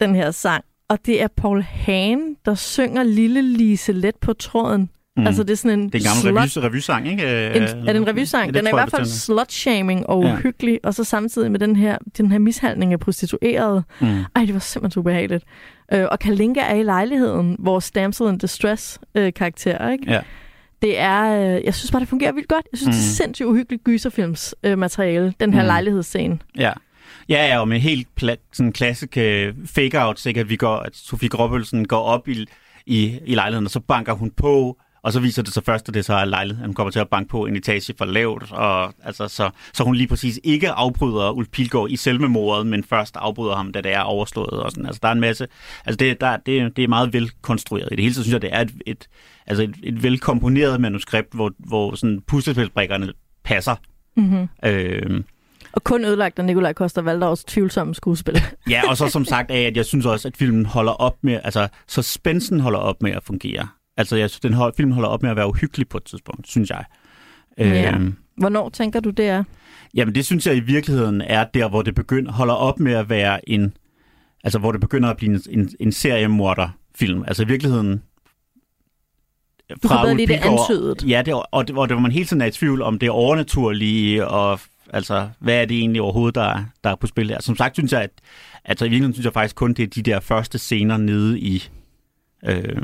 den 0.00 0.14
her 0.14 0.30
sang, 0.30 0.64
og 0.92 0.98
det 1.06 1.22
er 1.22 1.28
Paul 1.36 1.62
Hane, 1.62 2.22
der 2.44 2.54
synger 2.54 3.02
Lille 3.02 3.42
Lise 3.42 3.92
let 3.92 4.16
på 4.16 4.32
tråden. 4.32 4.90
Mm. 5.16 5.26
Altså 5.26 5.42
det 5.42 5.50
er 5.50 5.56
sådan 5.56 5.78
en, 5.78 5.88
Det 5.88 5.94
er 5.94 5.98
en 5.98 6.04
gammel 6.24 6.48
slut- 6.50 6.58
revy, 6.62 6.68
revysang, 6.70 7.08
ikke? 7.08 7.22
En, 7.56 7.62
er 7.62 7.92
det 7.92 7.96
en 7.96 8.06
revysang? 8.08 8.42
Ja, 8.44 8.46
det 8.46 8.54
den 8.54 8.66
er 8.66 8.70
i 8.70 8.74
hvert 8.76 8.90
fald 8.90 9.06
slut-shaming 9.06 10.06
og 10.08 10.24
Ja. 10.24 10.32
uhyggelig, 10.34 10.80
og 10.84 10.94
så 10.94 11.04
samtidig 11.04 11.50
med 11.52 11.60
den 11.60 11.76
her, 11.76 11.98
den 12.18 12.32
her 12.32 12.38
mishandling 12.38 12.92
af 12.92 13.00
prostituerede. 13.00 13.82
Mm. 14.00 14.06
Ej, 14.36 14.44
det 14.44 14.54
var 14.54 14.60
simpelthen 14.60 15.00
ubehageligt. 15.00 15.44
Øh, 15.92 16.04
og 16.10 16.18
Kalinka 16.18 16.60
er 16.60 16.74
i 16.74 16.82
lejligheden, 16.82 17.56
vores 17.58 17.90
damsel 17.90 18.26
in 18.28 18.38
distress 18.38 18.98
øh, 19.14 19.32
karakter, 19.32 19.88
ikke? 19.90 20.10
Ja. 20.12 20.20
Det 20.82 20.98
er, 21.00 21.22
øh, 21.56 21.64
jeg 21.64 21.74
synes 21.74 21.90
bare, 21.90 22.00
det 22.00 22.08
fungerer 22.08 22.32
vildt 22.32 22.48
godt. 22.48 22.66
Jeg 22.72 22.78
synes, 22.78 22.86
mm. 22.86 22.92
det 22.92 22.98
er 22.98 23.10
Mm. 23.10 23.14
sindssygt 23.26 23.46
uhyggeligt 23.46 23.84
gyserfilms 23.84 24.54
øh, 24.62 24.78
materiale, 24.78 25.34
den 25.40 25.54
her 25.54 25.62
mm. 25.62 25.66
lejlighedsscene. 25.66 26.38
Ja. 26.58 26.72
Ja, 27.28 27.46
ja, 27.46 27.60
og 27.60 27.68
med 27.68 27.80
helt 27.80 28.08
pla- 28.22 28.48
sådan 28.52 28.72
klassisk 28.72 29.14
fake-out, 29.66 30.26
ikke? 30.26 30.40
At, 30.40 30.48
vi 30.48 30.56
går, 30.56 30.76
at 30.76 30.96
Sofie 30.96 31.28
Gråbølsen 31.28 31.88
går 31.88 32.02
op 32.02 32.28
i, 32.28 32.46
i, 32.86 33.18
i 33.26 33.34
lejligheden, 33.34 33.66
og 33.66 33.70
så 33.70 33.80
banker 33.80 34.12
hun 34.12 34.30
på, 34.30 34.78
og 35.02 35.12
så 35.12 35.20
viser 35.20 35.42
det 35.42 35.52
sig 35.52 35.64
først, 35.64 35.88
at 35.88 35.94
det 35.94 36.04
så 36.04 36.14
er 36.14 36.24
lejligheden. 36.24 36.66
Hun 36.66 36.74
kommer 36.74 36.90
til 36.90 36.98
at 36.98 37.08
banke 37.08 37.28
på 37.28 37.46
en 37.46 37.56
etage 37.56 37.94
for 37.98 38.04
lavt, 38.04 38.52
og 38.52 38.94
altså, 39.04 39.28
så, 39.28 39.50
så 39.74 39.84
hun 39.84 39.94
lige 39.94 40.06
præcis 40.06 40.40
ikke 40.44 40.70
afbryder 40.70 41.30
Ulf 41.30 41.48
Pilgaard 41.48 41.90
i 41.90 41.96
selve 41.96 42.28
mordet, 42.28 42.66
men 42.66 42.84
først 42.84 43.16
afbryder 43.16 43.56
ham, 43.56 43.72
da 43.72 43.80
det 43.80 43.92
er 43.92 44.00
overstået. 44.00 44.50
Og 44.50 44.70
sådan. 44.70 44.86
Altså, 44.86 45.00
der 45.02 45.08
er 45.08 45.12
en 45.12 45.20
masse... 45.20 45.46
Altså, 45.84 45.96
det, 45.96 46.20
der, 46.20 46.36
det, 46.36 46.76
det 46.76 46.84
er 46.84 46.88
meget 46.88 47.12
velkonstrueret. 47.12 47.88
I 47.92 47.96
det 47.96 48.02
hele 48.02 48.14
taget 48.14 48.24
synes 48.24 48.32
jeg, 48.32 48.42
det 48.42 48.50
er 48.52 48.60
et, 48.60 48.72
et, 48.86 49.08
altså 49.46 49.62
et, 49.62 49.74
et 49.82 50.02
velkomponeret 50.02 50.80
manuskript, 50.80 51.32
hvor, 51.34 51.52
hvor 51.58 51.94
sådan 51.94 52.20
puslespilsbrikkerne 52.26 53.12
passer. 53.44 53.76
Mm-hmm. 54.16 54.48
Øh, 54.64 55.24
Og 55.72 55.84
kun 55.84 56.04
ødelagt 56.04 56.38
af 56.38 56.44
Nikolaj 56.44 56.72
Koster 56.72 57.02
Valdavs 57.02 57.44
tvivlsomme 57.44 57.94
skuespil. 57.94 58.40
Ja, 58.70 58.82
og 58.88 58.96
så 58.96 59.08
som 59.08 59.24
sagt 59.24 59.50
af, 59.50 59.60
at 59.60 59.76
jeg 59.76 59.84
synes 59.86 60.06
også, 60.06 60.28
at 60.28 60.36
filmen 60.36 60.66
holder 60.66 60.92
op 60.92 61.16
med, 61.22 61.40
altså 61.44 61.68
suspensen 61.88 62.60
holder 62.60 62.78
op 62.78 63.02
med 63.02 63.10
at 63.12 63.22
fungere. 63.24 63.68
Altså, 63.96 64.16
jeg 64.16 64.30
synes, 64.30 64.40
den 64.40 64.52
hold, 64.52 64.74
film 64.76 64.92
holder 64.92 65.08
op 65.08 65.22
med 65.22 65.30
at 65.30 65.36
være 65.36 65.48
uhyggelig 65.48 65.88
på 65.88 65.96
et 65.96 66.04
tidspunkt, 66.04 66.48
synes 66.48 66.70
jeg. 66.70 66.84
Ja. 67.58 67.92
Øhm, 67.94 68.16
Hvornår 68.36 68.68
tænker 68.68 69.00
du, 69.00 69.10
det 69.10 69.26
er? 69.28 69.44
jamen, 69.94 70.14
det 70.14 70.26
synes 70.26 70.46
jeg 70.46 70.56
i 70.56 70.60
virkeligheden 70.60 71.20
er 71.20 71.44
der, 71.54 71.68
hvor 71.68 71.82
det 71.82 71.94
begynder, 71.94 72.32
holder 72.32 72.54
op 72.54 72.80
med 72.80 72.92
at 72.92 73.08
være 73.08 73.48
en, 73.50 73.76
altså 74.44 74.58
hvor 74.58 74.72
det 74.72 74.80
begynder 74.80 75.10
at 75.10 75.16
blive 75.16 75.34
en, 75.34 75.60
en, 75.60 75.70
en 75.80 75.92
seriemorderfilm. 75.92 77.24
Altså 77.26 77.42
i 77.42 77.46
virkeligheden 77.46 78.02
Du 79.82 79.88
kan 79.88 79.98
bedre 80.02 80.16
lide 80.16 80.32
det 80.32 80.40
antydet. 80.42 81.04
Ja, 81.08 81.22
det, 81.26 81.34
og 81.50 81.66
det, 81.66 81.74
hvor 81.74 81.86
det, 81.86 81.94
hvor 81.96 82.02
man 82.02 82.12
hele 82.12 82.24
tiden 82.26 82.42
er 82.42 82.46
i 82.46 82.50
tvivl 82.50 82.82
om 82.82 82.98
det 82.98 83.10
overnaturlige, 83.10 84.28
og 84.28 84.60
Altså, 84.92 85.28
hvad 85.38 85.54
er 85.62 85.64
det 85.64 85.78
egentlig 85.78 86.02
overhovedet, 86.02 86.34
der, 86.34 86.42
er- 86.42 86.64
der 86.84 86.90
er 86.90 86.94
på 86.94 87.06
spil 87.06 87.28
her? 87.28 87.42
Som 87.42 87.56
sagt 87.56 87.76
synes 87.76 87.92
jeg, 87.92 88.02
at 88.02 88.10
altså, 88.64 88.84
i 88.84 88.88
virkeligheden 88.88 89.14
synes 89.14 89.24
jeg 89.24 89.32
faktisk 89.32 89.56
kun, 89.56 89.72
det 89.74 89.82
er 89.82 89.86
de 89.86 90.02
der 90.02 90.20
første 90.20 90.58
scener 90.58 90.96
nede 90.96 91.40
i, 91.40 91.68
øh, 92.46 92.82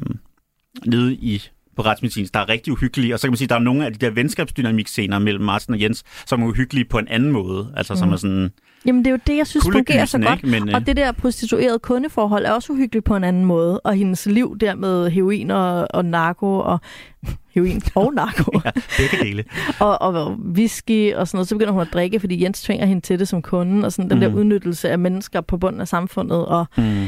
nede 0.87 1.15
i 1.15 1.43
på 1.77 1.83
retsmedicinsk, 1.83 2.35
der 2.35 2.41
er 2.41 2.49
rigtig 2.49 2.73
uhyggelige. 2.73 3.15
Og 3.15 3.21
så 3.21 3.27
kan 3.27 3.31
man 3.33 3.37
sige, 3.37 3.47
at 3.47 3.51
der 3.51 3.57
er 3.57 3.61
nogle 3.61 3.87
af 3.87 3.93
de 3.93 3.99
der 4.07 4.11
venskabsdynamik-scener 4.11 5.19
mellem 5.19 5.45
Martin 5.45 5.75
og 5.75 5.81
Jens, 5.81 6.05
som 6.27 6.43
er 6.43 6.47
uhyggelige 6.47 6.85
på 6.85 6.99
en 6.99 7.09
anden 7.09 7.33
måde. 7.33 7.73
Altså, 7.77 7.97
som 7.97 8.09
Mm. 8.09 8.13
er 8.13 8.17
sådan... 8.17 8.51
Jamen, 8.87 8.99
det 9.05 9.07
er 9.07 9.11
jo 9.11 9.19
det, 9.27 9.37
jeg 9.37 9.47
synes 9.47 9.65
fungerer 9.73 10.05
så 10.05 10.19
godt. 10.19 10.39
ikke? 10.39 10.47
Men, 10.61 10.69
øh, 10.69 10.75
Og 10.75 10.87
det 10.87 10.97
der 10.97 11.13
prostituerede 11.13 11.79
kundeforhold 11.79 12.45
er 12.45 12.51
også 12.53 12.73
uhyggeligt 12.73 13.05
på 13.05 13.17
en 13.17 13.25
anden 13.25 13.45
måde. 13.45 13.81
Og 13.81 13.95
hendes 13.95 14.27
liv 14.27 14.59
der 14.59 14.75
med 14.75 15.11
heroin 15.11 15.51
og, 15.51 15.87
og 15.91 16.05
narko 16.05 16.59
og 16.59 16.81
heroin 17.55 17.83
og 17.95 18.15
narko 18.15 18.51
ja, 18.65 18.71
begge 18.97 19.25
dele. 19.25 19.45
og, 19.81 20.03
og 20.03 20.31
whisky 20.55 21.15
og 21.15 21.29
sådan 21.29 21.37
noget. 21.37 21.49
Så 21.49 21.55
begynder 21.55 21.73
hun 21.73 21.83
at 21.83 21.89
drikke, 21.93 22.21
fordi 22.21 22.45
Jens 22.45 22.63
tvinger 22.63 22.87
hende 22.87 23.01
til 23.03 23.19
det 23.19 23.29
som 23.29 23.43
kunde. 23.43 23.87
Og 23.87 23.93
sådan 23.93 24.11
den 24.11 24.23
der 24.23 24.29
Mhm. 24.29 24.37
udnyttelse 24.39 24.91
af 24.91 24.99
mennesker 24.99 25.41
på 25.41 25.57
bunden 25.59 25.81
af 25.81 25.89
samfundet. 25.89 26.47
Og, 26.47 26.67
Mm. 26.77 27.07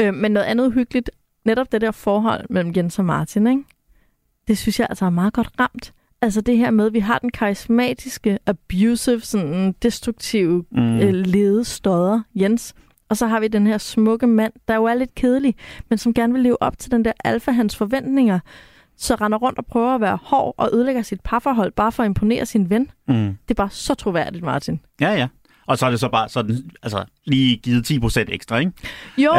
øh, 0.00 0.14
men 0.14 0.32
noget 0.32 0.46
andet 0.46 0.66
uhyggeligt, 0.66 1.10
netop 1.44 1.72
det 1.72 1.80
der 1.80 1.90
forhold 1.90 2.44
mellem 2.50 2.72
Jens 2.76 2.98
og 2.98 3.04
Martin, 3.04 3.46
ikke? 3.46 3.62
det 4.48 4.58
synes 4.58 4.78
jeg 4.80 4.86
altså 4.90 5.04
er 5.04 5.10
meget 5.10 5.32
godt 5.32 5.48
ramt. 5.60 5.92
Altså 6.22 6.40
det 6.40 6.56
her 6.56 6.70
med, 6.70 6.86
at 6.86 6.92
vi 6.92 6.98
har 7.00 7.18
den 7.18 7.30
karismatiske, 7.30 8.38
abusive, 8.46 9.20
sådan 9.20 9.74
destruktive 9.82 10.64
Mm. 10.70 10.98
øh, 11.00 11.14
lede 11.14 11.64
stodder, 11.64 12.20
Jens. 12.34 12.74
Og 13.08 13.16
så 13.16 13.26
har 13.26 13.40
vi 13.40 13.48
den 13.48 13.66
her 13.66 13.78
smukke 13.78 14.26
mand, 14.26 14.52
der 14.68 14.74
jo 14.74 14.84
er 14.84 14.94
lidt 14.94 15.14
kedelig, 15.14 15.54
men 15.88 15.98
som 15.98 16.14
gerne 16.14 16.32
vil 16.32 16.42
leve 16.42 16.62
op 16.62 16.78
til 16.78 16.90
den 16.90 17.04
der 17.04 17.12
alfa, 17.24 17.50
hans 17.50 17.76
forventninger. 17.76 18.38
Så 18.96 19.14
render 19.14 19.38
rundt 19.38 19.58
og 19.58 19.66
prøver 19.66 19.94
at 19.94 20.00
være 20.00 20.18
hård 20.22 20.54
og 20.58 20.70
ødelægger 20.72 21.02
sit 21.02 21.20
parforhold, 21.24 21.72
bare 21.72 21.92
for 21.92 22.02
at 22.02 22.06
imponere 22.06 22.46
sin 22.46 22.70
ven. 22.70 22.90
Mm. 23.08 23.14
Det 23.14 23.50
er 23.50 23.54
bare 23.54 23.70
så 23.70 23.94
troværdigt, 23.94 24.44
Martin. 24.44 24.80
Ja, 25.00 25.12
ja. 25.12 25.28
Og 25.66 25.78
så 25.78 25.86
er 25.86 25.90
det 25.90 26.00
så 26.00 26.08
bare 26.08 26.28
sådan, 26.28 26.70
altså, 26.82 27.04
lige 27.26 27.56
givet 27.56 27.90
10% 27.90 28.24
ekstra, 28.28 28.58
ikke? 28.58 28.72
Jo, 29.18 29.30
øh... 29.32 29.38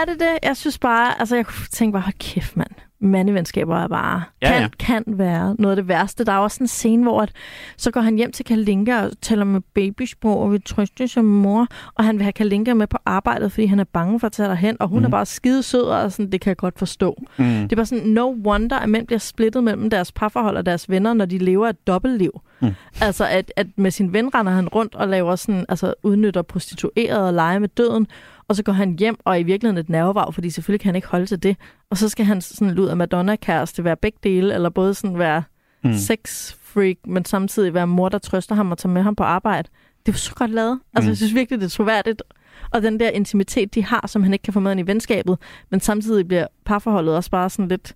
er 0.00 0.04
det 0.08 0.20
det? 0.20 0.38
Jeg 0.42 0.56
synes 0.56 0.78
bare, 0.78 1.20
altså 1.20 1.36
jeg 1.36 1.46
kunne 1.46 1.66
tænke 1.70 1.92
bare, 1.92 2.02
hold 2.02 2.14
kæft 2.18 2.56
mand. 2.56 2.70
Mandevenskaber 3.02 3.76
er 3.78 3.88
bare, 3.88 4.22
Ja, 4.42 4.48
kan, 4.52 4.60
ja. 4.62 4.68
kan 4.78 5.04
være 5.06 5.56
noget 5.58 5.72
af 5.72 5.76
det 5.76 5.88
værste. 5.88 6.24
Der 6.24 6.32
er 6.32 6.38
også 6.38 6.58
en 6.60 6.66
scene, 6.68 7.02
hvor 7.02 7.20
at, 7.22 7.32
så 7.76 7.90
går 7.90 8.00
han 8.00 8.16
hjem 8.16 8.32
til 8.32 8.44
Kalinka 8.44 9.00
og 9.02 9.10
taler 9.22 9.44
med 9.44 9.60
babysprog 9.74 10.38
og 10.42 10.52
vil 10.52 10.62
trøste 10.62 11.08
som 11.08 11.24
mor. 11.24 11.66
Og 11.94 12.04
han 12.04 12.16
vil 12.16 12.22
have 12.22 12.32
Kalinka 12.32 12.74
med 12.74 12.86
på 12.86 12.98
arbejdet, 13.06 13.52
fordi 13.52 13.66
han 13.66 13.80
er 13.80 13.84
bange 13.84 14.20
for 14.20 14.26
at 14.26 14.32
tage 14.32 14.48
derhen. 14.48 14.76
Og 14.80 14.88
hun 14.88 14.98
mm. 14.98 15.04
er 15.04 15.08
Mhm. 15.08 15.10
bare 15.10 15.26
skide 15.26 15.62
sød, 15.62 15.82
og 15.82 16.12
sådan, 16.12 16.32
det 16.32 16.40
kan 16.40 16.48
jeg 16.48 16.56
godt 16.56 16.78
forstå. 16.78 17.22
Mm. 17.36 17.44
Det 17.44 17.72
er 17.72 17.76
bare 17.76 17.86
sådan, 17.86 18.08
no 18.08 18.34
wonder, 18.46 18.78
at 18.78 18.88
mænd 18.88 19.06
bliver 19.06 19.18
splittet 19.18 19.64
mellem 19.64 19.90
deres 19.90 20.12
parforhold 20.12 20.56
og 20.56 20.66
deres 20.66 20.90
venner, 20.90 21.14
når 21.14 21.24
de 21.24 21.38
lever 21.38 21.68
et 21.68 21.86
dobbeltliv. 21.86 22.40
Mm. 22.60 22.68
Altså, 23.00 23.26
at, 23.26 23.52
at 23.56 23.66
med 23.76 23.90
sin 23.90 24.12
ven 24.12 24.34
render 24.34 24.52
han 24.52 24.68
rundt 24.68 24.94
og 24.94 25.08
laver 25.08 25.36
sådan, 25.36 25.66
altså 25.68 25.94
udnytter 26.02 26.42
prostitueret 26.42 27.26
og 27.26 27.34
leger 27.34 27.58
med 27.58 27.68
døden, 27.68 28.06
og 28.48 28.56
så 28.56 28.62
går 28.62 28.72
han 28.72 28.96
hjem 28.98 29.16
og 29.24 29.32
er 29.34 29.38
i 29.38 29.42
virkeligheden 29.42 29.78
et 29.78 29.88
nervevav, 29.88 30.32
fordi 30.32 30.50
selvfølgelig 30.50 30.80
kan 30.80 30.88
han 30.88 30.96
ikke 30.96 31.08
holde 31.08 31.26
til 31.26 31.42
det. 31.42 31.56
Og 31.90 31.96
så 31.96 32.08
skal 32.08 32.24
han 32.26 32.40
sådan 32.40 32.74
lud 32.74 32.86
af 32.88 32.96
Madonna-kæreste 32.96 33.84
være 33.84 33.96
begge 33.96 34.18
dele, 34.22 34.54
eller 34.54 34.68
både 34.70 34.94
sådan 34.94 35.18
være 35.18 35.42
Mm. 35.84 35.90
mm. 35.90 35.96
sex-freak, 35.96 36.96
men 37.06 37.24
samtidig 37.24 37.74
være 37.74 37.86
mor, 37.86 38.08
der 38.08 38.18
trøster 38.18 38.54
ham 38.54 38.70
og 38.70 38.78
tager 38.78 38.92
med 38.92 39.02
ham 39.02 39.14
på 39.16 39.24
arbejde. 39.24 39.68
Det 40.06 40.14
var 40.14 40.18
så 40.18 40.34
godt 40.34 40.50
lavet. 40.50 40.80
Altså, 40.94 41.06
Mm. 41.06 41.08
jeg 41.08 41.16
synes 41.16 41.34
virkelig, 41.34 41.60
det 41.60 41.66
er 41.66 41.70
troværdigt. 41.70 42.22
Og 42.70 42.82
den 42.82 43.00
der 43.00 43.08
intimitet, 43.10 43.74
de 43.74 43.84
har, 43.84 44.06
som 44.06 44.22
han 44.22 44.32
ikke 44.32 44.42
kan 44.42 44.52
få 44.52 44.60
med 44.60 44.70
ind 44.72 44.80
i 44.80 44.86
venskabet, 44.86 45.38
men 45.70 45.80
samtidig 45.80 46.28
bliver 46.28 46.46
parforholdet 46.64 47.16
også 47.16 47.30
bare 47.30 47.50
sådan 47.50 47.68
lidt 47.68 47.94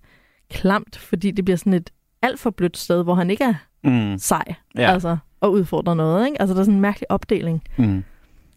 klamt, 0.51 0.97
fordi 0.97 1.31
det 1.31 1.45
bliver 1.45 1.57
sådan 1.57 1.73
et 1.73 1.89
alt 2.21 2.39
for 2.39 2.49
blødt 2.49 2.77
sted, 2.77 3.03
hvor 3.03 3.15
han 3.15 3.29
ikke 3.29 3.43
er 3.43 3.53
Mm. 3.83 4.17
sej, 4.17 4.55
Ja. 4.77 4.91
altså, 4.93 5.17
og 5.41 5.51
udfordrer 5.51 5.93
noget. 5.93 6.25
Ikke? 6.25 6.41
Altså, 6.41 6.53
der 6.53 6.59
er 6.59 6.63
sådan 6.63 6.75
en 6.75 6.81
mærkelig 6.81 7.11
opdeling, 7.11 7.63
Mm. 7.77 8.03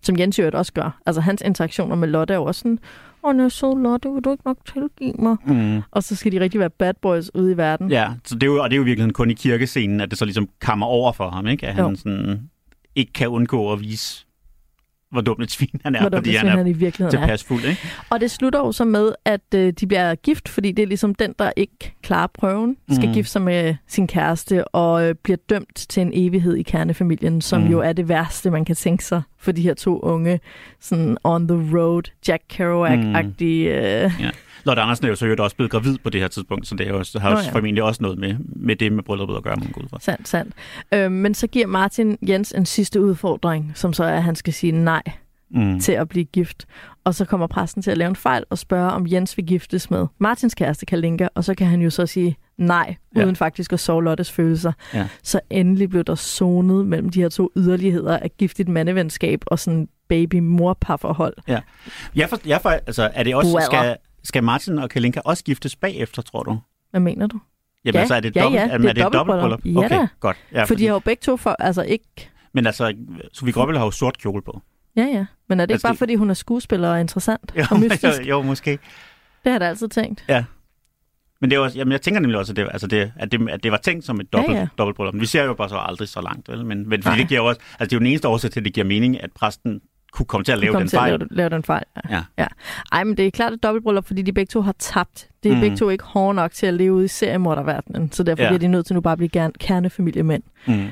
Som 0.03 0.19
Jens 0.19 0.39
jo 0.39 0.51
også 0.53 0.73
gør. 0.73 1.01
Altså, 1.07 1.21
hans 1.21 1.43
interaktioner 1.43 1.97
med 1.97 2.09
Lotte 2.09 2.35
er 2.35 2.39
jo 2.39 2.45
også 2.45 2.59
sådan, 2.59 2.79
åh, 3.25 3.35
oh, 3.35 3.51
så 3.51 3.75
Lotte, 3.75 4.09
vil 4.13 4.25
du 4.25 4.31
ikke 4.31 4.43
nok 4.47 4.57
tilgive 4.73 5.15
mig? 5.19 5.37
Mm. 5.45 5.83
Og 5.91 6.03
så 6.03 6.17
skal 6.17 6.33
de 6.33 6.41
rigtig 6.41 6.61
være 6.61 6.71
bad 6.71 6.95
boys 7.03 7.35
ude 7.35 7.53
i 7.53 7.57
verden. 7.57 7.91
Ja, 7.91 8.09
så 8.25 8.35
det 8.35 8.43
er 8.43 8.47
jo, 8.47 8.63
og 8.63 8.71
det 8.71 8.75
er 8.75 8.79
jo 8.79 8.83
i 8.83 8.85
virkeligheden 8.85 9.13
kun 9.13 9.31
i 9.31 9.35
kirkescenen, 9.35 10.01
at 10.01 10.11
det 10.11 10.19
så 10.19 10.25
ligesom 10.25 10.49
kammer 10.61 10.87
over 10.87 11.13
for 11.13 11.31
ham, 11.31 11.47
ikke? 11.47 11.67
At 11.67 11.79
Jo. 11.79 11.87
han 11.87 11.97
sådan 11.97 12.51
ikke 12.95 13.13
kan 13.13 13.29
undgå 13.29 13.73
at 13.73 13.81
vise, 13.81 14.27
hvor 15.13 15.21
dumt 15.21 15.43
et 15.43 15.51
svin 15.51 15.69
han 15.85 15.95
er, 15.95 16.01
hvor 16.01 16.11
fordi 16.19 16.35
han 16.35 16.47
er 16.49 16.57
han 16.57 16.67
i 16.67 16.73
virkeligheden 16.73 17.21
tilpas 17.21 17.45
fuld, 17.45 17.65
ikke? 17.65 17.81
Og 18.11 18.21
det 18.21 18.31
slutter 18.31 18.59
jo 18.59 18.73
så 18.73 18.85
med, 18.85 19.13
at 19.25 19.41
øh, 19.55 19.73
de 19.73 19.87
bliver 19.87 20.15
gift, 20.15 20.49
fordi 20.49 20.73
det 20.73 20.83
er 20.83 20.87
ligesom 20.87 21.15
den, 21.15 21.35
der 21.39 21.53
ikke 21.57 21.95
klarer 22.03 22.27
prøven, 22.35 22.77
skal 22.91 23.01
Mhm. 23.01 23.09
mm. 23.09 23.15
gifte 23.15 23.33
sig 23.33 23.43
med 23.43 23.75
sin 23.89 24.07
kæreste 24.07 24.69
og 24.69 25.09
øh, 25.09 25.15
bliver 25.23 25.37
dømt 25.51 25.75
til 25.89 26.01
en 26.01 26.11
evighed 26.15 26.57
i 26.57 26.63
kernefamilien, 26.63 27.41
som 27.41 27.61
Mhm. 27.61 27.67
mm. 27.69 27.73
jo 27.73 27.81
er 27.81 27.93
det 27.93 28.09
værste, 28.09 28.51
man 28.51 28.65
kan 28.65 28.77
tænke 28.77 29.05
sig 29.05 29.23
for 29.39 29.53
de 29.53 29.63
her 29.63 29.75
to 29.75 30.01
unge, 30.01 30.41
sådan 30.81 31.17
on 31.25 31.49
the 31.49 31.79
road, 31.79 32.03
Jack 32.29 32.43
Kerouac-agtige... 32.53 33.69
Øh, 33.69 34.11
Lotte 34.65 34.83
Andersen 34.83 35.05
er 35.05 35.09
jo 35.09 35.17
så 35.17 35.25
øvrigt 35.25 35.41
også 35.41 35.57
blevet 35.57 35.71
gravid 35.71 35.99
på 36.05 36.11
det 36.11 36.21
her 36.21 36.29
tidspunkt, 36.29 36.67
så 36.67 36.75
det 36.75 36.87
er 36.87 36.91
jo 36.91 36.99
også, 36.99 37.19
har 37.19 37.31
Nå 37.31 37.37
jo 37.37 37.43
ja. 37.43 37.51
formentlig 37.53 37.83
også 37.83 38.03
noget 38.03 38.19
med, 38.19 38.37
med 38.57 38.77
det 38.77 38.93
med 38.93 39.03
brylluppet 39.03 39.37
at 39.37 39.43
gøre, 39.43 39.57
man 39.57 39.69
går 39.73 39.83
ud 39.83 39.89
fra. 39.89 39.99
Sandt, 40.01 40.29
sandt. 40.29 40.55
Øh, 40.95 41.13
men 41.13 41.35
så 41.35 41.47
giver 41.47 41.67
Martin 41.67 42.19
Jens 42.29 42.53
en 42.53 42.67
sidste 42.67 43.01
udfordring, 43.01 43.73
som 43.75 43.93
så 43.93 44.05
er, 44.05 44.17
at 44.17 44.23
han 44.23 44.37
skal 44.37 44.53
sige 44.53 44.73
nej 44.73 45.03
Mm. 45.55 45.81
til 45.81 45.93
at 45.93 46.09
blive 46.09 46.25
gift. 46.25 46.67
Og 47.05 47.15
så 47.15 47.25
kommer 47.25 47.47
præsten 47.47 47.83
til 47.83 47.91
at 47.91 47.99
lave 47.99 48.09
en 48.09 48.17
fejl 48.17 48.45
og 48.51 48.59
spørge, 48.59 48.91
om 48.91 49.07
Jens 49.07 49.37
vil 49.37 49.47
giftes 49.47 49.91
med 49.91 50.07
Martins 50.19 50.55
kæreste 50.55 50.87
Kalinka, 50.87 51.29
og 51.35 51.45
så 51.45 51.55
kan 51.55 51.67
han 51.67 51.81
jo 51.83 51.91
så 51.91 52.07
sige 52.07 52.37
nej, 52.59 52.97
Ja. 53.17 53.25
uden 53.25 53.37
faktisk 53.37 53.73
at 53.73 53.81
sove 53.81 54.05
Lottes 54.05 54.33
følelser. 54.33 54.73
Ja. 54.95 55.09
Så 55.23 55.41
endelig 55.51 55.91
blev 55.91 56.05
der 56.05 56.15
zonet 56.15 56.87
mellem 56.87 57.09
de 57.09 57.21
her 57.21 57.29
to 57.29 57.51
yderligheder 57.57 58.19
af 58.19 58.31
giftigt 58.39 58.69
mandevenskab 58.69 59.41
og 59.47 59.59
sådan 59.59 59.89
baby-mor-parforhold. 60.09 61.35
Jeg 62.17 62.29
for, 62.29 62.39
jeg 62.47 62.61
for, 62.63 62.69
altså, 62.71 63.11
er 63.15 63.23
det 63.23 63.35
også, 63.35 63.55
Well. 63.55 63.65
skal, 63.65 63.97
skal 64.25 64.45
Martin 64.45 64.79
og 64.79 64.91
Kalinka 64.91 65.21
også 65.25 65.45
giftes 65.45 65.77
bagefter, 65.77 66.23
tror 66.23 66.43
du? 66.43 66.59
Hvad 66.91 67.01
mener 67.01 67.27
du? 67.27 67.41
Jamen, 67.85 67.95
Ja, 67.95 68.01
altså, 68.01 68.15
er 68.15 68.21
det 68.21 68.37
ja, 68.37 68.43
dobbelt, 68.43 68.61
ja, 68.61 68.65
det 68.67 68.85
er 68.85 68.89
er 68.89 68.93
det 68.93 69.07
et 69.07 69.13
dobbeltbryllup. 69.13 69.61
Ja 69.65 69.79
okay, 69.79 69.89
da. 70.01 70.07
godt. 70.21 70.37
Ja, 70.53 70.65
For 70.65 70.75
de 70.75 70.87
har 70.87 70.93
jo 70.93 70.99
begge 70.99 71.21
to 71.21 71.37
for, 71.37 71.57
altså 71.59 71.83
ikke... 71.83 72.31
Men 72.53 72.67
altså, 72.67 72.95
Sofie 73.33 73.53
Gråbøl 73.53 73.77
har 73.77 73.85
jo 73.85 73.91
sort 73.91 74.19
kjole 74.19 74.43
på. 74.43 74.61
Ja, 74.97 75.03
ja. 75.03 75.27
Men 75.49 75.61
er 75.61 75.67
det 75.67 75.71
ikke 75.71 75.75
Altså, 75.75 75.85
bare, 75.87 75.93
det- 75.93 75.99
fordi 75.99 76.15
hun 76.15 76.31
er 76.31 76.35
skuespiller 76.35 76.89
og 76.89 77.01
interessant 77.01 77.53
Jo, 77.57 77.65
og 77.71 77.81
mystisk? 77.81 78.21
jo, 78.21 78.25
jo, 78.29 78.43
måske. 78.43 78.71
Det 78.71 78.79
har 79.45 79.51
jeg 79.51 79.61
da 79.61 79.67
altid 79.69 79.89
tænkt. 79.89 80.25
Men 81.41 81.51
det 81.51 81.57
er 81.57 81.61
også, 81.61 81.79
jamen, 81.79 81.93
jeg 81.93 82.01
tænker 82.03 82.21
nemlig 82.21 82.39
også, 82.39 82.53
at 82.53 82.57
det, 82.57 82.69
altså 82.71 82.87
det, 82.87 83.13
at 83.17 83.33
det, 83.33 83.49
at 83.51 83.63
det 83.63 83.73
var 83.73 83.79
tænkt 83.79 84.05
som 84.05 84.21
et 84.21 84.33
dobbelt, 84.33 84.49
Ja, 84.49 84.53
ja, 84.53 84.59
ja. 84.59 84.63
ja. 84.63 84.69
dobbeltbryllup. 84.79 85.15
Vi 85.21 85.27
ser 85.27 85.43
jo 85.45 85.55
bare 85.55 85.69
så 85.69 85.77
aldrig 85.79 86.09
så 86.09 86.21
langt, 86.21 86.49
vel? 86.49 86.65
Men, 86.67 86.89
men 86.89 87.03
fordi 87.03 87.13
Nej. 87.17 87.19
det 87.21 87.29
giver 87.29 87.41
også, 87.41 87.61
altså 87.71 87.85
det 87.85 87.93
er 87.93 87.97
jo 87.97 87.99
den 87.99 88.07
eneste 88.07 88.29
årsag 88.29 88.51
til, 88.51 88.61
at 88.61 88.65
det 88.65 88.75
giver 88.75 88.87
mening, 88.87 89.23
at 89.23 89.33
præsten 89.33 89.81
kunne 90.13 90.27
komme 90.27 90.45
til 90.45 90.53
at 90.53 90.59
lave 90.59 90.79
den 90.79 90.89
til 90.89 90.97
at 90.97 91.01
fejl. 91.01 91.11
Lave, 91.19 91.29
lave 91.31 91.49
den 91.49 91.63
fejl. 91.63 91.83
Ja. 92.11 92.23
ja. 92.39 92.47
Ej, 92.93 93.05
men 93.05 93.17
det 93.17 93.27
er 93.27 93.31
klart 93.31 93.53
et 93.53 93.63
dobbeltbryllup, 93.63 94.07
fordi 94.07 94.23
de 94.23 94.33
begge 94.33 94.51
to 94.51 94.61
har 94.61 94.75
tabt. 94.79 95.29
Det 95.43 95.51
er 95.51 95.55
Mm. 95.55 95.61
begge 95.61 95.77
to 95.77 95.89
ikke 95.91 96.05
hårde 96.05 96.35
nok 96.37 96.53
til 96.53 96.67
at 96.67 96.75
leve 96.75 96.93
ude 96.93 97.05
i 97.05 97.09
seriemorderverdenen, 97.09 98.13
så 98.13 98.23
derfor 98.23 98.43
Ja. 98.43 98.47
ja. 98.47 98.51
bliver 98.51 98.59
de 98.59 98.69
nødt 98.69 98.87
til 98.87 98.95
nu 98.95 99.01
bare 99.01 99.13
at 99.13 99.19
blive 99.19 99.51
kernefamiliemænd. 99.61 100.43
Mm. 100.67 100.87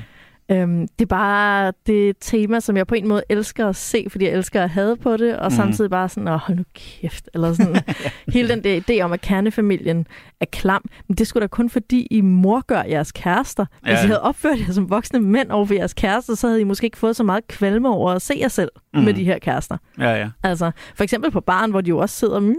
Øhm, 0.51 0.87
det 0.99 1.01
er 1.05 1.09
bare 1.09 1.73
det 1.87 2.15
tema, 2.21 2.59
som 2.59 2.77
jeg 2.77 2.87
på 2.87 2.95
en 2.95 3.07
måde 3.07 3.23
elsker 3.29 3.67
at 3.67 3.75
se, 3.75 4.05
fordi 4.09 4.25
jeg 4.25 4.33
elsker 4.33 4.63
at 4.63 4.69
have 4.69 4.97
på 4.97 5.17
det, 5.17 5.37
og 5.37 5.45
Mm. 5.45 5.55
samtidig 5.55 5.89
bare 5.89 6.09
sådan, 6.09 6.27
åh, 6.27 6.33
hold 6.39 6.57
nu 6.57 6.63
kæft, 6.75 7.29
eller 7.33 7.53
sådan. 7.53 7.75
Hele 8.33 8.49
den 8.49 8.63
der 8.63 8.81
idé 8.89 9.01
om, 9.01 9.11
at 9.11 9.21
kernefamilien 9.21 10.07
er 10.41 10.45
klam, 10.51 10.85
men 11.07 11.15
det 11.17 11.27
skulle 11.27 11.41
da 11.41 11.47
kun 11.47 11.69
fordi, 11.69 12.07
I 12.11 12.21
morgør 12.21 12.83
jeres 12.83 13.11
kærester. 13.11 13.65
Hvis 13.81 13.91
Ja. 13.91 14.03
I 14.03 14.07
havde 14.07 14.21
opført 14.21 14.59
jer 14.67 14.73
som 14.73 14.89
voksne 14.89 15.19
mænd 15.19 15.49
over 15.51 15.65
for 15.65 15.73
jeres 15.73 15.93
kærester, 15.93 16.35
så 16.35 16.47
havde 16.47 16.61
I 16.61 16.63
måske 16.63 16.85
ikke 16.85 16.97
fået 16.97 17.15
så 17.15 17.23
meget 17.23 17.47
kvalme 17.47 17.89
over 17.89 18.11
at 18.11 18.21
se 18.21 18.33
jer 18.39 18.47
selv 18.47 18.69
Mm. 18.93 18.99
med 19.01 19.13
de 19.13 19.23
her 19.23 19.39
kærester. 19.39 19.77
Ja, 19.99 20.09
ja. 20.11 20.29
Altså, 20.43 20.71
for 20.95 21.03
eksempel 21.03 21.31
på 21.31 21.41
barn, 21.41 21.71
hvor 21.71 21.81
de 21.81 21.89
jo 21.89 21.97
også 21.97 22.15
sidder 22.15 22.39
mm, 22.39 22.55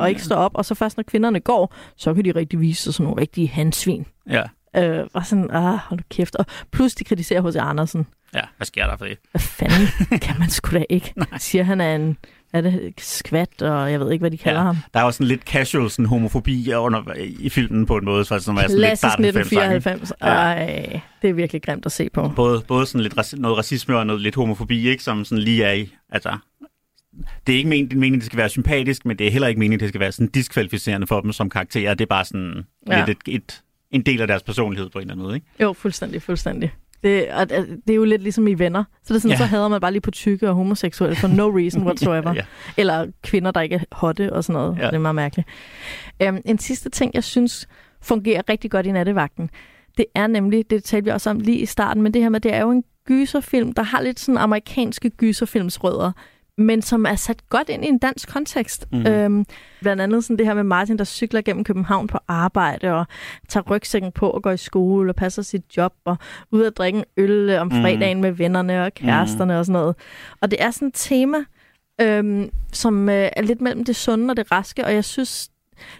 og 0.00 0.08
ikke 0.08 0.22
står 0.22 0.36
op, 0.36 0.50
og 0.54 0.64
så 0.64 0.74
først 0.74 0.96
når 0.96 1.04
kvinderne 1.04 1.40
går, 1.40 1.74
så 1.96 2.14
kan 2.14 2.24
de 2.24 2.30
rigtig 2.30 2.60
vise 2.60 2.82
sig 2.82 2.94
som 2.94 3.04
nogle 3.04 3.20
rigtige 3.20 3.48
handsvin. 3.48 4.06
Ja. 4.30 4.42
Øh, 4.76 5.06
var 5.14 5.22
sådan, 5.22 5.50
ah, 5.50 5.78
hold 5.78 5.98
nu 6.00 6.04
kæft. 6.10 6.36
Og 6.36 6.46
plus 6.72 6.94
de 6.94 7.04
kritiserer 7.04 7.40
hos 7.40 7.56
Andersen. 7.56 8.06
ja, 8.34 8.40
hvad 8.56 8.66
sker 8.66 8.86
der 8.86 8.96
for 8.96 9.04
det? 9.04 9.18
Hvad 9.30 9.40
fanden 9.40 9.86
kan 10.26 10.34
man 10.38 10.50
sgu 10.50 10.76
da 10.78 10.84
ikke? 10.88 11.14
Siger 11.38 11.64
han 11.64 11.80
er 11.80 11.94
en 11.94 12.16
er 12.52 12.60
det, 12.60 12.92
skvat, 12.98 13.62
og 13.62 13.92
jeg 13.92 14.00
ved 14.00 14.12
ikke, 14.12 14.22
hvad 14.22 14.30
de 14.30 14.38
kalder 14.38 14.60
Ja. 14.60 14.66
ham. 14.66 14.76
Der 14.94 15.00
er 15.00 15.04
også 15.04 15.16
sådan 15.16 15.28
lidt 15.28 15.42
casual 15.42 15.90
sådan 15.90 16.06
homofobi 16.06 16.72
under, 16.74 17.02
i 17.38 17.48
filmen 17.48 17.86
på 17.86 17.96
en 17.96 18.04
måde, 18.04 18.24
så 18.24 18.38
som 18.38 18.56
er 18.56 18.60
sådan 18.62 18.78
lidt 18.78 18.98
starten 18.98 19.24
1994. 19.24 20.12
Ja. 20.22 20.26
Ej, 20.26 21.00
det 21.22 21.30
er 21.30 21.34
virkelig 21.34 21.62
grimt 21.62 21.86
at 21.86 21.92
se 21.92 22.08
på. 22.10 22.32
Både, 22.36 22.62
både 22.68 22.86
sådan 22.86 23.00
lidt 23.00 23.14
raci- 23.18 23.40
noget 23.40 23.58
racisme 23.58 23.96
og 23.96 24.06
noget 24.06 24.22
lidt 24.22 24.34
homofobi, 24.34 24.88
ikke? 24.88 25.02
Som 25.02 25.24
sådan 25.24 25.44
lige 25.44 25.64
er 25.64 25.72
i, 25.72 25.94
altså... 26.10 26.38
Det 27.46 27.52
er 27.52 27.56
ikke 27.56 27.68
meningen, 27.68 28.14
det 28.14 28.24
skal 28.24 28.36
være 28.36 28.48
sympatisk, 28.48 29.04
men 29.06 29.18
det 29.18 29.26
er 29.26 29.30
heller 29.30 29.48
ikke 29.48 29.58
meningen, 29.58 29.80
det 29.80 29.88
skal 29.88 30.00
være 30.00 30.12
sådan 30.12 30.28
diskvalificerende 30.28 31.06
for 31.06 31.20
dem 31.20 31.32
som 31.32 31.50
karakterer. 31.50 31.94
Det 31.94 32.04
er 32.04 32.08
bare 32.08 32.24
sådan. 32.24 32.64
Ja. 32.90 33.04
lidt 33.06 33.18
et, 33.28 33.34
et, 33.34 33.62
en 33.94 34.02
del 34.02 34.20
af 34.20 34.26
deres 34.26 34.42
personlighed 34.42 34.90
på 34.90 34.98
en 34.98 35.02
eller 35.02 35.12
anden 35.14 35.24
måde, 35.26 35.34
ikke? 35.34 35.46
Jo, 35.60 35.72
fuldstændig, 35.72 36.22
fuldstændig. 36.22 36.72
Det, 37.04 37.28
og, 37.28 37.48
det 37.48 37.90
er 37.90 37.94
jo 37.94 38.04
lidt 38.04 38.22
ligesom 38.22 38.46
i 38.48 38.54
venner. 38.54 38.84
Så 39.02 39.14
det 39.14 39.18
er 39.18 39.20
sådan, 39.20 39.30
Ja. 39.30 39.34
ja. 39.34 39.38
så 39.38 39.44
hader 39.44 39.68
man 39.68 39.80
bare 39.80 39.92
lige 39.92 40.00
på 40.00 40.10
tykke 40.10 40.48
og 40.48 40.54
homoseksuelle 40.54 41.16
for 41.16 41.28
no 41.28 41.48
reason 41.58 41.82
whatsoever. 41.86 42.34
ja. 42.34 42.42
Eller 42.76 43.06
kvinder, 43.22 43.50
der 43.50 43.60
ikke 43.60 43.74
er 43.74 43.80
hotte 43.92 44.32
og 44.32 44.44
sådan 44.44 44.60
noget. 44.62 44.76
Ja. 44.76 44.82
Ja. 44.82 44.86
Det 44.88 44.94
er 44.94 44.98
meget 45.00 45.14
mærkeligt. 45.14 45.48
Um, 46.28 46.38
en 46.44 46.58
sidste 46.58 46.90
ting, 46.90 47.14
jeg 47.14 47.24
synes 47.24 47.68
fungerer 48.02 48.42
rigtig 48.48 48.70
godt 48.70 48.86
i 48.86 48.92
nattevagten, 48.92 49.50
det 49.98 50.06
er 50.14 50.26
nemlig, 50.26 50.70
det 50.70 50.84
talte 50.84 51.04
vi 51.04 51.10
også 51.10 51.30
om 51.30 51.40
lige 51.40 51.58
i 51.58 51.66
starten, 51.66 52.02
men 52.02 52.14
det 52.14 52.22
her 52.22 52.28
med, 52.28 52.40
det 52.40 52.54
er 52.54 52.60
jo 52.60 52.70
en 52.70 52.84
gyserfilm, 53.06 53.72
der 53.72 53.82
har 53.82 54.02
lidt 54.02 54.20
sådan 54.20 54.38
amerikanske 54.38 55.10
gyserfilmsrødder, 55.10 56.12
men 56.58 56.82
som 56.82 57.06
er 57.06 57.14
sat 57.14 57.48
godt 57.48 57.68
ind 57.68 57.84
i 57.84 57.88
en 57.88 57.98
dansk 57.98 58.28
kontekst. 58.28 58.86
Mm. 58.92 59.06
Øhm, 59.06 59.46
blandt 59.80 60.02
andet 60.02 60.24
sådan 60.24 60.38
det 60.38 60.46
her 60.46 60.54
med 60.54 60.62
Martin, 60.62 60.98
der 60.98 61.04
cykler 61.04 61.40
gennem 61.40 61.64
København 61.64 62.06
på 62.06 62.18
arbejde, 62.28 62.92
og 62.92 63.06
tager 63.48 63.64
rygsækken 63.70 64.12
på 64.12 64.30
og 64.30 64.42
går 64.42 64.50
i 64.50 64.56
skole, 64.56 65.10
og 65.10 65.16
passer 65.16 65.42
sit 65.42 65.76
job, 65.76 65.92
og 66.04 66.16
ud 66.50 66.64
at 66.64 66.76
drikke 66.76 66.98
en 66.98 67.04
øl 67.16 67.58
om 67.58 67.70
fredagen 67.70 68.16
mm. 68.16 68.22
med 68.22 68.32
vennerne 68.32 68.84
og 68.84 68.94
kæresterne 68.94 69.52
mm. 69.52 69.58
og 69.58 69.66
sådan 69.66 69.80
noget. 69.80 69.96
Og 70.40 70.50
det 70.50 70.62
er 70.62 70.70
sådan 70.70 70.88
et 70.88 70.94
tema, 70.94 71.38
øhm, 72.00 72.50
som 72.72 73.08
øh, 73.08 73.28
er 73.36 73.42
lidt 73.42 73.60
mellem 73.60 73.84
det 73.84 73.96
sunde 73.96 74.32
og 74.32 74.36
det 74.36 74.52
raske, 74.52 74.84
og 74.84 74.94
jeg 74.94 75.04
synes, 75.04 75.50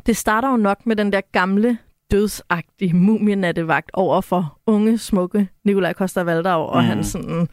det 0.06 0.16
starter 0.16 0.50
jo 0.50 0.56
nok 0.56 0.86
med 0.86 0.96
den 0.96 1.12
der 1.12 1.20
gamle 1.32 1.78
dødsagtige 2.10 2.96
mumiennattevagt 2.96 3.90
over 3.92 4.20
for 4.20 4.58
unge, 4.66 4.98
smukke 4.98 5.48
Nikolaj 5.64 5.92
Koster-Valdau 5.92 6.48
og 6.48 6.82
mm. 6.82 6.88
hans 6.88 7.06
sådan 7.06 7.48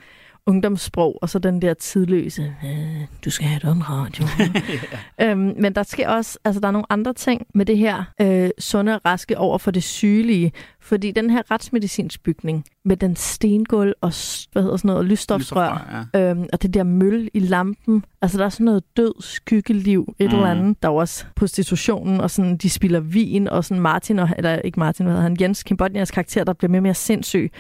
ungdomssprog, 0.48 1.20
og 1.22 1.30
så 1.30 1.40
den 1.40 1.62
der 1.62 1.74
tidløse, 1.74 2.56
øh, 2.64 3.06
du 3.26 3.30
skal 3.30 3.48
have 3.48 3.72
en 3.72 3.90
radio. 3.90 4.26
ja. 5.20 5.32
øhm, 5.32 5.54
men 5.60 5.76
der 5.76 5.84
sker 5.84 6.10
også, 6.10 6.40
altså 6.44 6.62
der 6.62 6.68
er 6.68 6.72
nogle 6.72 6.92
andre 6.92 7.14
ting 7.14 7.48
med 7.54 7.66
det 7.66 7.78
her 7.78 8.04
øh, 8.22 8.50
sunde 8.60 8.96
og 8.96 9.02
raske 9.06 9.38
over 9.38 9.58
for 9.58 9.72
det 9.72 9.84
sygelige, 9.84 10.52
fordi 10.82 11.12
den 11.12 11.30
her 11.30 11.52
retsmedicinsbygning 11.52 12.66
med 12.86 12.98
den 12.98 13.16
stengulv 13.16 13.94
og 14.02 14.14
hvad 14.52 14.64
hedder 14.64 14.78
sådan 14.78 14.90
noget, 14.90 15.06
lysstofsrør, 15.06 16.06
ja. 16.14 16.30
øhm, 16.30 16.48
og 16.54 16.62
det 16.62 16.74
der 16.74 16.84
møl 16.84 17.30
i 17.34 17.40
lampen, 17.40 18.06
altså 18.22 18.38
der 18.38 18.46
er 18.46 18.50
sådan 18.50 18.66
noget 18.66 18.84
død 18.98 19.14
skyggeliv, 19.20 20.16
et 20.20 20.32
mm. 20.32 20.36
eller 20.36 20.52
andet. 20.52 20.84
Der 20.84 20.90
er 20.90 20.94
også 20.94 21.26
prostitutionen, 21.36 22.22
og 22.22 22.32
sådan, 22.32 22.58
de 22.58 22.70
spiller 22.70 23.00
vin, 23.00 23.48
og 23.48 23.66
sådan 23.66 23.82
Martin, 23.82 24.20
og, 24.20 24.30
eller 24.38 24.56
ikke 24.56 24.80
Martin, 24.80 25.06
hvad 25.06 25.14
hedder 25.14 25.24
han, 25.24 25.38
Jens 25.42 25.64
Kimbodnias 25.64 26.12
karakter, 26.12 26.44
der 26.44 26.54
bliver 26.54 26.72
mere 26.72 26.80
og 26.80 26.84
mere 26.84 26.94
sindssyg. 26.94 27.52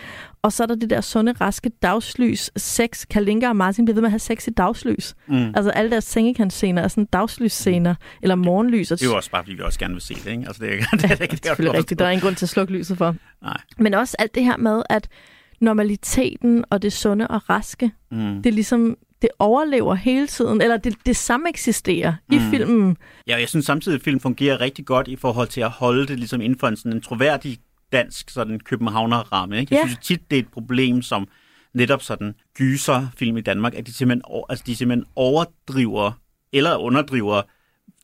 Og 0.43 0.53
så 0.53 0.63
er 0.63 0.67
der 0.67 0.75
det 0.75 0.89
der 0.89 1.01
sunde, 1.01 1.31
raske 1.31 1.69
dagslys, 1.69 2.51
sex. 2.57 3.05
Kalinka 3.09 3.47
og 3.47 3.55
Martin 3.55 3.85
bliver 3.85 3.95
ved 3.95 4.01
med 4.01 4.07
at 4.07 4.11
have 4.11 4.19
sex 4.19 4.47
i 4.47 4.51
dagslys. 4.51 5.15
Mm. 5.27 5.45
Altså 5.55 5.71
alle 5.71 5.91
deres 5.91 6.03
sengekantscener 6.03 6.81
er 6.81 6.87
sådan 6.87 7.05
dagslys-scener, 7.05 7.93
mm. 7.93 8.19
eller 8.21 8.35
morgenlys. 8.35 8.87
Det 8.87 9.01
er 9.01 9.05
jo 9.05 9.15
også 9.15 9.31
bare, 9.31 9.43
fordi 9.43 9.55
vi 9.55 9.61
også 9.61 9.79
gerne 9.79 9.93
vil 9.93 10.01
se 10.01 10.13
det, 10.13 10.27
ikke? 10.31 10.43
Altså, 10.47 10.63
det 10.63 10.73
er, 10.73 10.77
det 10.97 11.03
er, 11.03 11.07
det 11.07 11.11
er, 11.11 11.55
det 11.55 11.65
er, 11.65 11.69
er 11.69 11.73
rigtigt. 11.73 11.99
Der 11.99 12.05
er 12.05 12.09
ingen 12.09 12.23
grund 12.23 12.35
til 12.35 12.45
at 12.45 12.49
slukke 12.49 12.73
lyset 12.73 12.97
for. 12.97 13.15
Nej. 13.41 13.57
Men 13.77 13.93
også 13.93 14.15
alt 14.19 14.35
det 14.35 14.43
her 14.43 14.57
med, 14.57 14.83
at 14.89 15.07
normaliteten 15.61 16.65
og 16.69 16.81
det 16.81 16.93
sunde 16.93 17.27
og 17.27 17.49
raske, 17.49 17.91
mm. 18.11 18.41
det 18.41 18.45
er 18.45 18.53
ligesom 18.53 18.97
det 19.21 19.29
overlever 19.39 19.95
hele 19.95 20.27
tiden, 20.27 20.61
eller 20.61 20.77
det, 20.77 20.95
det 21.05 21.15
samme 21.15 21.49
eksisterer 21.49 22.13
mm. 22.29 22.35
i 22.35 22.39
filmen. 22.39 22.97
Ja, 23.27 23.39
jeg 23.39 23.49
synes 23.49 23.65
samtidig, 23.65 23.95
at 23.95 24.01
film 24.01 24.19
fungerer 24.19 24.61
rigtig 24.61 24.85
godt 24.85 25.07
i 25.07 25.15
forhold 25.15 25.47
til 25.47 25.61
at 25.61 25.69
holde 25.69 26.07
det 26.07 26.19
ligesom 26.19 26.41
inden 26.41 26.59
for 26.59 26.67
en, 26.67 26.75
sådan 26.75 26.93
en 26.93 27.01
troværdig 27.01 27.57
dansk 27.91 28.29
sådan 28.29 28.59
københavner-ramme. 28.59 29.59
Ikke? 29.59 29.75
Jeg 29.75 29.81
ja. 29.83 29.87
synes 29.87 30.07
tit, 30.07 30.31
det 30.31 30.37
er 30.37 30.41
et 30.41 30.51
problem, 30.53 31.01
som 31.01 31.27
netop 31.73 32.01
sådan 32.01 32.35
gyserfilm 32.57 33.37
i 33.37 33.41
Danmark, 33.41 33.75
at 33.75 33.87
de 33.87 33.93
simpelthen, 33.93 34.43
altså, 34.49 34.63
de 34.67 34.75
simpelthen 34.75 35.05
overdriver 35.15 36.11
eller 36.53 36.75
underdriver 36.75 37.41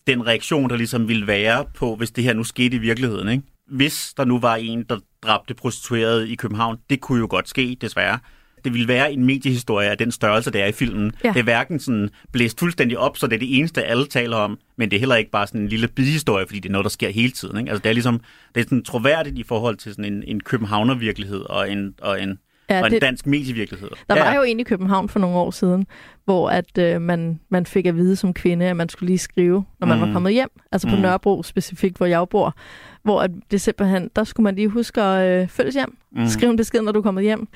den 0.08 0.28
reaktion, 0.28 0.70
der 0.70 0.76
ligesom 0.76 1.08
ville 1.08 1.28
være 1.28 1.66
på, 1.76 1.96
hvis 1.96 2.12
det 2.12 2.24
her 2.24 2.34
nu 2.34 2.44
skete 2.44 2.76
i 2.76 2.80
virkeligheden. 2.80 3.30
Ikke? 3.30 3.44
hvis 3.68 4.14
der 4.18 4.26
nu 4.26 4.40
var 4.40 4.56
en, 4.56 4.84
der 4.84 5.00
dræbte 5.24 5.54
prostituerede 5.54 6.30
i 6.30 6.36
København, 6.36 6.78
det 6.90 7.02
kunne 7.02 7.20
jo 7.20 7.28
godt 7.30 7.50
ske, 7.50 7.78
desværre. 7.82 8.20
Det 8.68 8.74
ville 8.74 8.88
være 8.88 9.14
en 9.14 9.26
mediehistorie 9.26 9.90
af 9.90 9.98
den 9.98 10.12
størrelse, 10.12 10.52
der 10.52 10.64
er 10.64 10.68
i 10.68 10.72
filmen. 10.72 11.12
Ja. 11.24 11.30
Det 11.30 11.40
er 11.40 11.44
hverken 11.44 11.80
sådan 11.80 12.10
blæst 12.32 12.60
fuldstændig 12.60 12.98
op, 12.98 13.18
så 13.18 13.28
det 13.28 13.36
er 13.36 13.40
det 13.40 13.58
eneste, 13.58 13.84
alle 13.84 14.08
taler 14.08 14.38
om, 14.38 14.60
men 14.78 14.92
det 14.92 14.98
er 14.98 15.00
heller 15.00 15.16
ikke 15.16 15.32
bare 15.32 15.48
sådan 15.48 15.62
en 15.62 15.68
lille 15.68 15.88
bihistorie, 15.88 16.46
fordi 16.48 16.60
det 16.60 16.70
er 16.70 16.72
noget, 16.72 16.84
der 16.84 16.90
sker 16.90 17.10
hele 17.10 17.32
tiden. 17.32 17.58
Ikke? 17.58 17.70
Altså, 17.70 17.84
det 17.84 17.90
er 17.90 17.94
ligesom 17.94 18.22
det 18.56 18.62
er 18.62 18.64
sådan 18.64 18.84
troværdigt 18.84 19.38
i 19.38 19.44
forhold 19.44 19.76
til 19.76 19.92
sådan 19.92 20.14
en, 20.14 20.24
en 20.28 20.40
københavner-virkelighed 20.40 21.40
og 21.40 21.72
en, 21.72 21.94
og 22.02 22.22
en 22.22 22.40
ja, 22.70 22.80
og 22.82 22.86
en 22.88 22.92
det, 22.94 23.02
dansk 23.02 23.28
medievirkelighed. 23.28 23.90
Der 24.10 24.16
ja. 24.18 24.24
var 24.24 24.36
jo 24.36 24.42
en 24.42 24.60
i 24.60 24.64
København 24.64 25.10
for 25.10 25.20
nogle 25.20 25.38
år 25.38 25.52
siden, 25.52 25.88
hvor 26.26 26.50
at 26.50 26.78
øh, 26.78 27.02
man, 27.02 27.40
man 27.50 27.66
fik 27.66 27.86
at 27.86 27.96
vide 27.96 28.16
som 28.16 28.34
kvinde, 28.34 28.66
at 28.66 28.76
man 28.76 28.90
skulle 28.90 29.08
lige 29.08 29.18
skrive, 29.18 29.66
når 29.80 29.88
man 29.88 29.98
mm. 29.98 30.08
var 30.08 30.14
kommet 30.14 30.34
hjem. 30.34 30.50
Altså 30.72 30.88
på 30.88 30.96
mm. 30.96 31.02
Nørrebro 31.02 31.44
specifikt, 31.44 31.98
hvor 31.98 32.06
jeg 32.06 32.30
bor. 32.30 32.56
Hvor 33.04 33.22
at 33.22 33.32
det 33.52 33.62
simpelthen, 33.62 34.10
der 34.16 34.24
skulle 34.24 34.44
man 34.44 34.56
lige 34.56 34.68
huske 34.68 35.02
at 35.02 35.42
øh, 35.42 35.48
følges 35.48 35.76
hjem. 35.76 35.98
Mm. 36.12 36.28
Skrive 36.28 36.50
en 36.50 36.58
besked, 36.58 36.82
når 36.82 36.92
du 36.92 37.00
er 37.00 37.04
kommet 37.04 37.24
hjem. 37.24 37.48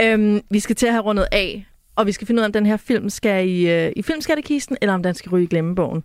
Øhm, 0.00 0.40
vi 0.50 0.60
skal 0.60 0.76
til 0.76 0.86
at 0.86 0.92
have 0.92 1.02
rundet 1.02 1.26
af, 1.32 1.66
og 1.96 2.06
vi 2.06 2.12
skal 2.12 2.26
finde 2.26 2.40
ud 2.40 2.42
af, 2.42 2.48
om 2.48 2.52
den 2.52 2.66
her 2.66 2.76
film 2.76 3.10
skal 3.10 3.48
i, 3.48 3.70
øh, 3.70 3.92
i 3.96 4.02
filmskattekisten, 4.02 4.76
eller 4.80 4.94
om 4.94 5.02
den 5.02 5.14
skal 5.14 5.30
ryge 5.30 5.44
i 5.44 5.46
glemmebogen. 5.46 6.02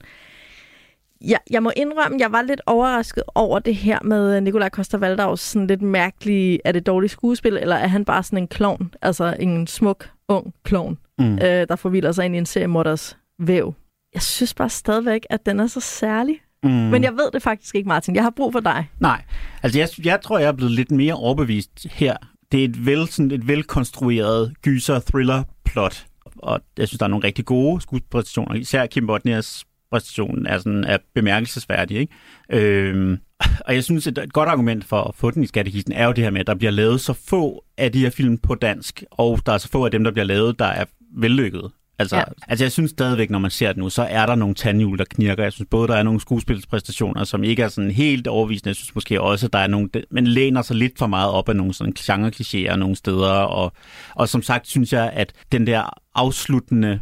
Ja, 1.28 1.38
jeg 1.50 1.64
må 1.64 1.72
indrømme, 1.76 2.18
jeg 2.20 2.32
var 2.32 2.42
lidt 2.42 2.62
overrasket 2.66 3.24
over 3.36 3.60
det 3.60 3.76
her 3.76 4.00
med 4.04 4.42
Nikolaj 4.42 4.70
Koster 4.70 4.98
Valdaus 4.98 5.40
sådan 5.40 5.68
lidt 5.68 5.82
mærkelige, 5.82 6.60
er 6.66 6.72
det 6.72 6.86
dårligt 6.86 7.12
skuespil, 7.12 7.58
eller 7.58 7.76
er 7.76 7.88
han 7.88 8.06
bare 8.06 8.24
sådan 8.24 8.40
en 8.40 8.48
klovn, 8.48 8.94
altså 9.02 9.36
en 9.40 9.68
smuk, 9.68 10.10
ung 10.28 10.54
klovn, 10.64 10.98
mm. 11.20 11.34
øh, 11.34 11.40
der 11.42 11.76
forvilder 11.76 12.12
sig 12.12 12.26
ind 12.26 12.36
i 12.36 12.38
en 12.38 12.46
serie 12.46 12.68
Modders 12.68 13.18
væv. 13.40 13.74
Jeg 14.14 14.22
synes 14.22 14.54
bare 14.54 14.70
stadigvæk, 14.70 15.26
at 15.30 15.46
den 15.46 15.60
er 15.60 15.68
så 15.68 15.80
særlig. 15.80 16.40
Mm. 16.64 16.70
Men 16.70 17.04
jeg 17.04 17.14
ved 17.14 17.32
det 17.34 17.42
faktisk 17.42 17.76
ikke, 17.76 17.88
Martin. 17.88 18.16
Jeg 18.16 18.24
har 18.24 18.30
brug 18.30 18.52
for 18.52 18.60
dig. 18.60 18.90
Nej, 19.00 19.24
altså 19.64 19.80
jeg, 19.80 19.90
jeg 20.06 20.22
tror, 20.22 20.40
jeg 20.40 20.48
er 20.48 20.52
blevet 20.52 20.72
lidt 20.72 20.92
mere 20.92 21.14
overbevist 21.14 21.88
her. 21.92 22.18
Det 22.52 22.60
er 22.60 22.66
et, 22.66 22.86
vel, 22.86 23.08
sådan 23.08 23.32
et 23.32 23.48
velkonstrueret 23.48 24.54
gyser-thriller-plot, 24.62 26.06
og 26.38 26.60
jeg 26.78 26.88
synes, 26.88 27.00
der 27.00 27.06
er 27.06 27.10
nogle 27.10 27.28
rigtig 27.28 27.46
gode 27.46 27.82
skuespræstationer. 27.82 28.56
Især 28.56 28.86
Kim 28.86 29.08
Bodnias 29.08 29.66
præstationen 29.94 30.46
er, 30.46 30.58
sådan, 30.58 30.84
er 30.84 30.98
bemærkelsesværdig. 31.16 31.98
Ikke? 31.98 32.14
Øhm, 32.52 33.18
og 33.66 33.76
jeg 33.76 33.84
synes, 33.84 34.08
et, 34.08 34.18
et 34.18 34.34
godt 34.34 34.50
argument 34.50 34.86
for 34.86 35.02
at 35.02 35.16
få 35.16 35.32
den 35.32 35.44
i 35.44 35.48
skattekisten 35.48 35.94
er 35.94 36.06
jo 36.06 36.12
det 36.12 36.24
her 36.24 36.32
med, 36.32 36.40
at 36.40 36.48
der 36.48 36.56
bliver 36.56 36.72
lavet 36.72 37.02
så 37.02 37.14
få 37.14 37.64
af 37.78 37.92
de 37.92 38.00
her 38.00 38.10
film 38.10 38.38
på 38.38 38.56
dansk, 38.56 39.04
og 39.12 39.40
der 39.46 39.54
er 39.54 39.58
så 39.58 39.70
få 39.70 39.86
af 39.86 39.92
dem, 39.92 40.04
der 40.04 40.12
bliver 40.12 40.26
lavet, 40.26 40.60
der 40.60 40.66
er 40.66 40.86
vellykket. 41.18 41.72
Altså, 42.00 42.18
ja. 42.18 42.24
altså 42.48 42.66
jeg 42.66 42.72
synes 42.72 42.92
stadigvæk, 42.92 43.30
når 43.30 43.40
man 43.40 43.52
ser 43.52 43.68
det 43.68 43.78
nu, 43.78 43.90
så 43.90 44.04
er 44.04 44.26
der 44.26 44.36
nogle 44.36 44.56
tandhjul, 44.56 44.98
der 44.98 45.06
knirker. 45.06 45.44
Jeg 45.44 45.54
synes 45.54 45.68
både, 45.72 45.88
der 45.88 45.96
er 45.96 46.04
nogle 46.04 46.22
skuespilspræstationer, 46.22 47.24
som 47.24 47.44
ikke 47.44 47.64
er 47.64 47.68
sådan 47.68 47.92
helt 47.92 48.28
overvisende. 48.28 48.68
Jeg 48.68 48.76
synes 48.76 48.96
måske 48.96 49.22
også, 49.22 49.46
at 49.46 49.54
der 49.54 49.60
er 49.60 49.68
nogle, 49.68 49.90
men 50.12 50.28
læner 50.28 50.62
sig 50.62 50.76
lidt 50.76 50.98
for 50.98 51.08
meget 51.08 51.32
op 51.32 51.50
af 51.50 51.56
nogle 51.56 51.74
sådan 51.74 51.94
genre 51.94 52.78
nogle 52.78 52.96
steder. 52.96 53.32
Og, 53.32 53.72
og 54.16 54.30
som 54.30 54.42
sagt, 54.42 54.68
synes 54.68 54.94
jeg, 54.94 55.12
at 55.14 55.34
den 55.52 55.68
der 55.68 56.00
afsluttende 56.16 57.00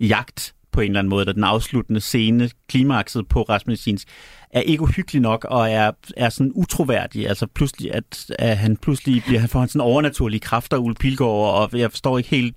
jagt 0.00 0.53
på 0.74 0.80
en 0.80 0.86
eller 0.86 0.98
anden 0.98 1.10
måde, 1.10 1.34
den 1.34 1.44
afsluttende 1.44 2.00
scene, 2.00 2.50
klimakset 2.68 3.28
på 3.28 3.42
Rasmussens, 3.42 4.04
er 4.50 4.60
ikke 4.60 4.82
uhyggelig 4.82 5.22
nok 5.22 5.46
og 5.50 5.70
er, 5.70 5.90
er 6.16 6.28
sådan 6.28 6.52
utroværdig. 6.54 7.28
Altså 7.28 7.46
pludselig, 7.46 7.94
at, 7.94 8.26
at 8.38 8.56
han 8.56 8.76
pludselig 8.76 9.22
bliver, 9.26 9.40
han 9.40 9.48
får 9.48 9.66
sådan 9.66 9.80
overnaturlige 9.80 10.40
kræfter, 10.40 10.76
Ulle 10.76 10.94
Pilgaard, 10.94 11.72
og 11.72 11.78
jeg 11.78 11.90
forstår 11.90 12.18
ikke 12.18 12.30
helt, 12.30 12.56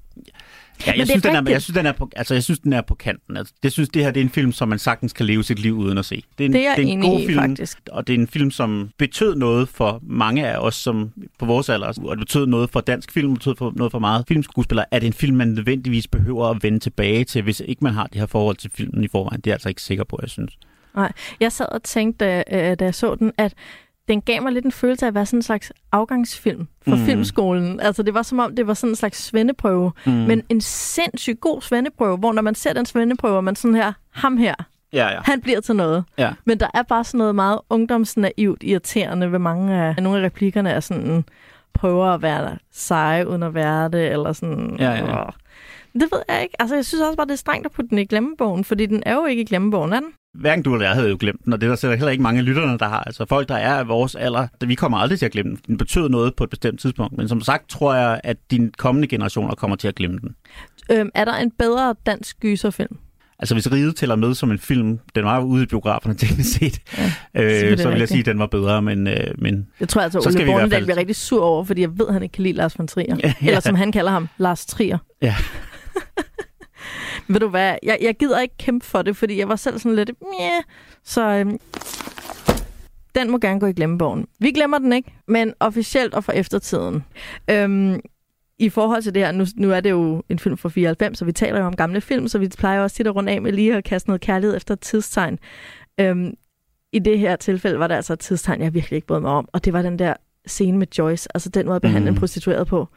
Ja, 0.87 0.93
jeg 0.97 1.07
synes, 1.07 1.23
den 1.23 1.35
er, 1.35 1.49
jeg 1.49 1.61
synes, 1.61 1.77
den 1.77 1.85
er 1.85 1.91
på, 1.91 2.09
altså, 2.15 2.33
jeg 2.33 2.43
synes, 2.43 2.59
den 2.59 2.73
er 2.73 2.81
på 2.81 2.95
kanten. 2.95 3.37
Altså, 3.37 3.53
det 3.63 3.71
synes, 3.71 3.89
det 3.89 4.03
her 4.03 4.11
det 4.11 4.19
er 4.19 4.23
en 4.23 4.29
film, 4.29 4.51
som 4.51 4.69
man 4.69 4.79
sagtens 4.79 5.13
kan 5.13 5.25
leve 5.25 5.43
sit 5.43 5.59
liv 5.59 5.77
uden 5.77 5.97
at 5.97 6.05
se. 6.05 6.23
Det 6.37 6.43
er 6.43 6.45
en, 6.45 6.53
det 6.53 6.67
er, 6.67 6.75
det 6.75 6.83
er 6.83 6.89
en 6.89 7.01
god 7.01 7.19
i, 7.19 7.25
film, 7.25 7.39
faktisk. 7.39 7.79
og 7.91 8.07
det 8.07 8.15
er 8.15 8.19
en 8.19 8.27
film, 8.27 8.51
som 8.51 8.89
betød 8.97 9.35
noget 9.35 9.69
for 9.69 9.99
mange 10.03 10.47
af 10.47 10.57
os, 10.57 10.75
som 10.75 11.11
på 11.39 11.45
vores 11.45 11.69
alder, 11.69 11.87
og 11.87 12.17
det 12.17 12.19
betød 12.19 12.45
noget 12.45 12.69
for 12.69 12.81
dansk 12.81 13.11
film, 13.11 13.33
betød 13.33 13.55
for, 13.57 13.73
noget 13.75 13.91
for 13.91 13.99
meget 13.99 14.25
filmskuespillere. 14.27 14.85
Er 14.91 14.99
det 14.99 15.07
en 15.07 15.13
film, 15.13 15.37
man 15.37 15.47
nødvendigvis 15.47 16.07
behøver 16.07 16.49
at 16.49 16.63
vende 16.63 16.79
tilbage 16.79 17.23
til, 17.23 17.41
hvis 17.41 17.61
ikke 17.65 17.83
man 17.83 17.93
har 17.93 18.07
det 18.07 18.19
her 18.19 18.25
forhold 18.25 18.55
til 18.55 18.71
filmen 18.73 19.03
i 19.03 19.07
forvejen? 19.07 19.41
Det 19.41 19.47
er 19.47 19.51
jeg 19.51 19.55
altså 19.55 19.69
ikke 19.69 19.81
sikker 19.81 20.03
på, 20.03 20.19
jeg 20.21 20.29
synes. 20.29 20.57
Nej, 20.95 21.11
jeg 21.39 21.51
sad 21.51 21.65
og 21.71 21.83
tænkte, 21.83 22.25
da, 22.25 22.43
øh, 22.51 22.75
da 22.79 22.85
jeg 22.85 22.95
så 22.95 23.15
den, 23.15 23.31
at 23.37 23.53
den 24.07 24.21
gav 24.21 24.41
mig 24.41 24.51
lidt 24.51 24.65
en 24.65 24.71
følelse 24.71 25.05
af 25.05 25.07
at 25.07 25.15
være 25.15 25.25
sådan 25.25 25.37
en 25.37 25.43
slags 25.43 25.71
afgangsfilm 25.91 26.67
for 26.87 26.95
mm. 26.95 27.05
filmskolen. 27.05 27.79
Altså 27.79 28.03
det 28.03 28.13
var 28.13 28.21
som 28.21 28.39
om, 28.39 28.55
det 28.55 28.67
var 28.67 28.73
sådan 28.73 28.91
en 28.91 28.95
slags 28.95 29.23
svendeprøve. 29.23 29.91
Mm. 30.05 30.11
Men 30.11 30.43
en 30.49 30.61
sindssygt 30.61 31.41
god 31.41 31.61
svendeprøve, 31.61 32.17
hvor 32.17 32.33
når 32.33 32.41
man 32.41 32.55
ser 32.55 32.73
den 32.73 32.85
svendeprøve, 32.85 33.41
man 33.41 33.55
sådan 33.55 33.75
her, 33.75 33.93
ham 34.11 34.37
her, 34.37 34.55
Ja, 34.93 35.07
ja. 35.09 35.19
Han 35.23 35.41
bliver 35.41 35.61
til 35.61 35.75
noget. 35.75 36.03
Ja. 36.17 36.33
Men 36.45 36.59
der 36.59 36.67
er 36.73 36.83
bare 36.83 37.03
sådan 37.03 37.17
noget 37.17 37.35
meget 37.35 37.59
ungdomsnaivt 37.69 38.63
irriterende 38.63 39.31
ved 39.31 39.39
mange 39.39 39.75
af 39.75 40.03
nogle 40.03 40.19
af 40.19 40.25
replikkerne 40.25 40.69
er 40.69 40.79
sådan 40.79 41.25
prøver 41.73 42.05
at 42.05 42.21
være 42.21 42.57
seje 42.71 43.27
uden 43.27 43.43
at 43.43 43.53
være 43.53 43.89
det, 43.89 44.11
eller 44.11 44.33
sådan... 44.33 44.75
Ja, 44.79 44.91
ja. 44.91 45.21
Åh. 45.21 45.29
Det 45.99 46.11
ved 46.11 46.21
jeg 46.29 46.43
ikke. 46.43 46.61
Altså, 46.61 46.75
jeg 46.75 46.85
synes 46.85 47.01
også 47.01 47.17
bare, 47.17 47.25
det 47.25 47.33
er 47.33 47.37
strengt 47.37 47.65
at 47.65 47.71
putte 47.71 47.89
den 47.89 47.97
i 47.97 48.05
glemmebogen, 48.05 48.63
fordi 48.63 48.85
den 48.85 49.03
er 49.05 49.13
jo 49.13 49.25
ikke 49.25 49.41
i 49.41 49.45
glemmebogen, 49.45 49.93
er 49.93 49.99
den? 49.99 50.13
hverken 50.37 50.63
du 50.63 50.73
eller 50.73 50.85
jeg 50.85 50.95
havde 50.95 51.09
jo 51.09 51.17
glemt 51.19 51.45
den, 51.45 51.53
og 51.53 51.61
det 51.61 51.69
er 51.69 51.75
der 51.75 51.95
heller 51.95 52.09
ikke 52.09 52.23
mange 52.23 52.41
lytterne, 52.41 52.77
der 52.77 52.87
har. 52.87 52.99
Altså 52.99 53.25
folk, 53.25 53.49
der 53.49 53.55
er 53.55 53.73
af 53.73 53.87
vores 53.87 54.15
alder, 54.15 54.47
vi 54.65 54.75
kommer 54.75 54.97
aldrig 54.97 55.19
til 55.19 55.25
at 55.25 55.31
glemme 55.31 55.51
den. 55.51 55.59
Den 55.67 55.77
betød 55.77 56.09
noget 56.09 56.35
på 56.35 56.43
et 56.43 56.49
bestemt 56.49 56.79
tidspunkt, 56.79 57.17
men 57.17 57.27
som 57.27 57.41
sagt 57.41 57.69
tror 57.69 57.93
jeg, 57.93 58.21
at 58.23 58.37
de 58.51 58.71
kommende 58.77 59.07
generationer 59.07 59.55
kommer 59.55 59.75
til 59.75 59.87
at 59.87 59.95
glemme 59.95 60.19
den. 60.19 60.35
Øhm, 60.91 61.09
er 61.15 61.25
der 61.25 61.33
en 61.33 61.51
bedre 61.51 61.95
dansk 62.05 62.39
gyserfilm? 62.39 62.97
Altså 63.39 63.55
hvis 63.55 63.71
Ride 63.71 63.93
tæller 63.93 64.15
med 64.15 64.33
som 64.33 64.51
en 64.51 64.59
film, 64.59 64.99
den 65.15 65.25
var 65.25 65.39
ude 65.39 65.63
i 65.63 65.65
biograferne 65.65 66.15
teknisk 66.25 66.57
set, 66.57 66.79
ja, 67.35 67.71
øh, 67.71 67.77
så 67.77 67.89
vil 67.89 67.99
jeg 67.99 68.07
sige, 68.07 68.19
at 68.19 68.25
den 68.25 68.39
var 68.39 68.47
bedre, 68.47 68.81
men... 68.81 69.07
Øh, 69.07 69.27
men 69.37 69.67
jeg 69.79 69.89
tror 69.89 70.01
altså, 70.01 70.19
at 70.19 70.27
Ole 70.27 70.45
Bornedal 70.45 70.83
bliver 70.83 70.97
rigtig 70.97 71.15
sur 71.15 71.43
over, 71.43 71.63
fordi 71.63 71.81
jeg 71.81 71.99
ved, 71.99 72.07
at 72.07 72.13
han 72.13 72.23
ikke 72.23 72.33
kan 72.33 72.43
lide 72.43 72.53
Lars 72.53 72.79
von 72.79 72.87
Trier. 72.87 73.15
Ja, 73.23 73.33
ja. 73.41 73.47
Eller 73.47 73.59
som 73.59 73.75
han 73.75 73.91
kalder 73.91 74.11
ham, 74.11 74.29
Lars 74.37 74.65
Trier. 74.65 74.97
Ja. 75.21 75.35
Ved 77.27 77.39
du 77.39 77.47
hvad, 77.47 77.75
jeg, 77.83 77.97
jeg 78.01 78.15
gider 78.15 78.39
ikke 78.39 78.57
kæmpe 78.57 78.85
for 78.85 79.01
det, 79.01 79.17
fordi 79.17 79.39
jeg 79.39 79.49
var 79.49 79.55
selv 79.55 79.79
sådan 79.79 79.95
lidt, 79.95 80.11
Mjæ. 80.21 80.49
så 81.03 81.21
øhm, 81.21 81.59
den 83.15 83.31
må 83.31 83.37
gerne 83.37 83.59
gå 83.59 83.65
i 83.65 83.73
glemmebogen. 83.73 84.27
Vi 84.39 84.51
glemmer 84.51 84.77
den 84.77 84.93
ikke, 84.93 85.13
men 85.27 85.53
officielt 85.59 86.13
og 86.13 86.23
for 86.23 86.31
eftertiden. 86.31 87.03
Øhm, 87.49 87.99
i 88.59 88.69
forhold 88.69 89.01
til 89.01 89.13
det 89.13 89.25
her, 89.25 89.31
nu, 89.31 89.45
nu 89.55 89.71
er 89.71 89.79
det 89.79 89.89
jo 89.89 90.23
en 90.29 90.39
film 90.39 90.57
fra 90.57 90.69
94, 90.69 91.17
så 91.17 91.25
vi 91.25 91.31
taler 91.31 91.59
jo 91.59 91.65
om 91.65 91.75
gamle 91.75 92.01
film, 92.01 92.27
så 92.27 92.39
vi 92.39 92.47
plejer 92.47 92.81
også 92.81 92.95
tit 92.95 93.07
at 93.07 93.15
runde 93.15 93.31
af 93.31 93.41
med 93.41 93.51
lige 93.51 93.75
at 93.75 93.83
kaste 93.83 94.09
noget 94.09 94.21
kærlighed 94.21 94.57
efter 94.57 94.73
et 94.73 94.79
tidstegn. 94.79 95.39
Øhm, 95.99 96.33
I 96.93 96.99
det 96.99 97.19
her 97.19 97.35
tilfælde 97.35 97.79
var 97.79 97.87
der 97.87 97.95
altså 97.95 98.13
et 98.13 98.19
tidstegn, 98.19 98.61
jeg 98.61 98.73
virkelig 98.73 98.95
ikke 98.95 99.07
brød 99.07 99.19
mig 99.19 99.31
om, 99.31 99.49
og 99.53 99.65
det 99.65 99.73
var 99.73 99.81
den 99.81 99.99
der 99.99 100.13
scene 100.45 100.77
med 100.77 100.87
Joyce, 100.97 101.29
altså 101.35 101.49
den 101.49 101.65
måde 101.65 101.75
at 101.75 101.81
behandle 101.81 102.11
mm. 102.11 102.15
en 102.15 102.19
prostitueret 102.19 102.67
på. 102.67 102.87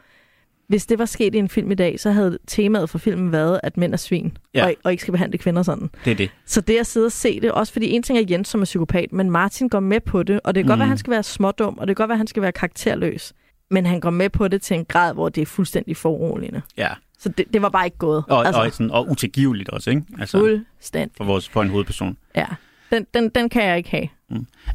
Hvis 0.71 0.85
det 0.85 0.99
var 0.99 1.05
sket 1.05 1.35
i 1.35 1.37
en 1.37 1.49
film 1.49 1.71
i 1.71 1.75
dag, 1.75 1.99
så 1.99 2.11
havde 2.11 2.37
temaet 2.47 2.89
for 2.89 2.97
filmen 2.97 3.31
været, 3.31 3.59
at 3.63 3.77
mænd 3.77 3.93
er 3.93 3.97
svin, 3.97 4.37
Ja. 4.53 4.65
og, 4.65 4.73
og 4.83 4.91
ikke 4.91 5.01
skal 5.01 5.11
behandle 5.11 5.37
kvinder 5.37 5.63
sådan. 5.63 5.89
Det 6.05 6.11
er 6.11 6.15
det. 6.15 6.29
Så 6.45 6.61
det 6.61 6.77
at 6.77 6.87
sidde 6.87 7.05
og 7.05 7.11
se 7.11 7.39
det, 7.41 7.51
også 7.51 7.73
fordi 7.73 7.89
en 7.91 8.03
ting 8.03 8.19
er 8.19 8.23
Jens, 8.29 8.47
som 8.47 8.61
er 8.61 8.65
psykopat, 8.65 9.13
men 9.13 9.31
Martin 9.31 9.69
går 9.69 9.79
med 9.79 9.99
på 9.99 10.23
det, 10.23 10.39
og 10.43 10.55
det 10.55 10.61
kan 10.61 10.65
mm. 10.65 10.69
godt 10.69 10.79
være, 10.79 10.85
at 10.85 10.89
han 10.89 10.97
skal 10.97 11.11
være 11.11 11.23
smådum, 11.23 11.77
og 11.77 11.87
det 11.87 11.95
kan 11.95 12.03
godt 12.03 12.09
være, 12.09 12.15
at 12.15 12.19
han 12.19 12.27
skal 12.27 12.41
være 12.41 12.51
karakterløs. 12.51 13.33
Men 13.71 13.85
han 13.85 13.99
går 13.99 14.09
med 14.09 14.29
på 14.29 14.47
det 14.47 14.61
til 14.61 14.77
en 14.77 14.85
grad, 14.85 15.13
hvor 15.13 15.29
det 15.29 15.41
er 15.41 15.45
fuldstændig 15.45 15.97
foruroligende. 15.97 16.61
Ja. 16.77 16.89
Så 17.19 17.29
det, 17.29 17.45
det 17.53 17.61
var 17.61 17.69
bare 17.69 17.85
ikke 17.85 17.97
gået. 17.97 18.23
Og, 18.29 18.45
altså, 18.45 18.61
og, 18.61 18.71
sådan, 18.71 18.91
og 18.91 19.09
utilgiveligt 19.09 19.69
også, 19.69 19.89
ikke? 19.89 20.03
Altså, 20.19 20.37
fuldstændig. 20.39 21.17
for, 21.17 21.23
vores, 21.23 21.49
for 21.49 21.61
en 21.61 21.69
hovedperson. 21.69 22.17
Ja, 22.35 22.45
den, 22.91 23.05
den, 23.13 23.29
den 23.29 23.49
kan 23.49 23.63
jeg 23.63 23.77
ikke 23.77 23.89
have. 23.89 24.07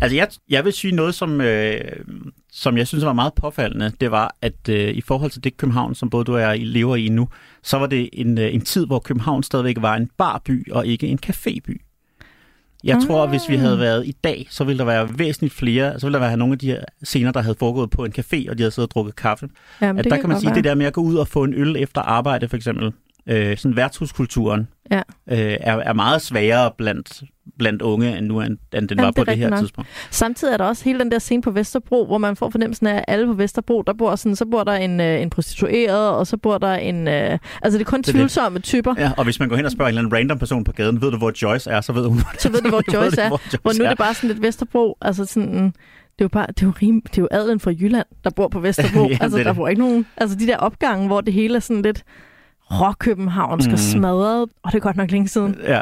Altså, 0.01 0.16
jeg, 0.16 0.28
jeg 0.49 0.64
vil 0.64 0.72
sige 0.72 0.94
noget, 0.94 1.14
som, 1.14 1.40
øh, 1.40 1.80
som 2.57 2.76
jeg 2.76 2.86
synes 2.86 3.04
var 3.04 3.12
meget 3.12 3.34
påfaldende. 3.34 3.92
Det 4.00 4.11
var, 4.11 4.36
at 4.42 4.68
øh, 4.68 4.94
i 4.94 5.00
forhold 5.00 5.30
til 5.30 5.44
det 5.44 5.57
København, 5.57 5.94
som 5.94 6.11
både 6.11 6.24
du 6.24 6.34
og 6.34 6.40
jeg 6.40 6.59
lever 6.61 6.96
i 6.96 7.09
nu, 7.09 7.28
så 7.62 7.78
var 7.78 7.86
det 7.86 8.09
en, 8.12 8.38
øh, 8.38 8.54
en 8.54 8.61
tid, 8.61 8.86
hvor 8.86 8.98
København 8.98 9.42
stadigvæk 9.42 9.76
var 9.80 9.96
en 9.96 10.11
barby 10.16 10.72
og 10.72 10.86
ikke 10.86 11.07
en 11.07 11.18
caféby. 11.26 11.76
Jeg 12.84 12.98
tror, 13.07 13.22
at 13.22 13.28
hvis 13.28 13.48
vi 13.48 13.57
havde 13.57 13.78
været 13.78 14.07
i 14.07 14.12
dag, 14.24 14.46
så 14.50 14.64
ville 14.64 14.78
der 14.78 14.84
være 14.84 15.18
væsentligt 15.18 15.54
flere, 15.54 16.00
så 16.00 16.07
ville 16.07 16.18
der 16.18 16.26
være 16.26 16.36
nogle 16.36 16.52
af 16.52 16.59
de 16.59 16.66
her 16.66 16.84
scener, 17.02 17.32
der 17.32 17.40
havde 17.40 17.57
foregået 17.59 17.90
på 17.90 18.04
en 18.04 18.12
café, 18.18 18.50
og 18.50 18.59
de 18.59 18.62
havde 18.62 18.70
siddet 18.70 18.88
og 18.88 18.90
drukket 18.90 19.16
kaffe. 19.16 19.48
Jamen, 19.80 19.98
At 19.98 20.04
der 20.04 20.16
kan 20.16 20.28
man 20.28 20.38
sige, 20.38 20.46
være. 20.46 20.54
det 20.57 20.64
der 20.64 20.74
med 20.74 20.86
at 20.86 20.92
gå 20.92 21.00
ud 21.00 21.16
og 21.16 21.28
få 21.28 21.44
en 21.44 21.54
øl 21.54 21.76
efter 21.78 22.00
arbejde, 22.00 22.48
for 22.48 22.57
eksempel, 22.57 22.92
øh, 23.26 23.57
sådan 23.57 23.76
værtshuskulturen, 23.76 24.68
Ja. 24.91 25.03
øh, 25.30 25.57
er, 25.61 25.76
er 25.76 25.93
meget 25.93 26.22
sværere 26.22 26.70
blandt, 26.78 27.22
blandt 27.59 27.82
unge, 27.82 28.18
end, 28.18 28.26
nu, 28.26 28.41
end, 28.41 28.59
end 28.74 28.89
den 28.89 28.99
Jamen, 28.99 28.99
var 28.99 29.07
det 29.11 29.14
på 29.14 29.20
er 29.20 29.24
det 29.24 29.37
her 29.39 29.51
nok. 29.51 29.59
tidspunkt. 29.59 29.91
Samtidig 30.11 30.53
er 30.53 30.57
der 30.57 30.64
også 30.64 30.84
hele 30.84 30.99
den 31.01 31.11
der 31.11 31.18
scene 31.18 31.43
på 31.43 31.51
Vesterbro, 31.51 32.07
hvor 32.07 32.18
man 32.18 32.37
får 32.37 32.51
fornemmelsen 32.51 32.87
af, 32.87 32.95
at 32.97 33.05
alle 33.09 33.26
på 33.26 33.32
Vesterbro, 33.32 33.82
der 33.82 33.93
bor 33.93 34.16
sådan, 34.16 34.37
så 34.37 34.45
bor 34.51 34.64
der 34.64 34.72
en, 34.72 35.01
øh, 35.01 35.22
en 35.22 35.30
prostitueret, 35.30 36.11
og 36.11 36.26
så 36.26 36.37
bor 36.37 36.59
der 36.59 36.74
en... 36.74 37.09
Øh, 37.09 37.39
altså, 37.62 37.78
det 37.78 37.84
er 37.87 37.91
kun 37.91 38.03
det. 38.03 38.07
tvivlsomme 38.07 38.59
typer. 38.59 38.95
Ja, 38.99 39.11
og 39.16 39.24
hvis 39.24 39.41
man 39.41 39.49
går 39.49 39.57
hen 39.57 39.64
og 39.64 39.70
spørger 39.72 39.89
en 39.89 39.93
eller 39.99 40.01
anden 40.09 40.18
random 40.18 40.39
person 40.39 40.64
på 40.64 40.72
gaden, 40.72 41.03
ved 41.03 41.11
du, 41.11 41.16
hvor 41.18 41.32
Joyce 41.43 41.70
er, 41.70 41.80
så 41.80 41.93
ved 41.93 42.07
hun, 42.07 42.20
Så 42.39 42.49
ved 42.53 42.61
du, 42.61 42.68
hvor 42.68 42.82
ved 42.93 42.95
Joyce 42.95 43.20
er. 43.20 43.28
hvor 43.28 43.41
Joyce 43.45 43.59
Hvor 43.62 43.72
nu 43.78 43.84
er 43.84 43.89
det 43.89 43.99
bare 43.99 44.14
sådan 44.14 44.28
lidt 44.28 44.43
Vesterbro. 44.43 44.97
Altså 45.01 45.24
sådan, 45.24 45.64
det 46.18 46.22
er 46.22 46.24
jo 46.24 46.28
bare, 46.28 46.47
det 46.47 46.62
er 46.62 46.66
jo, 46.66 46.72
rim, 46.82 47.01
det 47.01 47.18
er 47.18 47.22
jo 47.22 47.28
adelen 47.30 47.61
fra 47.61 47.70
Jylland, 47.70 48.07
der 48.24 48.30
bor 48.30 48.49
på 48.49 48.61
Vesterbro. 48.61 49.09
Ja, 49.11 49.16
altså, 49.20 49.37
det 49.39 49.41
er 49.41 49.45
der 49.45 49.53
det. 49.53 49.57
bor 49.57 49.68
ikke 49.68 49.82
nogen... 49.82 50.07
Altså, 50.16 50.37
de 50.37 50.47
der 50.47 50.57
opgange, 50.57 51.07
hvor 51.07 51.20
det 51.20 51.32
hele 51.34 51.57
er 51.57 51.61
sådan 51.61 51.82
lidt 51.82 52.03
råkøbenhavnsk 52.70 53.68
mm. 53.68 53.72
og 53.72 53.78
smadret. 53.78 54.40
Og 54.62 54.72
det 54.72 54.74
er 54.74 54.80
godt 54.80 54.96
nok 54.96 55.10
længe 55.10 55.28
siden. 55.28 55.56
Ja, 55.62 55.80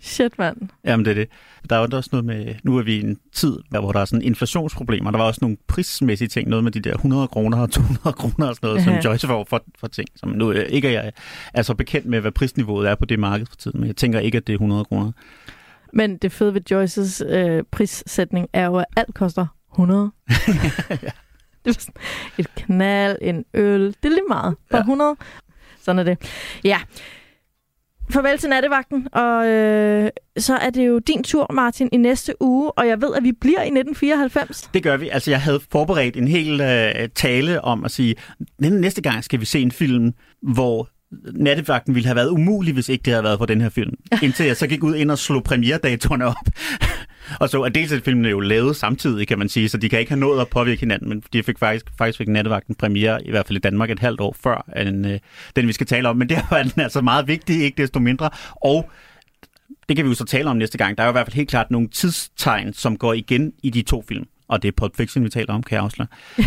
Shit, 0.00 0.38
mand. 0.38 0.56
jamen 0.84 1.04
det 1.04 1.10
er 1.10 1.14
det. 1.14 1.28
Der 1.70 1.76
er 1.76 1.80
jo 1.80 1.88
også 1.96 2.08
noget 2.12 2.24
med, 2.24 2.54
nu 2.62 2.78
er 2.78 2.82
vi 2.82 2.96
i 2.96 3.00
en 3.00 3.18
tid, 3.32 3.58
hvor 3.70 3.92
der 3.92 4.00
er 4.00 4.04
sådan 4.04 4.22
inflationsproblemer. 4.22 5.10
Der 5.10 5.18
var 5.18 5.24
også 5.24 5.38
nogle 5.42 5.56
prismæssige 5.68 6.28
ting, 6.28 6.48
noget 6.48 6.64
med 6.64 6.72
de 6.72 6.80
der 6.80 6.94
100 6.94 7.28
kroner 7.28 7.58
og 7.58 7.70
200 7.70 8.12
kroner 8.12 8.46
og 8.48 8.54
sådan 8.54 8.68
noget, 8.68 8.78
Ja. 8.78 8.84
som 8.84 9.10
Joyce 9.10 9.26
får 9.26 9.46
for, 9.50 9.62
for 9.78 9.86
ting. 9.86 10.08
Som 10.16 10.28
nu 10.28 10.52
øh, 10.52 10.66
ikke 10.68 10.88
er 10.88 10.92
jeg 11.02 11.12
er 11.54 11.62
så 11.62 11.74
bekendt 11.74 12.06
med, 12.06 12.20
hvad 12.20 12.32
prisniveauet 12.32 12.88
er 12.88 12.94
på 12.94 13.04
det 13.04 13.18
marked 13.18 13.46
for 13.46 13.56
tiden, 13.56 13.80
men 13.80 13.86
jeg 13.86 13.96
tænker 13.96 14.18
ikke, 14.20 14.38
at 14.38 14.46
det 14.46 14.52
er 14.52 14.56
100 14.56 14.84
kroner. 14.84 15.12
Men 15.92 16.16
det 16.16 16.32
fede 16.32 16.54
ved 16.54 16.60
Joyces 16.70 17.22
øh, 17.28 17.62
prissætning 17.70 18.48
er 18.52 18.66
jo, 18.66 18.76
at 18.76 18.84
alt 18.96 19.14
koster 19.14 19.46
100. 19.72 20.10
det 21.64 21.76
er 21.76 21.80
sådan 21.80 21.94
et 22.38 22.54
knald, 22.54 23.18
en 23.22 23.44
øl, 23.54 23.86
det 23.86 23.96
er 24.04 24.08
lige 24.08 24.20
meget. 24.28 24.54
Bare 24.70 24.78
Ja. 24.78 24.82
100. 24.82 25.16
Sådan 25.86 25.98
er 25.98 26.02
det. 26.04 26.18
Ja. 26.64 26.78
Farvel 28.10 28.38
til 28.38 28.48
nattevagten, 28.48 29.08
og 29.12 29.46
øh, 29.46 30.10
så 30.38 30.56
er 30.56 30.70
det 30.70 30.86
jo 30.86 30.98
din 30.98 31.22
tur, 31.22 31.52
Martin, 31.52 31.88
i 31.92 31.96
næste 31.96 32.34
uge, 32.42 32.70
og 32.72 32.88
jeg 32.88 33.00
ved, 33.02 33.14
at 33.16 33.22
vi 33.22 33.32
bliver 33.32 33.58
i 33.60 33.66
1994. 33.70 34.70
Det 34.74 34.82
gør 34.82 34.96
vi. 34.96 35.08
Altså, 35.08 35.30
jeg 35.30 35.40
havde 35.40 35.60
forberedt 35.72 36.16
en 36.16 36.28
hel 36.28 36.60
øh, 36.60 37.08
tale 37.14 37.60
om 37.64 37.84
at 37.84 37.90
sige, 37.90 38.14
"Næ- 38.62 38.68
næste 38.68 39.02
gang 39.02 39.24
skal 39.24 39.40
vi 39.40 39.44
se 39.44 39.60
en 39.60 39.72
film, 39.72 40.12
hvor 40.42 40.88
nattevagten 41.34 41.94
ville 41.94 42.06
have 42.06 42.16
været 42.16 42.28
umulig, 42.30 42.74
hvis 42.74 42.88
ikke 42.88 43.02
det 43.02 43.12
havde 43.12 43.24
været 43.24 43.38
for 43.38 43.46
den 43.46 43.60
her 43.60 43.68
film. 43.68 43.94
Indtil 44.22 44.46
jeg 44.46 44.56
så 44.56 44.66
gik 44.66 44.82
ud 44.82 44.94
ind 44.94 45.10
og 45.10 45.18
slog 45.18 45.44
premieredatoerne 45.44 46.24
op. 46.26 46.34
og 47.40 47.48
så 47.48 47.62
at 47.62 47.74
dels 47.74 47.92
at 47.92 48.02
filmen 48.02 48.24
er 48.24 48.30
jo 48.30 48.40
lavet 48.40 48.76
samtidig, 48.76 49.28
kan 49.28 49.38
man 49.38 49.48
sige, 49.48 49.68
så 49.68 49.78
de 49.78 49.88
kan 49.88 49.98
ikke 49.98 50.10
have 50.10 50.20
nået 50.20 50.40
at 50.40 50.48
påvirke 50.48 50.80
hinanden, 50.80 51.08
men 51.08 51.22
de 51.32 51.42
fik 51.42 51.58
faktisk, 51.58 51.86
faktisk 51.98 52.18
fik 52.18 52.28
nattevagten 52.28 52.74
premiere, 52.74 53.26
i 53.26 53.30
hvert 53.30 53.46
fald 53.46 53.56
i 53.56 53.60
Danmark, 53.60 53.90
et 53.90 53.98
halvt 53.98 54.20
år 54.20 54.36
før 54.42 54.70
end, 54.76 55.06
øh, 55.06 55.18
den, 55.56 55.66
vi 55.66 55.72
skal 55.72 55.86
tale 55.86 56.08
om. 56.08 56.16
Men 56.16 56.28
derfor 56.34 56.56
er 56.56 56.62
den 56.62 56.82
altså 56.82 57.00
meget 57.00 57.28
vigtig, 57.28 57.62
ikke 57.62 57.82
desto 57.82 58.00
mindre. 58.00 58.30
Og 58.56 58.90
det 59.88 59.96
kan 59.96 60.04
vi 60.04 60.08
jo 60.08 60.14
så 60.14 60.24
tale 60.24 60.50
om 60.50 60.56
næste 60.56 60.78
gang. 60.78 60.98
Der 60.98 61.02
er 61.02 61.06
jo 61.06 61.10
i 61.10 61.12
hvert 61.12 61.26
fald 61.26 61.34
helt 61.34 61.48
klart 61.48 61.70
nogle 61.70 61.88
tidstegn, 61.88 62.72
som 62.72 62.96
går 62.96 63.12
igen 63.12 63.52
i 63.62 63.70
de 63.70 63.82
to 63.82 64.04
film. 64.08 64.26
Og 64.48 64.62
det 64.62 64.68
er 64.68 64.72
Pulp 64.76 64.96
Fiction, 64.96 65.24
vi 65.24 65.28
taler 65.28 65.54
om, 65.54 65.62
kan 65.62 65.74
jeg 65.76 65.84
afsløre. 65.84 66.08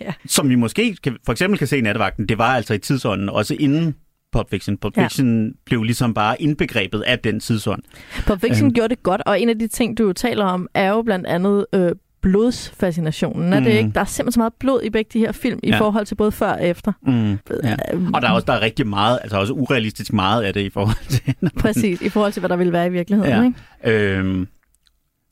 Ja. 0.00 0.12
Som 0.26 0.48
vi 0.48 0.54
måske 0.54 0.96
kan, 0.96 1.16
for 1.24 1.32
eksempel 1.32 1.58
kan 1.58 1.66
se 1.66 1.78
i 1.78 1.80
nattevagten, 1.80 2.28
det 2.28 2.38
var 2.38 2.54
altså 2.54 2.74
i 2.74 2.78
tidsånden, 2.78 3.28
også 3.28 3.56
inden 3.60 3.94
Pulp 4.32 4.50
Fiction. 4.50 4.76
Pulp 4.78 4.96
Ja. 4.96 5.02
Fiction 5.04 5.52
blev 5.64 5.82
ligesom 5.82 6.14
bare 6.14 6.42
indbegrebet 6.42 7.00
af 7.00 7.18
den 7.18 7.40
tidsånd. 7.40 7.82
Pulp 8.26 8.40
Fiction 8.40 8.66
Øhm. 8.66 8.74
gjorde 8.74 8.88
det 8.88 9.02
godt, 9.02 9.22
og 9.26 9.40
en 9.40 9.48
af 9.48 9.58
de 9.58 9.66
ting, 9.68 9.98
du 9.98 10.02
jo 10.06 10.12
taler 10.12 10.44
om, 10.44 10.68
er 10.74 10.88
jo 10.90 11.02
blandt 11.02 11.26
andet 11.26 11.66
øh, 11.74 11.92
blodsfascinationen. 12.22 13.52
Er 13.52 13.60
det 13.60 13.72
Mm. 13.72 13.78
ikke? 13.78 13.90
Der 13.94 14.00
er 14.00 14.04
simpelthen 14.04 14.32
så 14.32 14.40
meget 14.40 14.52
blod 14.58 14.82
i 14.82 14.90
begge 14.90 15.10
de 15.12 15.18
her 15.18 15.32
film, 15.32 15.60
i 15.62 15.68
Ja. 15.68 15.78
forhold 15.78 16.06
til 16.06 16.14
både 16.14 16.32
før 16.32 16.52
og 16.52 16.64
efter. 16.66 16.92
Mm. 17.02 17.30
Ja. 17.64 17.76
Øh, 17.94 18.08
Og 18.14 18.22
der 18.22 18.28
er 18.28 18.32
også 18.32 18.44
der 18.44 18.52
er 18.52 18.60
rigtig 18.60 18.86
meget, 18.86 19.18
altså 19.22 19.38
også 19.38 19.52
urealistisk 19.52 20.12
meget 20.12 20.42
af 20.42 20.52
det 20.54 20.60
i 20.60 20.70
forhold 20.70 21.08
til... 21.08 21.34
Præcis, 21.62 22.00
i 22.02 22.08
forhold 22.08 22.32
til, 22.32 22.40
hvad 22.40 22.48
der 22.48 22.56
ville 22.56 22.72
være 22.72 22.86
i 22.86 22.90
virkeligheden. 22.90 23.54
Ja. 23.84 23.90
Ikke? 23.90 24.16
Øhm, 24.18 24.48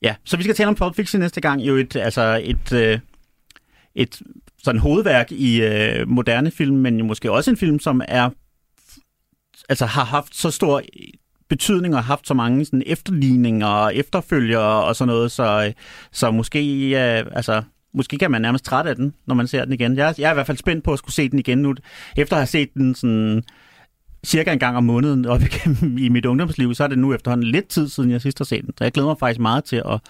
ja, 0.03 0.15
så 0.25 0.37
vi 0.37 0.43
skal 0.43 0.55
tale 0.55 0.69
om 0.69 0.75
Pulp 0.75 0.95
Fiction 0.97 1.21
næste 1.21 1.41
gang. 1.41 1.61
Jo 1.61 1.77
et, 1.77 1.97
altså 1.97 2.41
et, 2.45 2.73
øh, 2.73 2.99
et 3.95 4.23
sådan 4.63 4.81
hovedværk 4.81 5.33
i 5.33 5.63
øh, 5.63 6.09
moderne 6.09 6.51
film, 6.51 6.77
men 6.77 6.99
jo 6.99 7.05
måske 7.05 7.33
også 7.33 7.51
en 7.51 7.57
film, 7.57 7.79
som 7.81 8.01
er 8.09 8.31
altså 9.69 9.87
har 9.87 10.05
haft 10.05 10.37
så 10.37 10.51
stor 10.51 10.83
betydning 11.49 11.97
og 11.97 12.05
haft 12.05 12.27
så 12.27 12.35
mange 12.35 12.65
sådan 12.65 12.83
efterligninger 12.87 13.67
og 13.67 13.97
efterfølgere 13.97 14.85
og 14.85 14.97
sådan 14.97 15.09
noget, 15.15 15.33
så, 15.33 15.73
så 16.13 16.31
måske, 16.31 16.91
øh, 16.91 17.27
altså, 17.33 17.63
måske 17.95 18.19
kan 18.19 18.31
man 18.31 18.43
nærmest 18.43 18.65
træt 18.65 18.87
af 18.87 18.97
den, 18.97 19.15
når 19.27 19.35
man 19.35 19.47
ser 19.47 19.65
den 19.65 19.73
igen. 19.73 19.97
Jeg, 19.97 20.15
jeg 20.19 20.27
er 20.27 20.31
i 20.31 20.35
hvert 20.35 20.47
fald 20.47 20.59
spændt 20.59 20.85
på 20.85 20.93
at 20.93 20.99
skulle 20.99 21.15
se 21.15 21.29
den 21.29 21.39
igen 21.39 21.59
nu. 21.59 21.75
Efter 22.17 22.37
at 22.37 22.41
have 22.41 22.47
set 22.47 22.75
den 22.75 22.95
sådan 22.95 23.43
cirka 24.27 24.53
en 24.53 24.59
gang 24.59 24.77
om 24.77 24.85
måneden 24.85 25.27
op 25.27 25.41
igennem 25.43 25.99
i 26.07 26.09
mit 26.09 26.27
ungdomsliv, 26.27 26.75
så 26.75 26.85
er 26.85 26.89
det 26.89 26.99
nu 26.99 27.15
efterhånden 27.15 27.47
lidt 27.47 27.69
tid 27.69 27.89
siden, 27.89 28.11
jeg 28.11 28.21
sidst 28.21 28.39
har 28.39 28.45
set 28.45 28.65
den. 28.65 28.75
Så 28.79 28.85
jeg 28.85 28.93
glæder 28.93 29.09
mig 29.09 29.19
faktisk 29.19 29.41
meget 29.41 29.65
til 29.65 29.77
at, 29.77 30.01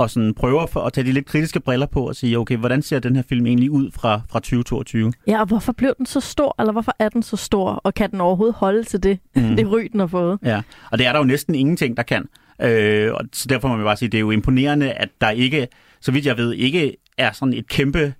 at 0.00 0.10
sådan 0.10 0.34
prøve 0.34 0.62
at, 0.62 0.68
at 0.86 0.92
tage 0.92 1.06
de 1.06 1.12
lidt 1.12 1.26
kritiske 1.26 1.60
briller 1.60 1.86
på 1.86 2.08
og 2.08 2.16
sige, 2.16 2.38
okay, 2.38 2.56
hvordan 2.56 2.82
ser 2.82 2.98
den 2.98 3.16
her 3.16 3.22
film 3.28 3.46
egentlig 3.46 3.70
ud 3.70 3.90
fra, 3.90 4.20
fra 4.30 4.38
2022? 4.38 5.12
Ja, 5.26 5.40
og 5.40 5.46
hvorfor 5.46 5.72
blev 5.72 5.94
den 5.98 6.06
så 6.06 6.20
stor, 6.20 6.54
eller 6.58 6.72
hvorfor 6.72 6.92
er 6.98 7.08
den 7.08 7.22
så 7.22 7.36
stor, 7.36 7.70
og 7.70 7.94
kan 7.94 8.10
den 8.10 8.20
overhovedet 8.20 8.56
holde 8.56 8.84
til 8.84 9.02
det, 9.02 9.18
mm. 9.36 9.56
det 9.56 9.72
ry, 9.72 9.88
den 9.92 10.00
har 10.00 10.06
fået? 10.06 10.38
Ja, 10.44 10.62
og 10.90 10.98
det 10.98 11.06
er 11.06 11.12
der 11.12 11.18
jo 11.18 11.24
næsten 11.24 11.54
ingenting, 11.54 11.96
der 11.96 12.02
kan. 12.02 12.28
Øh, 12.62 13.12
og 13.12 13.24
så 13.32 13.48
derfor 13.48 13.68
må 13.68 13.76
man 13.76 13.84
bare 13.84 13.96
sige, 13.96 14.08
det 14.08 14.18
er 14.18 14.20
jo 14.20 14.30
imponerende, 14.30 14.92
at 14.92 15.08
der 15.20 15.30
ikke, 15.30 15.68
så 16.00 16.12
vidt 16.12 16.26
jeg 16.26 16.36
ved, 16.36 16.52
ikke 16.52 16.96
er 17.18 17.32
sådan 17.32 17.54
et 17.54 17.68
kæmpe 17.68 18.14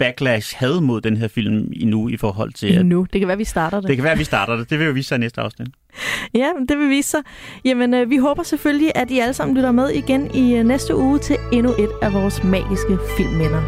backlash 0.00 0.56
had 0.56 0.80
mod 0.80 1.00
den 1.00 1.16
her 1.16 1.28
film 1.28 1.72
endnu 1.76 2.08
i 2.08 2.16
forhold 2.16 2.52
til, 2.52 2.66
at 2.66 2.80
Endnu. 2.80 3.06
Det 3.12 3.20
kan 3.20 3.28
være, 3.28 3.36
vi 3.36 3.44
starter 3.44 3.80
det. 3.80 3.88
det 3.88 3.96
kan 3.96 4.04
være, 4.04 4.18
vi 4.18 4.24
starter 4.24 4.56
det. 4.56 4.70
Det 4.70 4.78
vil 4.78 4.86
jo 4.86 4.92
vise 4.92 5.08
sig 5.08 5.16
i 5.16 5.18
næste 5.18 5.40
afsnit. 5.40 5.68
Ja, 6.34 6.48
det 6.68 6.78
vil 6.78 6.88
vise 6.88 7.10
sig. 7.10 7.20
Jamen, 7.64 7.94
øh, 7.94 8.10
vi 8.10 8.16
håber 8.16 8.42
selvfølgelig, 8.42 8.92
at 8.94 9.10
I 9.10 9.18
alle 9.18 9.34
sammen 9.34 9.56
lytter 9.56 9.72
med 9.72 9.88
igen 9.90 10.30
i 10.34 10.54
øh, 10.54 10.64
næste 10.64 10.96
uge 10.96 11.18
til 11.18 11.36
endnu 11.52 11.72
et 11.78 11.90
af 12.02 12.12
vores 12.12 12.44
magiske 12.44 12.98
filmminder. 13.16 13.62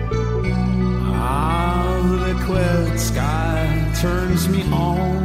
Ah, 1.14 2.00
the 2.02 2.16
liquid 2.28 2.98
sky 2.98 3.62
turns 4.02 4.48
me 4.48 4.62
on. 4.76 5.22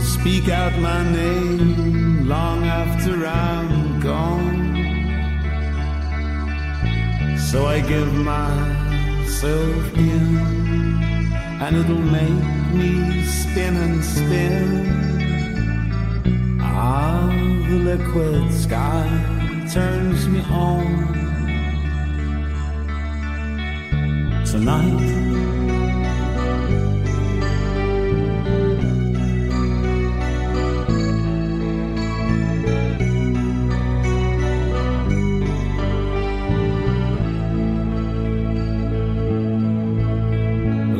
Speak 0.00 0.48
out 0.60 0.74
my 0.88 1.00
name 1.18 2.28
long 2.28 2.64
after 2.64 3.12
I'm 3.26 3.69
So 7.50 7.66
I 7.66 7.80
give 7.80 8.14
myself 8.14 9.96
in, 9.96 10.36
and 11.60 11.76
it'll 11.78 11.98
make 11.98 12.72
me 12.72 13.24
spin 13.24 13.76
and 13.76 14.04
spin. 14.04 14.68
Ah, 16.60 17.26
the 17.68 17.76
liquid 17.90 18.52
sky 18.52 19.08
turns 19.68 20.28
me 20.28 20.42
on 20.42 20.86
tonight. 24.44 25.59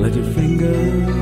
Let 0.00 0.14
your 0.14 0.24
fingers 0.32 1.19